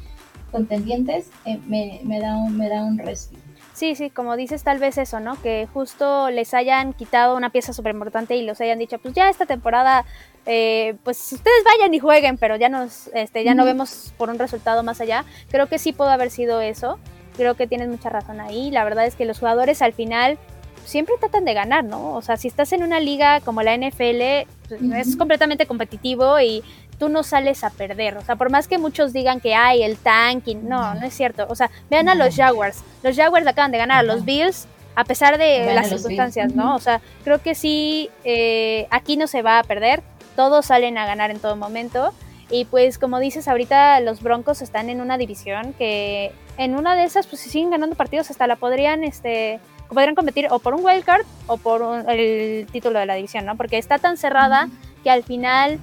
contendientes, 0.51 1.29
eh, 1.45 1.59
me, 1.67 2.01
me, 2.03 2.19
da 2.19 2.37
un, 2.37 2.57
me 2.57 2.69
da 2.69 2.83
un 2.83 2.97
respiro. 2.97 3.46
Sí, 3.77 3.93
sí, 3.93 4.09
como 4.09 4.35
dices, 4.37 4.63
tal 4.63 4.79
vez 4.79 4.97
eso, 4.97 5.19
¿no? 5.19 5.39
Que 5.39 5.67
justo 5.71 6.31
les 6.31 6.55
hayan 6.55 6.93
quitado 6.93 7.37
una 7.37 7.51
pieza 7.51 7.73
súper 7.73 7.93
importante 7.93 8.35
y 8.35 8.41
los 8.41 8.59
hayan 8.59 8.79
dicho, 8.79 8.97
pues 8.97 9.13
ya 9.13 9.29
esta 9.29 9.45
temporada, 9.45 10.03
eh, 10.47 10.95
pues 11.03 11.31
ustedes 11.31 11.63
vayan 11.63 11.93
y 11.93 11.99
jueguen, 11.99 12.39
pero 12.39 12.55
ya 12.55 12.69
nos, 12.69 13.11
este, 13.13 13.43
ya 13.43 13.53
no 13.53 13.65
vemos 13.65 14.15
por 14.17 14.31
un 14.31 14.39
resultado 14.39 14.81
más 14.81 14.99
allá. 14.99 15.25
Creo 15.51 15.67
que 15.67 15.77
sí 15.77 15.93
pudo 15.93 16.09
haber 16.09 16.31
sido 16.31 16.59
eso. 16.59 16.97
Creo 17.35 17.53
que 17.53 17.67
tienes 17.67 17.87
mucha 17.87 18.09
razón 18.09 18.41
ahí. 18.41 18.71
La 18.71 18.83
verdad 18.83 19.05
es 19.05 19.13
que 19.13 19.25
los 19.25 19.37
jugadores 19.37 19.83
al 19.83 19.93
final 19.93 20.39
siempre 20.83 21.13
tratan 21.19 21.45
de 21.45 21.53
ganar, 21.53 21.83
¿no? 21.83 22.15
O 22.15 22.23
sea, 22.23 22.35
si 22.35 22.47
estás 22.47 22.73
en 22.73 22.81
una 22.81 22.99
liga 22.99 23.41
como 23.41 23.61
la 23.61 23.75
NFL, 23.77 24.47
pues, 24.69 25.07
es 25.07 25.15
completamente 25.17 25.67
competitivo 25.67 26.39
y 26.39 26.63
tú 26.97 27.09
no 27.09 27.23
sales 27.23 27.63
a 27.63 27.69
perder. 27.69 28.17
O 28.17 28.21
sea, 28.21 28.35
por 28.35 28.49
más 28.49 28.67
que 28.67 28.77
muchos 28.77 29.13
digan 29.13 29.39
que 29.39 29.55
hay 29.55 29.83
el 29.83 29.97
tanking, 29.97 30.67
no, 30.67 30.95
no 30.95 31.05
es 31.05 31.13
cierto. 31.13 31.45
O 31.49 31.55
sea, 31.55 31.69
vean 31.89 32.09
a 32.09 32.15
los 32.15 32.35
Jaguars. 32.35 32.83
Los 33.03 33.15
Jaguars 33.15 33.45
acaban 33.45 33.71
de 33.71 33.77
ganar 33.77 33.99
a 33.99 34.03
los 34.03 34.25
Bills 34.25 34.67
a 34.95 35.03
pesar 35.03 35.37
de 35.37 35.73
las 35.75 35.89
circunstancias, 35.89 36.55
¿no? 36.55 36.75
O 36.75 36.79
sea, 36.79 37.01
creo 37.23 37.39
que 37.39 37.53
sí, 37.53 38.09
eh, 38.23 38.87
aquí 38.89 39.15
no 39.15 39.27
se 39.27 39.43
va 39.43 39.59
a 39.59 39.63
perder. 39.63 40.01
Todos 40.35 40.65
salen 40.65 40.97
a 40.97 41.05
ganar 41.05 41.29
en 41.29 41.39
todo 41.39 41.55
momento. 41.55 42.13
Y 42.49 42.65
pues 42.65 42.97
como 42.97 43.19
dices, 43.19 43.47
ahorita 43.47 43.99
los 43.99 44.23
Broncos 44.23 44.63
están 44.63 44.89
en 44.89 44.99
una 44.99 45.19
división 45.19 45.73
que 45.73 46.31
en 46.57 46.75
una 46.75 46.95
de 46.95 47.03
esas, 47.03 47.27
pues 47.27 47.41
si 47.41 47.49
siguen 47.51 47.69
ganando 47.69 47.95
partidos, 47.95 48.31
hasta 48.31 48.47
la 48.47 48.55
podrían, 48.55 49.03
este, 49.03 49.59
podrían 49.89 50.15
competir 50.15 50.47
o 50.49 50.57
por 50.57 50.73
un 50.73 50.83
wildcard 50.83 51.25
o 51.45 51.57
por 51.57 52.09
el 52.09 52.65
título 52.71 52.97
de 52.97 53.05
la 53.05 53.13
división, 53.13 53.45
¿no? 53.45 53.55
Porque 53.55 53.77
está 53.77 53.99
tan 53.99 54.17
cerrada 54.17 54.67
que 55.03 55.11
al 55.11 55.23
final 55.23 55.79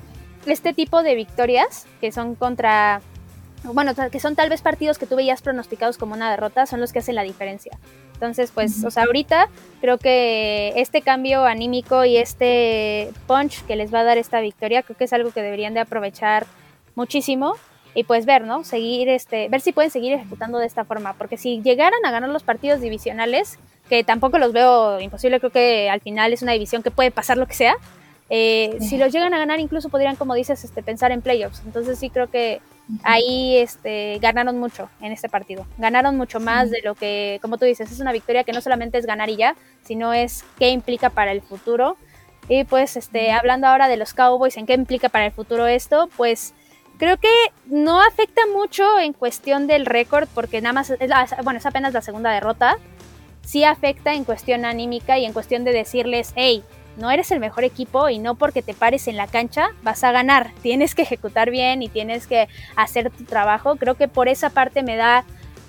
este 0.46 0.72
tipo 0.72 1.02
de 1.02 1.14
victorias, 1.14 1.86
que 2.00 2.12
son 2.12 2.34
contra, 2.34 3.00
bueno, 3.64 3.92
que 4.10 4.20
son 4.20 4.36
tal 4.36 4.50
vez 4.50 4.62
partidos 4.62 4.98
que 4.98 5.06
tú 5.06 5.16
veías 5.16 5.42
pronosticados 5.42 5.98
como 5.98 6.14
una 6.14 6.30
derrota, 6.30 6.66
son 6.66 6.80
los 6.80 6.92
que 6.92 7.00
hacen 7.00 7.14
la 7.14 7.22
diferencia. 7.22 7.78
Entonces, 8.14 8.52
pues, 8.52 8.84
o 8.84 8.90
sea, 8.90 9.04
ahorita 9.04 9.48
creo 9.80 9.98
que 9.98 10.72
este 10.76 11.02
cambio 11.02 11.44
anímico 11.44 12.04
y 12.04 12.16
este 12.16 13.10
punch 13.26 13.64
que 13.66 13.76
les 13.76 13.92
va 13.92 14.00
a 14.00 14.04
dar 14.04 14.18
esta 14.18 14.40
victoria, 14.40 14.82
creo 14.82 14.96
que 14.96 15.04
es 15.04 15.12
algo 15.12 15.30
que 15.30 15.42
deberían 15.42 15.74
de 15.74 15.80
aprovechar 15.80 16.46
muchísimo 16.94 17.54
y 17.94 18.04
pues 18.04 18.26
ver, 18.26 18.44
¿no? 18.44 18.64
Seguir, 18.64 19.08
este, 19.08 19.48
ver 19.48 19.60
si 19.60 19.72
pueden 19.72 19.90
seguir 19.90 20.12
ejecutando 20.12 20.58
de 20.58 20.66
esta 20.66 20.84
forma, 20.84 21.14
porque 21.14 21.36
si 21.36 21.62
llegaran 21.62 22.04
a 22.04 22.10
ganar 22.10 22.30
los 22.30 22.42
partidos 22.42 22.80
divisionales, 22.80 23.58
que 23.88 24.02
tampoco 24.02 24.38
los 24.38 24.52
veo 24.52 25.00
imposible, 25.00 25.38
creo 25.38 25.52
que 25.52 25.90
al 25.90 26.00
final 26.00 26.32
es 26.32 26.42
una 26.42 26.52
división 26.52 26.82
que 26.82 26.90
puede 26.90 27.10
pasar 27.10 27.36
lo 27.36 27.46
que 27.46 27.54
sea, 27.54 27.76
eh, 28.36 28.78
si 28.80 28.98
los 28.98 29.12
llegan 29.12 29.32
a 29.32 29.38
ganar, 29.38 29.60
incluso 29.60 29.90
podrían, 29.90 30.16
como 30.16 30.34
dices, 30.34 30.64
este, 30.64 30.82
pensar 30.82 31.12
en 31.12 31.22
playoffs. 31.22 31.62
Entonces 31.64 32.00
sí 32.00 32.10
creo 32.10 32.28
que 32.28 32.60
ahí 33.04 33.56
este, 33.58 34.18
ganaron 34.20 34.58
mucho 34.58 34.90
en 35.00 35.12
este 35.12 35.28
partido. 35.28 35.68
Ganaron 35.78 36.16
mucho 36.16 36.40
más 36.40 36.68
de 36.72 36.80
lo 36.82 36.96
que, 36.96 37.38
como 37.42 37.58
tú 37.58 37.64
dices, 37.64 37.92
es 37.92 38.00
una 38.00 38.10
victoria 38.10 38.42
que 38.42 38.50
no 38.50 38.60
solamente 38.60 38.98
es 38.98 39.06
ganar 39.06 39.30
y 39.30 39.36
ya, 39.36 39.54
sino 39.84 40.12
es 40.12 40.44
qué 40.58 40.70
implica 40.70 41.10
para 41.10 41.30
el 41.30 41.42
futuro. 41.42 41.96
Y 42.48 42.64
pues, 42.64 42.96
este, 42.96 43.30
hablando 43.30 43.68
ahora 43.68 43.86
de 43.86 43.98
los 43.98 44.14
Cowboys, 44.14 44.56
en 44.56 44.66
qué 44.66 44.74
implica 44.74 45.08
para 45.08 45.26
el 45.26 45.32
futuro 45.32 45.68
esto, 45.68 46.08
pues 46.16 46.54
creo 46.98 47.18
que 47.18 47.30
no 47.66 48.00
afecta 48.00 48.42
mucho 48.52 48.98
en 48.98 49.12
cuestión 49.12 49.68
del 49.68 49.86
récord, 49.86 50.26
porque 50.34 50.60
nada 50.60 50.72
más, 50.72 50.90
es 50.90 50.98
bueno, 51.44 51.58
es 51.58 51.66
apenas 51.66 51.94
la 51.94 52.02
segunda 52.02 52.32
derrota. 52.32 52.78
Sí 53.42 53.62
afecta 53.62 54.12
en 54.12 54.24
cuestión 54.24 54.64
anímica 54.64 55.20
y 55.20 55.24
en 55.24 55.32
cuestión 55.32 55.62
de 55.62 55.72
decirles, 55.72 56.32
hey, 56.34 56.64
no 56.96 57.10
eres 57.10 57.30
el 57.30 57.40
mejor 57.40 57.64
equipo 57.64 58.08
y 58.08 58.18
no 58.18 58.34
porque 58.34 58.62
te 58.62 58.74
pares 58.74 59.08
en 59.08 59.16
la 59.16 59.26
cancha 59.26 59.70
vas 59.82 60.04
a 60.04 60.12
ganar. 60.12 60.52
Tienes 60.62 60.94
que 60.94 61.02
ejecutar 61.02 61.50
bien 61.50 61.82
y 61.82 61.88
tienes 61.88 62.26
que 62.26 62.48
hacer 62.76 63.10
tu 63.10 63.24
trabajo. 63.24 63.76
Creo 63.76 63.94
que 63.94 64.08
por 64.08 64.28
esa 64.28 64.50
parte 64.50 64.82
me 64.82 64.96
da, 64.96 65.24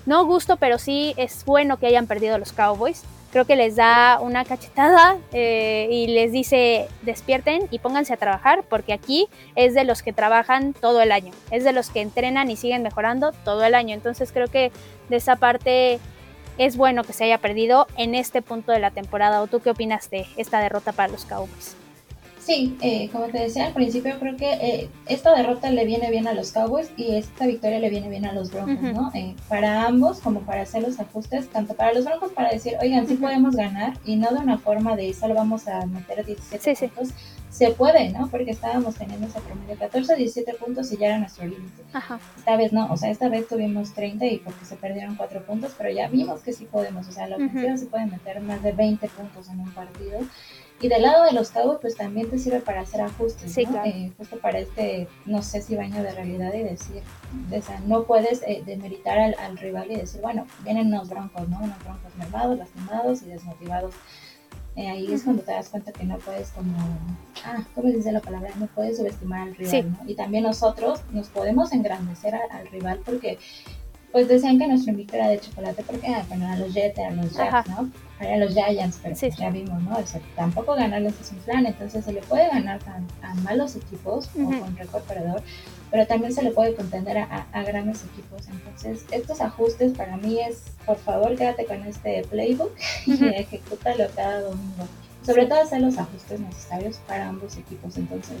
no 0.06 0.24
gusto, 0.24 0.56
pero 0.56 0.78
sí 0.78 1.14
es 1.16 1.44
bueno 1.44 1.78
que 1.78 1.86
hayan 1.86 2.06
perdido 2.06 2.38
los 2.38 2.52
Cowboys. 2.52 3.04
creo 3.32 3.44
que 3.44 3.56
les 3.56 3.76
da 3.76 4.18
una 4.20 4.44
cachetada 4.44 5.18
eh, 5.32 5.88
y 5.90 6.06
les 6.06 6.32
dice 6.32 6.88
despierten 7.02 7.66
y 7.70 7.80
pónganse 7.80 8.14
a 8.14 8.16
trabajar 8.16 8.62
porque 8.62 8.94
aquí 8.94 9.28
es 9.56 9.74
de 9.74 9.84
los 9.84 10.02
que 10.02 10.12
trabajan 10.14 10.72
todo 10.72 11.02
el 11.02 11.12
año, 11.12 11.32
es 11.50 11.64
de 11.64 11.72
los 11.72 11.90
que 11.90 12.00
entrenan 12.00 12.50
y 12.50 12.56
siguen 12.56 12.82
mejorando 12.82 13.32
todo 13.44 13.64
el 13.64 13.74
año. 13.74 13.94
Entonces 13.94 14.32
creo 14.32 14.48
que 14.48 14.70
de 15.08 15.16
esa 15.16 15.36
parte 15.36 15.98
es 16.58 16.76
bueno 16.76 17.04
que 17.04 17.12
se 17.12 17.24
haya 17.24 17.38
perdido 17.38 17.86
en 17.96 18.14
este 18.14 18.42
punto 18.42 18.72
de 18.72 18.80
la 18.80 18.90
temporada. 18.90 19.42
¿O 19.42 19.46
tú 19.46 19.60
qué 19.60 19.70
opinas 19.70 20.10
de 20.10 20.26
esta 20.36 20.60
derrota 20.60 20.92
para 20.92 21.12
los 21.12 21.24
Cowboys? 21.24 21.76
Sí, 22.46 22.78
eh, 22.80 23.08
como 23.10 23.26
te 23.26 23.40
decía 23.40 23.66
al 23.66 23.72
principio, 23.72 24.20
creo 24.20 24.36
que 24.36 24.52
eh, 24.52 24.88
esta 25.06 25.34
derrota 25.34 25.68
le 25.72 25.84
viene 25.84 26.12
bien 26.12 26.28
a 26.28 26.32
los 26.32 26.52
Cowboys 26.52 26.92
y 26.96 27.16
esta 27.16 27.44
victoria 27.44 27.80
le 27.80 27.90
viene 27.90 28.08
bien 28.08 28.24
a 28.24 28.32
los 28.32 28.52
Broncos, 28.52 28.80
¿no? 28.80 29.10
Eh, 29.14 29.34
para 29.48 29.84
ambos, 29.84 30.20
como 30.20 30.42
para 30.42 30.62
hacer 30.62 30.82
los 30.82 31.00
ajustes, 31.00 31.48
tanto 31.48 31.74
para 31.74 31.92
los 31.92 32.04
Broncos 32.04 32.30
para 32.30 32.50
decir, 32.50 32.74
oigan, 32.80 33.08
sí 33.08 33.14
podemos 33.14 33.56
ganar 33.56 33.98
y 34.04 34.14
no 34.14 34.30
de 34.30 34.38
una 34.38 34.58
forma 34.58 34.94
de 34.94 35.12
solo 35.12 35.34
vamos 35.34 35.66
a 35.66 35.86
meter 35.86 36.24
17 36.24 36.88
puntos, 36.90 37.14
se 37.50 37.70
puede, 37.70 38.10
¿no? 38.10 38.28
Porque 38.28 38.52
estábamos 38.52 38.94
teniendo 38.94 39.26
ese 39.26 39.40
promedio 39.40 39.76
14, 39.76 40.14
17 40.14 40.54
puntos 40.54 40.92
y 40.92 40.98
ya 40.98 41.08
era 41.08 41.18
nuestro 41.18 41.46
límite. 41.46 41.82
Esta 42.36 42.56
vez 42.56 42.72
no, 42.72 42.86
o 42.92 42.96
sea, 42.96 43.10
esta 43.10 43.28
vez 43.28 43.48
tuvimos 43.48 43.92
30 43.92 44.24
y 44.24 44.38
porque 44.38 44.64
se 44.64 44.76
perdieron 44.76 45.16
4 45.16 45.42
puntos, 45.46 45.72
pero 45.76 45.90
ya 45.90 46.06
vimos 46.06 46.42
que 46.42 46.52
sí 46.52 46.66
podemos, 46.66 47.08
o 47.08 47.12
sea, 47.12 47.26
la 47.26 47.36
ofensiva 47.36 47.76
se 47.76 47.86
puede 47.86 48.06
meter 48.06 48.40
más 48.40 48.62
de 48.62 48.70
20 48.70 49.08
puntos 49.08 49.48
en 49.48 49.58
un 49.58 49.70
partido 49.72 50.20
y 50.80 50.88
del 50.88 51.02
lado 51.02 51.24
de 51.24 51.32
los 51.32 51.50
cabos, 51.50 51.78
pues 51.80 51.96
también 51.96 52.28
te 52.28 52.38
sirve 52.38 52.60
para 52.60 52.82
hacer 52.82 53.00
ajustes, 53.00 53.56
¿no? 53.70 53.84
Eh, 53.84 54.12
justo 54.18 54.36
para 54.38 54.58
este, 54.58 55.08
no 55.24 55.42
sé 55.42 55.62
si 55.62 55.74
baño 55.74 56.02
de 56.02 56.12
realidad 56.12 56.52
y 56.52 56.62
decir, 56.64 57.02
o 57.50 57.62
sea, 57.62 57.80
no 57.80 58.04
puedes 58.04 58.42
eh, 58.42 58.62
demeritar 58.66 59.18
al, 59.18 59.36
al, 59.38 59.56
rival 59.56 59.90
y 59.90 59.96
decir, 59.96 60.20
bueno, 60.20 60.46
vienen 60.64 60.88
unos 60.88 61.08
broncos, 61.08 61.48
¿no? 61.48 61.58
Unos 61.58 61.78
broncos 61.82 62.14
mermados, 62.16 62.58
lastimados 62.58 63.22
y 63.22 63.26
desmotivados. 63.26 63.94
Eh, 64.76 64.90
ahí 64.90 65.10
es 65.10 65.22
cuando 65.22 65.42
te 65.42 65.52
das 65.52 65.70
cuenta 65.70 65.90
que 65.90 66.04
no 66.04 66.18
puedes 66.18 66.50
como, 66.50 66.76
ah, 67.46 67.64
¿cómo 67.74 67.88
dice 67.88 68.12
la 68.12 68.20
palabra? 68.20 68.50
No 68.58 68.66
puedes 68.66 68.98
subestimar 68.98 69.48
al 69.48 69.54
rival, 69.56 69.92
¿no? 69.92 69.98
Y 70.06 70.14
también 70.14 70.44
nosotros 70.44 71.00
nos 71.12 71.28
podemos 71.28 71.72
engrandecer 71.72 72.34
al 72.34 72.66
rival 72.66 73.00
porque 73.02 73.38
pues 74.12 74.28
decían 74.28 74.58
que 74.58 74.66
nuestro 74.66 74.92
invito 74.92 75.14
era 75.14 75.28
de 75.28 75.40
chocolate 75.40 75.82
porque, 75.82 76.06
ah, 76.08 76.24
bueno, 76.28 76.50
a 76.50 76.56
los 76.56 76.72
Jets, 76.72 76.98
a 76.98 77.10
los 77.10 77.32
Jets, 77.32 77.68
¿no? 77.68 77.90
A 78.18 78.36
los 78.38 78.54
Giants, 78.54 78.98
pero 79.02 79.14
pues 79.14 79.36
ya 79.36 79.50
vimos, 79.50 79.82
¿no? 79.82 79.96
O 79.96 80.06
sea, 80.06 80.20
tampoco 80.34 80.74
ganarles 80.74 81.20
es 81.20 81.32
un 81.32 81.38
plan, 81.38 81.66
entonces 81.66 82.04
se 82.04 82.12
le 82.12 82.22
puede 82.22 82.48
ganar 82.48 82.80
a, 83.22 83.34
malos 83.42 83.76
equipos 83.76 84.30
o 84.34 84.60
con 84.60 84.76
récord 84.76 85.02
perdedor, 85.02 85.42
pero 85.90 86.06
también 86.06 86.32
se 86.32 86.42
le 86.42 86.50
puede 86.50 86.74
contender 86.74 87.18
a, 87.18 87.46
a, 87.52 87.62
grandes 87.62 88.04
equipos. 88.04 88.46
Entonces, 88.48 89.04
estos 89.10 89.40
ajustes 89.40 89.92
para 89.92 90.16
mí 90.16 90.40
es, 90.40 90.62
por 90.86 90.96
favor, 90.96 91.36
quédate 91.36 91.66
con 91.66 91.82
este 91.84 92.22
playbook 92.30 92.72
y 93.06 93.24
ejecútalo 93.26 94.06
cada 94.14 94.40
domingo. 94.40 94.86
Sobre 95.22 95.46
todo 95.46 95.60
hacer 95.60 95.80
los 95.80 95.98
ajustes 95.98 96.40
necesarios 96.40 97.00
para 97.06 97.28
ambos 97.28 97.56
equipos. 97.56 97.96
Entonces, 97.96 98.38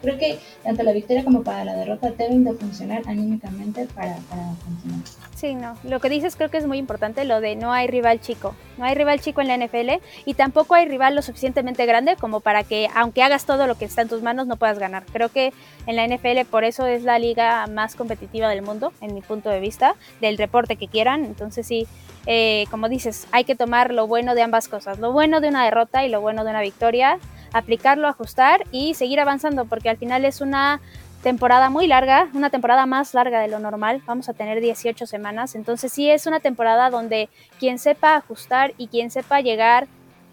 creo 0.00 0.18
que 0.18 0.38
tanto 0.62 0.82
la 0.82 0.92
victoria 0.92 1.24
como 1.24 1.42
para 1.42 1.64
la 1.64 1.74
derrota 1.74 2.10
deben 2.10 2.44
de 2.44 2.54
funcionar 2.54 3.02
anímicamente 3.06 3.86
para, 3.94 4.16
para 4.28 4.54
funcionar. 4.64 5.00
Sí, 5.34 5.54
no. 5.54 5.76
Lo 5.84 6.00
que 6.00 6.08
dices 6.08 6.36
creo 6.36 6.50
que 6.50 6.58
es 6.58 6.66
muy 6.66 6.78
importante, 6.78 7.24
lo 7.24 7.40
de 7.40 7.56
no 7.56 7.72
hay 7.72 7.86
rival 7.86 8.20
chico. 8.20 8.54
No 8.76 8.84
hay 8.84 8.94
rival 8.94 9.20
chico 9.20 9.40
en 9.40 9.48
la 9.48 9.56
NFL 9.56 10.02
y 10.24 10.34
tampoco 10.34 10.74
hay 10.74 10.86
rival 10.86 11.14
lo 11.14 11.22
suficientemente 11.22 11.86
grande 11.86 12.16
como 12.16 12.40
para 12.40 12.62
que, 12.62 12.88
aunque 12.94 13.22
hagas 13.22 13.46
todo 13.46 13.66
lo 13.66 13.76
que 13.76 13.84
está 13.84 14.02
en 14.02 14.08
tus 14.08 14.22
manos, 14.22 14.46
no 14.46 14.56
puedas 14.56 14.78
ganar. 14.78 15.04
Creo 15.12 15.28
que 15.28 15.52
en 15.86 15.96
la 15.96 16.06
NFL 16.06 16.44
por 16.50 16.64
eso 16.64 16.86
es 16.86 17.02
la 17.02 17.18
liga 17.18 17.66
más 17.66 17.94
competitiva 17.94 18.48
del 18.48 18.62
mundo, 18.62 18.92
en 19.00 19.14
mi 19.14 19.20
punto 19.20 19.50
de 19.50 19.60
vista, 19.60 19.94
del 20.20 20.38
reporte 20.38 20.76
que 20.76 20.88
quieran. 20.88 21.24
Entonces 21.24 21.66
sí, 21.66 21.86
eh, 22.26 22.66
como 22.70 22.88
dices, 22.88 23.26
hay 23.32 23.44
que 23.44 23.54
tomar 23.54 23.92
lo 23.92 24.06
bueno 24.06 24.34
de 24.34 24.42
ambas 24.42 24.68
cosas, 24.68 24.98
lo 24.98 25.12
bueno 25.12 25.40
de 25.40 25.48
una 25.48 25.64
derrota 25.64 26.04
y 26.04 26.08
lo 26.08 26.20
bueno 26.20 26.44
de 26.44 26.50
una 26.50 26.60
victoria 26.60 27.18
aplicarlo, 27.52 28.08
ajustar 28.08 28.64
y 28.72 28.94
seguir 28.94 29.20
avanzando, 29.20 29.64
porque 29.64 29.90
al 29.90 29.96
final 29.96 30.24
es 30.24 30.40
una 30.40 30.80
temporada 31.22 31.68
muy 31.68 31.86
larga, 31.86 32.28
una 32.32 32.50
temporada 32.50 32.86
más 32.86 33.12
larga 33.12 33.40
de 33.40 33.48
lo 33.48 33.58
normal, 33.58 34.02
vamos 34.06 34.28
a 34.28 34.32
tener 34.32 34.60
18 34.60 35.06
semanas, 35.06 35.54
entonces 35.54 35.92
sí 35.92 36.08
es 36.10 36.26
una 36.26 36.40
temporada 36.40 36.88
donde 36.88 37.28
quien 37.58 37.78
sepa 37.78 38.16
ajustar 38.16 38.72
y 38.78 38.88
quien 38.88 39.10
sepa 39.10 39.40
llegar 39.40 39.86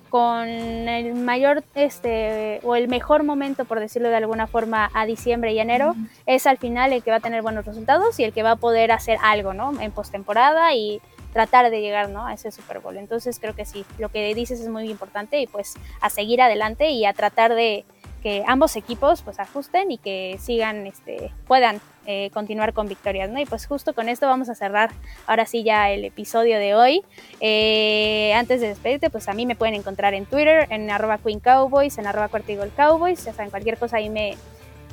con 0.10 0.48
el 0.48 1.14
mayor 1.16 1.64
este 1.76 2.62
o 2.64 2.76
el 2.76 2.88
mejor 2.88 3.24
momento 3.24 3.66
por 3.66 3.82
decirlo 3.82 4.08
de 4.10 4.16
alguna 4.16 4.48
forma 4.48 4.90
a 4.94 5.06
diciembre 5.06 5.52
y 5.52 5.60
enero 5.60 5.96
es 6.26 6.48
al 6.48 6.58
final 6.58 6.94
el 6.94 7.04
que 7.04 7.12
va 7.12 7.18
a 7.18 7.20
tener 7.20 7.42
buenos 7.42 7.66
resultados 7.66 8.18
y 8.20 8.24
el 8.24 8.32
que 8.32 8.42
va 8.42 8.52
a 8.52 8.56
poder 8.56 8.94
hacer 8.94 9.18
algo, 9.22 9.54
¿no? 9.54 9.80
En 9.82 9.92
postemporada 9.92 10.74
y 10.74 11.02
tratar 11.38 11.70
de 11.70 11.82
llegar 11.82 12.10
¿no? 12.10 12.26
a 12.26 12.34
ese 12.34 12.50
Super 12.50 12.80
Bowl. 12.80 12.98
Entonces 12.98 13.38
creo 13.40 13.54
que 13.54 13.64
sí, 13.64 13.86
lo 14.00 14.10
que 14.10 14.34
dices 14.34 14.60
es 14.60 14.70
muy 14.70 14.90
importante 14.90 15.40
y 15.40 15.46
pues 15.46 15.76
a 16.02 16.10
seguir 16.10 16.42
adelante 16.42 16.90
y 16.90 17.06
a 17.06 17.14
tratar 17.14 17.54
de 17.54 17.86
que 18.24 18.44
ambos 18.48 18.76
equipos 18.76 19.22
pues 19.22 19.40
ajusten 19.40 19.92
y 19.92 20.00
que 20.00 20.40
sigan, 20.40 20.88
este, 20.88 21.32
puedan 21.46 21.80
eh, 22.08 22.32
continuar 22.34 22.74
con 22.74 22.88
victorias, 22.88 23.30
¿no? 23.30 23.40
Y 23.40 23.46
pues 23.46 23.68
justo 23.68 23.94
con 23.94 24.10
esto 24.10 24.26
vamos 24.26 24.50
a 24.50 24.56
cerrar 24.56 24.90
ahora 25.28 25.46
sí 25.46 25.62
ya 25.64 25.92
el 25.92 26.06
episodio 26.06 26.58
de 26.58 26.74
hoy. 26.74 27.04
Eh, 27.40 28.34
antes 28.34 28.60
de 28.60 28.70
despedirte, 28.70 29.12
pues 29.12 29.30
a 29.30 29.34
mí 29.34 29.46
me 29.46 29.56
pueden 29.56 29.76
encontrar 29.76 30.16
en 30.16 30.26
Twitter, 30.26 30.66
en 30.72 30.90
arroba 30.90 31.20
Queen 31.20 31.40
Cowboys, 31.40 32.00
en 32.00 32.08
arroba 32.08 32.30
Cuartigol 32.30 32.72
Cowboys, 32.76 33.24
ya 33.24 33.34
saben, 33.34 33.52
cualquier 33.52 33.78
cosa 33.78 33.98
ahí 33.98 34.10
me, 34.10 34.36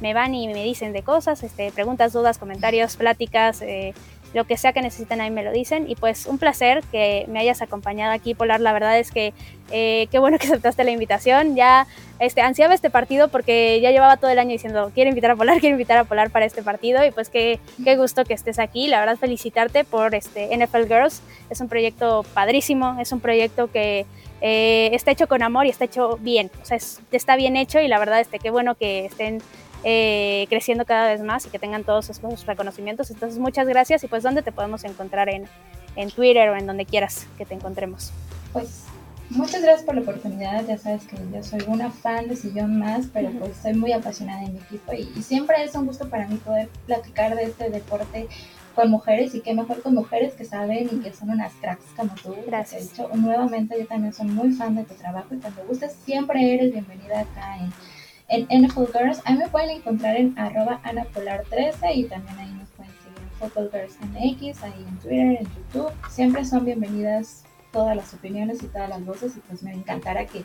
me 0.02 0.12
van 0.12 0.34
y 0.34 0.46
me 0.46 0.62
dicen 0.62 0.92
de 0.92 1.02
cosas, 1.02 1.42
este, 1.42 1.72
preguntas, 1.72 2.12
dudas, 2.12 2.36
comentarios, 2.36 2.98
pláticas, 2.98 3.62
eh, 3.62 3.94
lo 4.34 4.44
que 4.44 4.56
sea 4.56 4.72
que 4.72 4.82
necesiten 4.82 5.20
ahí 5.20 5.30
me 5.30 5.42
lo 5.42 5.52
dicen. 5.52 5.88
Y 5.88 5.94
pues 5.94 6.26
un 6.26 6.38
placer 6.38 6.82
que 6.90 7.24
me 7.28 7.38
hayas 7.38 7.62
acompañado 7.62 8.12
aquí, 8.12 8.34
Polar. 8.34 8.60
La 8.60 8.72
verdad 8.72 8.98
es 8.98 9.10
que 9.10 9.32
eh, 9.70 10.08
qué 10.10 10.18
bueno 10.18 10.38
que 10.38 10.48
aceptaste 10.48 10.84
la 10.84 10.90
invitación. 10.90 11.54
Ya 11.54 11.86
este, 12.18 12.40
ansiaba 12.40 12.74
este 12.74 12.90
partido 12.90 13.28
porque 13.28 13.80
ya 13.80 13.92
llevaba 13.92 14.16
todo 14.16 14.30
el 14.30 14.38
año 14.38 14.50
diciendo, 14.50 14.90
quiero 14.92 15.08
invitar 15.08 15.30
a 15.30 15.36
Polar, 15.36 15.58
quiero 15.60 15.74
invitar 15.74 15.98
a 15.98 16.04
Polar 16.04 16.30
para 16.30 16.44
este 16.44 16.62
partido. 16.62 17.04
Y 17.04 17.12
pues 17.12 17.30
qué, 17.30 17.60
qué 17.82 17.96
gusto 17.96 18.24
que 18.24 18.34
estés 18.34 18.58
aquí. 18.58 18.88
La 18.88 19.00
verdad, 19.00 19.16
felicitarte 19.16 19.84
por 19.84 20.14
este 20.14 20.54
NFL 20.56 20.86
Girls. 20.88 21.22
Es 21.48 21.60
un 21.60 21.68
proyecto 21.68 22.24
padrísimo, 22.34 22.98
es 23.00 23.12
un 23.12 23.20
proyecto 23.20 23.70
que 23.70 24.04
eh, 24.40 24.90
está 24.92 25.12
hecho 25.12 25.28
con 25.28 25.42
amor 25.42 25.66
y 25.66 25.70
está 25.70 25.84
hecho 25.84 26.18
bien. 26.20 26.50
O 26.60 26.64
sea, 26.64 26.76
está 27.12 27.36
bien 27.36 27.56
hecho 27.56 27.80
y 27.80 27.88
la 27.88 27.98
verdad, 27.98 28.20
este, 28.20 28.38
qué 28.40 28.50
bueno 28.50 28.74
que 28.74 29.06
estén 29.06 29.40
eh, 29.84 30.46
creciendo 30.48 30.84
cada 30.84 31.08
vez 31.08 31.20
más 31.22 31.46
y 31.46 31.50
que 31.50 31.58
tengan 31.58 31.84
todos 31.84 32.10
esos 32.10 32.46
reconocimientos. 32.46 33.10
Entonces, 33.10 33.38
muchas 33.38 33.66
gracias 33.68 34.02
y 34.04 34.08
pues, 34.08 34.22
¿dónde 34.22 34.42
te 34.42 34.52
podemos 34.52 34.84
encontrar 34.84 35.28
en, 35.28 35.46
en 35.96 36.10
Twitter 36.10 36.48
o 36.50 36.56
en 36.56 36.66
donde 36.66 36.86
quieras 36.86 37.26
que 37.38 37.44
te 37.44 37.54
encontremos? 37.54 38.12
Pues 38.52 38.84
Muchas 39.30 39.62
gracias 39.62 39.84
por 39.84 39.94
la 39.94 40.02
oportunidad, 40.02 40.66
ya 40.66 40.76
sabes 40.76 41.04
que 41.06 41.16
yo 41.32 41.42
soy 41.42 41.64
una 41.66 41.90
fan 41.90 42.28
de 42.28 42.36
Sillón 42.36 42.78
Más, 42.78 43.06
pero 43.12 43.30
pues 43.30 43.56
soy 43.56 43.72
muy 43.72 43.90
apasionada 43.92 44.44
en 44.44 44.52
mi 44.52 44.58
equipo 44.60 44.92
y, 44.92 45.06
siempre 45.22 45.64
es 45.64 45.74
un 45.74 45.86
gusto 45.86 46.08
para 46.08 46.28
mí 46.28 46.36
poder 46.36 46.68
platicar 46.86 47.34
de 47.34 47.44
este 47.44 47.70
deporte 47.70 48.28
con 48.74 48.90
mujeres 48.90 49.34
y 49.34 49.40
qué 49.40 49.54
mejor 49.54 49.80
con 49.82 49.94
mujeres 49.94 50.34
que 50.34 50.44
saben 50.44 50.88
y 50.92 51.00
que 51.00 51.12
son 51.12 51.30
unas 51.30 51.52
cracks 51.54 51.86
como 51.96 52.14
tú. 52.22 52.36
Gracias. 52.46 52.88
De 52.88 52.92
hecho, 52.92 53.08
nuevamente 53.14 53.76
yo 53.78 53.86
también 53.86 54.12
soy 54.12 54.26
muy 54.26 54.52
fan 54.52 54.76
de 54.76 54.84
tu 54.84 54.94
trabajo 54.94 55.34
y 55.34 55.38
cuando 55.38 55.64
gustes 55.64 55.96
siempre 56.04 56.54
eres 56.54 56.72
bienvenida 56.72 57.20
acá 57.20 57.56
en 57.58 57.72
en 58.28 58.46
NFL 58.62 58.84
Girls. 58.92 59.20
A 59.24 59.32
mí 59.32 59.38
me 59.38 59.48
pueden 59.48 59.70
encontrar 59.70 60.16
en 60.16 60.38
arroba 60.38 60.80
anapolar13 60.84 61.94
y 61.94 62.04
también 62.04 62.38
ahí 62.38 62.52
nos 62.52 62.68
pueden 62.70 62.92
seguir 63.02 63.18
en 63.18 63.30
Football 63.38 63.70
Girls 63.72 63.96
MX, 64.00 64.62
ahí 64.62 64.84
en 64.88 64.98
Twitter, 64.98 65.38
en 65.40 65.46
YouTube. 65.54 65.92
Siempre 66.10 66.44
son 66.44 66.64
bienvenidas 66.64 67.44
todas 67.72 67.96
las 67.96 68.14
opiniones 68.14 68.62
y 68.62 68.66
todas 68.68 68.88
las 68.88 69.04
voces 69.04 69.36
y 69.36 69.40
pues 69.40 69.62
me 69.62 69.72
encantará 69.72 70.24
que 70.26 70.44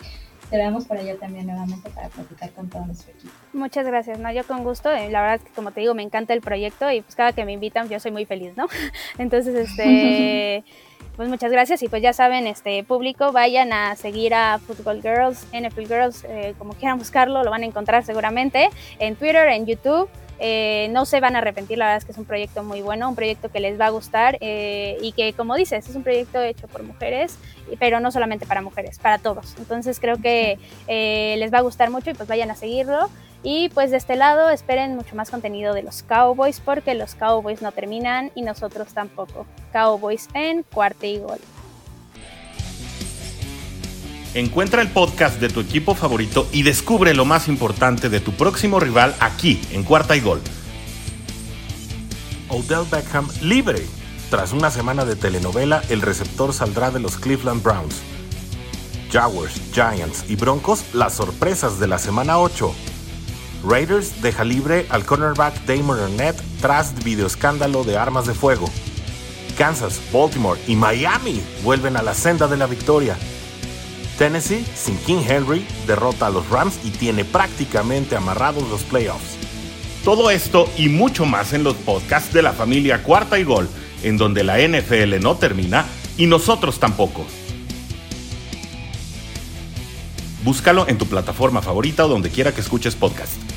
te 0.49 0.57
veamos 0.57 0.85
por 0.85 0.97
allá 0.97 1.15
también 1.17 1.45
nuevamente 1.45 1.89
para 1.91 2.09
platicar 2.09 2.49
con 2.51 2.69
todo 2.69 2.85
nuestro 2.87 3.11
equipo. 3.11 3.31
Muchas 3.53 3.85
gracias, 3.85 4.17
no, 4.17 4.31
yo 4.31 4.43
con 4.45 4.63
gusto, 4.63 4.91
eh, 4.91 5.09
la 5.11 5.21
verdad 5.21 5.35
es 5.35 5.43
que 5.43 5.51
como 5.51 5.71
te 5.71 5.81
digo 5.81 5.93
me 5.93 6.01
encanta 6.01 6.33
el 6.33 6.41
proyecto 6.41 6.91
y 6.91 7.01
pues 7.01 7.15
cada 7.15 7.33
que 7.33 7.45
me 7.45 7.53
invitan 7.53 7.87
yo 7.87 7.99
soy 7.99 8.11
muy 8.11 8.25
feliz, 8.25 8.57
¿no? 8.57 8.67
Entonces, 9.19 9.55
este... 9.55 10.63
pues 11.19 11.27
muchas 11.27 11.51
gracias 11.51 11.83
y 11.83 11.89
pues 11.89 12.01
ya 12.01 12.13
saben, 12.13 12.47
este 12.47 12.81
público, 12.85 13.33
vayan 13.33 13.73
a 13.73 13.97
seguir 13.97 14.33
a 14.33 14.57
Football 14.57 15.01
Girls, 15.01 15.45
NFL 15.51 15.81
Girls, 15.81 16.23
eh, 16.23 16.55
como 16.57 16.71
quieran 16.75 16.97
buscarlo, 16.97 17.43
lo 17.43 17.51
van 17.51 17.63
a 17.63 17.65
encontrar 17.65 18.05
seguramente 18.05 18.69
en 18.99 19.17
Twitter, 19.17 19.49
en 19.49 19.65
YouTube. 19.65 20.07
Eh, 20.39 20.87
no 20.91 21.05
se 21.05 21.19
van 21.19 21.35
a 21.35 21.39
arrepentir, 21.39 21.77
la 21.77 21.85
verdad 21.85 21.97
es 21.97 22.05
que 22.05 22.11
es 22.11 22.17
un 22.17 22.25
proyecto 22.25 22.63
muy 22.63 22.81
bueno, 22.81 23.09
un 23.09 23.15
proyecto 23.15 23.49
que 23.49 23.59
les 23.59 23.79
va 23.79 23.87
a 23.87 23.89
gustar 23.89 24.37
eh, 24.41 24.97
y 25.01 25.11
que 25.11 25.33
como 25.33 25.55
dices, 25.55 25.87
es 25.87 25.95
un 25.95 26.03
proyecto 26.03 26.41
hecho 26.41 26.67
por 26.67 26.83
mujeres, 26.83 27.37
pero 27.77 27.99
no 27.99 28.11
solamente 28.11 28.45
para 28.45 28.61
mujeres, 28.61 28.99
para 28.99 29.17
todos. 29.17 29.55
Entonces 29.57 29.99
creo 29.99 30.17
que 30.17 30.57
les 30.87 31.53
va 31.53 31.59
a 31.59 31.61
gustar 31.61 31.89
mucho 31.89 32.09
y 32.09 32.13
pues 32.13 32.27
vayan 32.27 32.51
a 32.51 32.55
seguirlo. 32.55 33.09
Y 33.41 33.69
pues 33.69 33.91
de 33.91 33.97
este 33.97 34.15
lado 34.17 34.49
esperen 34.49 34.95
mucho 34.95 35.15
más 35.15 35.29
contenido 35.29 35.73
de 35.73 35.83
los 35.83 36.03
Cowboys 36.03 36.59
porque 36.59 36.93
los 36.93 37.15
Cowboys 37.15 37.61
no 37.61 37.71
terminan 37.71 38.31
y 38.35 38.41
nosotros 38.41 38.93
tampoco. 38.93 39.45
Cowboys 39.71 40.27
en 40.33 40.63
cuarta 40.63 41.05
y 41.05 41.19
gol. 41.19 41.39
Encuentra 44.35 44.83
el 44.83 44.89
podcast 44.89 45.39
de 45.39 45.49
tu 45.49 45.59
equipo 45.59 45.95
favorito 45.95 46.47
y 46.51 46.61
descubre 46.61 47.15
lo 47.15 47.25
más 47.25 47.47
importante 47.47 48.09
de 48.09 48.19
tu 48.19 48.31
próximo 48.33 48.79
rival 48.79 49.15
aquí 49.19 49.59
en 49.71 49.83
cuarta 49.83 50.15
y 50.15 50.19
gol. 50.19 50.39
Odell 52.49 52.85
Beckham 52.89 53.27
libre. 53.41 53.83
Tras 54.29 54.53
una 54.53 54.69
semana 54.69 55.05
de 55.05 55.15
telenovela, 55.15 55.81
el 55.89 56.01
receptor 56.01 56.53
saldrá 56.53 56.91
de 56.91 56.99
los 56.99 57.17
Cleveland 57.17 57.63
Browns. 57.63 57.95
Jaguars, 59.11 59.59
Giants 59.73 60.25
y 60.29 60.35
Broncos 60.35 60.83
las 60.93 61.13
sorpresas 61.13 61.79
de 61.79 61.87
la 61.87 61.97
semana 61.97 62.37
8. 62.37 62.71
Raiders 63.67 64.21
deja 64.21 64.43
libre 64.43 64.85
al 64.89 65.05
cornerback 65.05 65.65
Damon 65.65 65.99
Arnett 65.99 66.39
tras 66.61 67.03
videoescándalo 67.03 67.83
de 67.83 67.97
armas 67.97 68.27
de 68.27 68.35
fuego. 68.35 68.69
Kansas, 69.57 69.99
Baltimore 70.13 70.61
y 70.67 70.75
Miami 70.75 71.41
vuelven 71.63 71.97
a 71.97 72.03
la 72.03 72.13
senda 72.13 72.47
de 72.47 72.57
la 72.57 72.67
victoria. 72.67 73.17
Tennessee, 74.19 74.65
sin 74.75 74.97
King 74.97 75.21
Henry, 75.25 75.65
derrota 75.87 76.27
a 76.27 76.29
los 76.29 76.49
Rams 76.49 76.77
y 76.83 76.89
tiene 76.89 77.23
prácticamente 77.23 78.17
amarrados 78.17 78.69
los 78.69 78.83
playoffs. 78.83 79.37
Todo 80.03 80.29
esto 80.29 80.69
y 80.77 80.89
mucho 80.89 81.25
más 81.25 81.53
en 81.53 81.63
los 81.63 81.75
podcasts 81.75 82.33
de 82.33 82.41
la 82.41 82.51
familia 82.51 83.01
Cuarta 83.01 83.39
y 83.39 83.45
Gol, 83.45 83.69
en 84.03 84.17
donde 84.17 84.43
la 84.43 84.57
NFL 84.59 85.21
no 85.21 85.37
termina 85.37 85.85
y 86.17 86.25
nosotros 86.25 86.81
tampoco. 86.81 87.25
Búscalo 90.43 90.85
en 90.89 90.97
tu 90.97 91.05
plataforma 91.05 91.61
favorita 91.61 92.05
o 92.05 92.09
donde 92.09 92.29
quiera 92.29 92.53
que 92.53 92.59
escuches 92.59 92.95
podcast. 92.95 93.48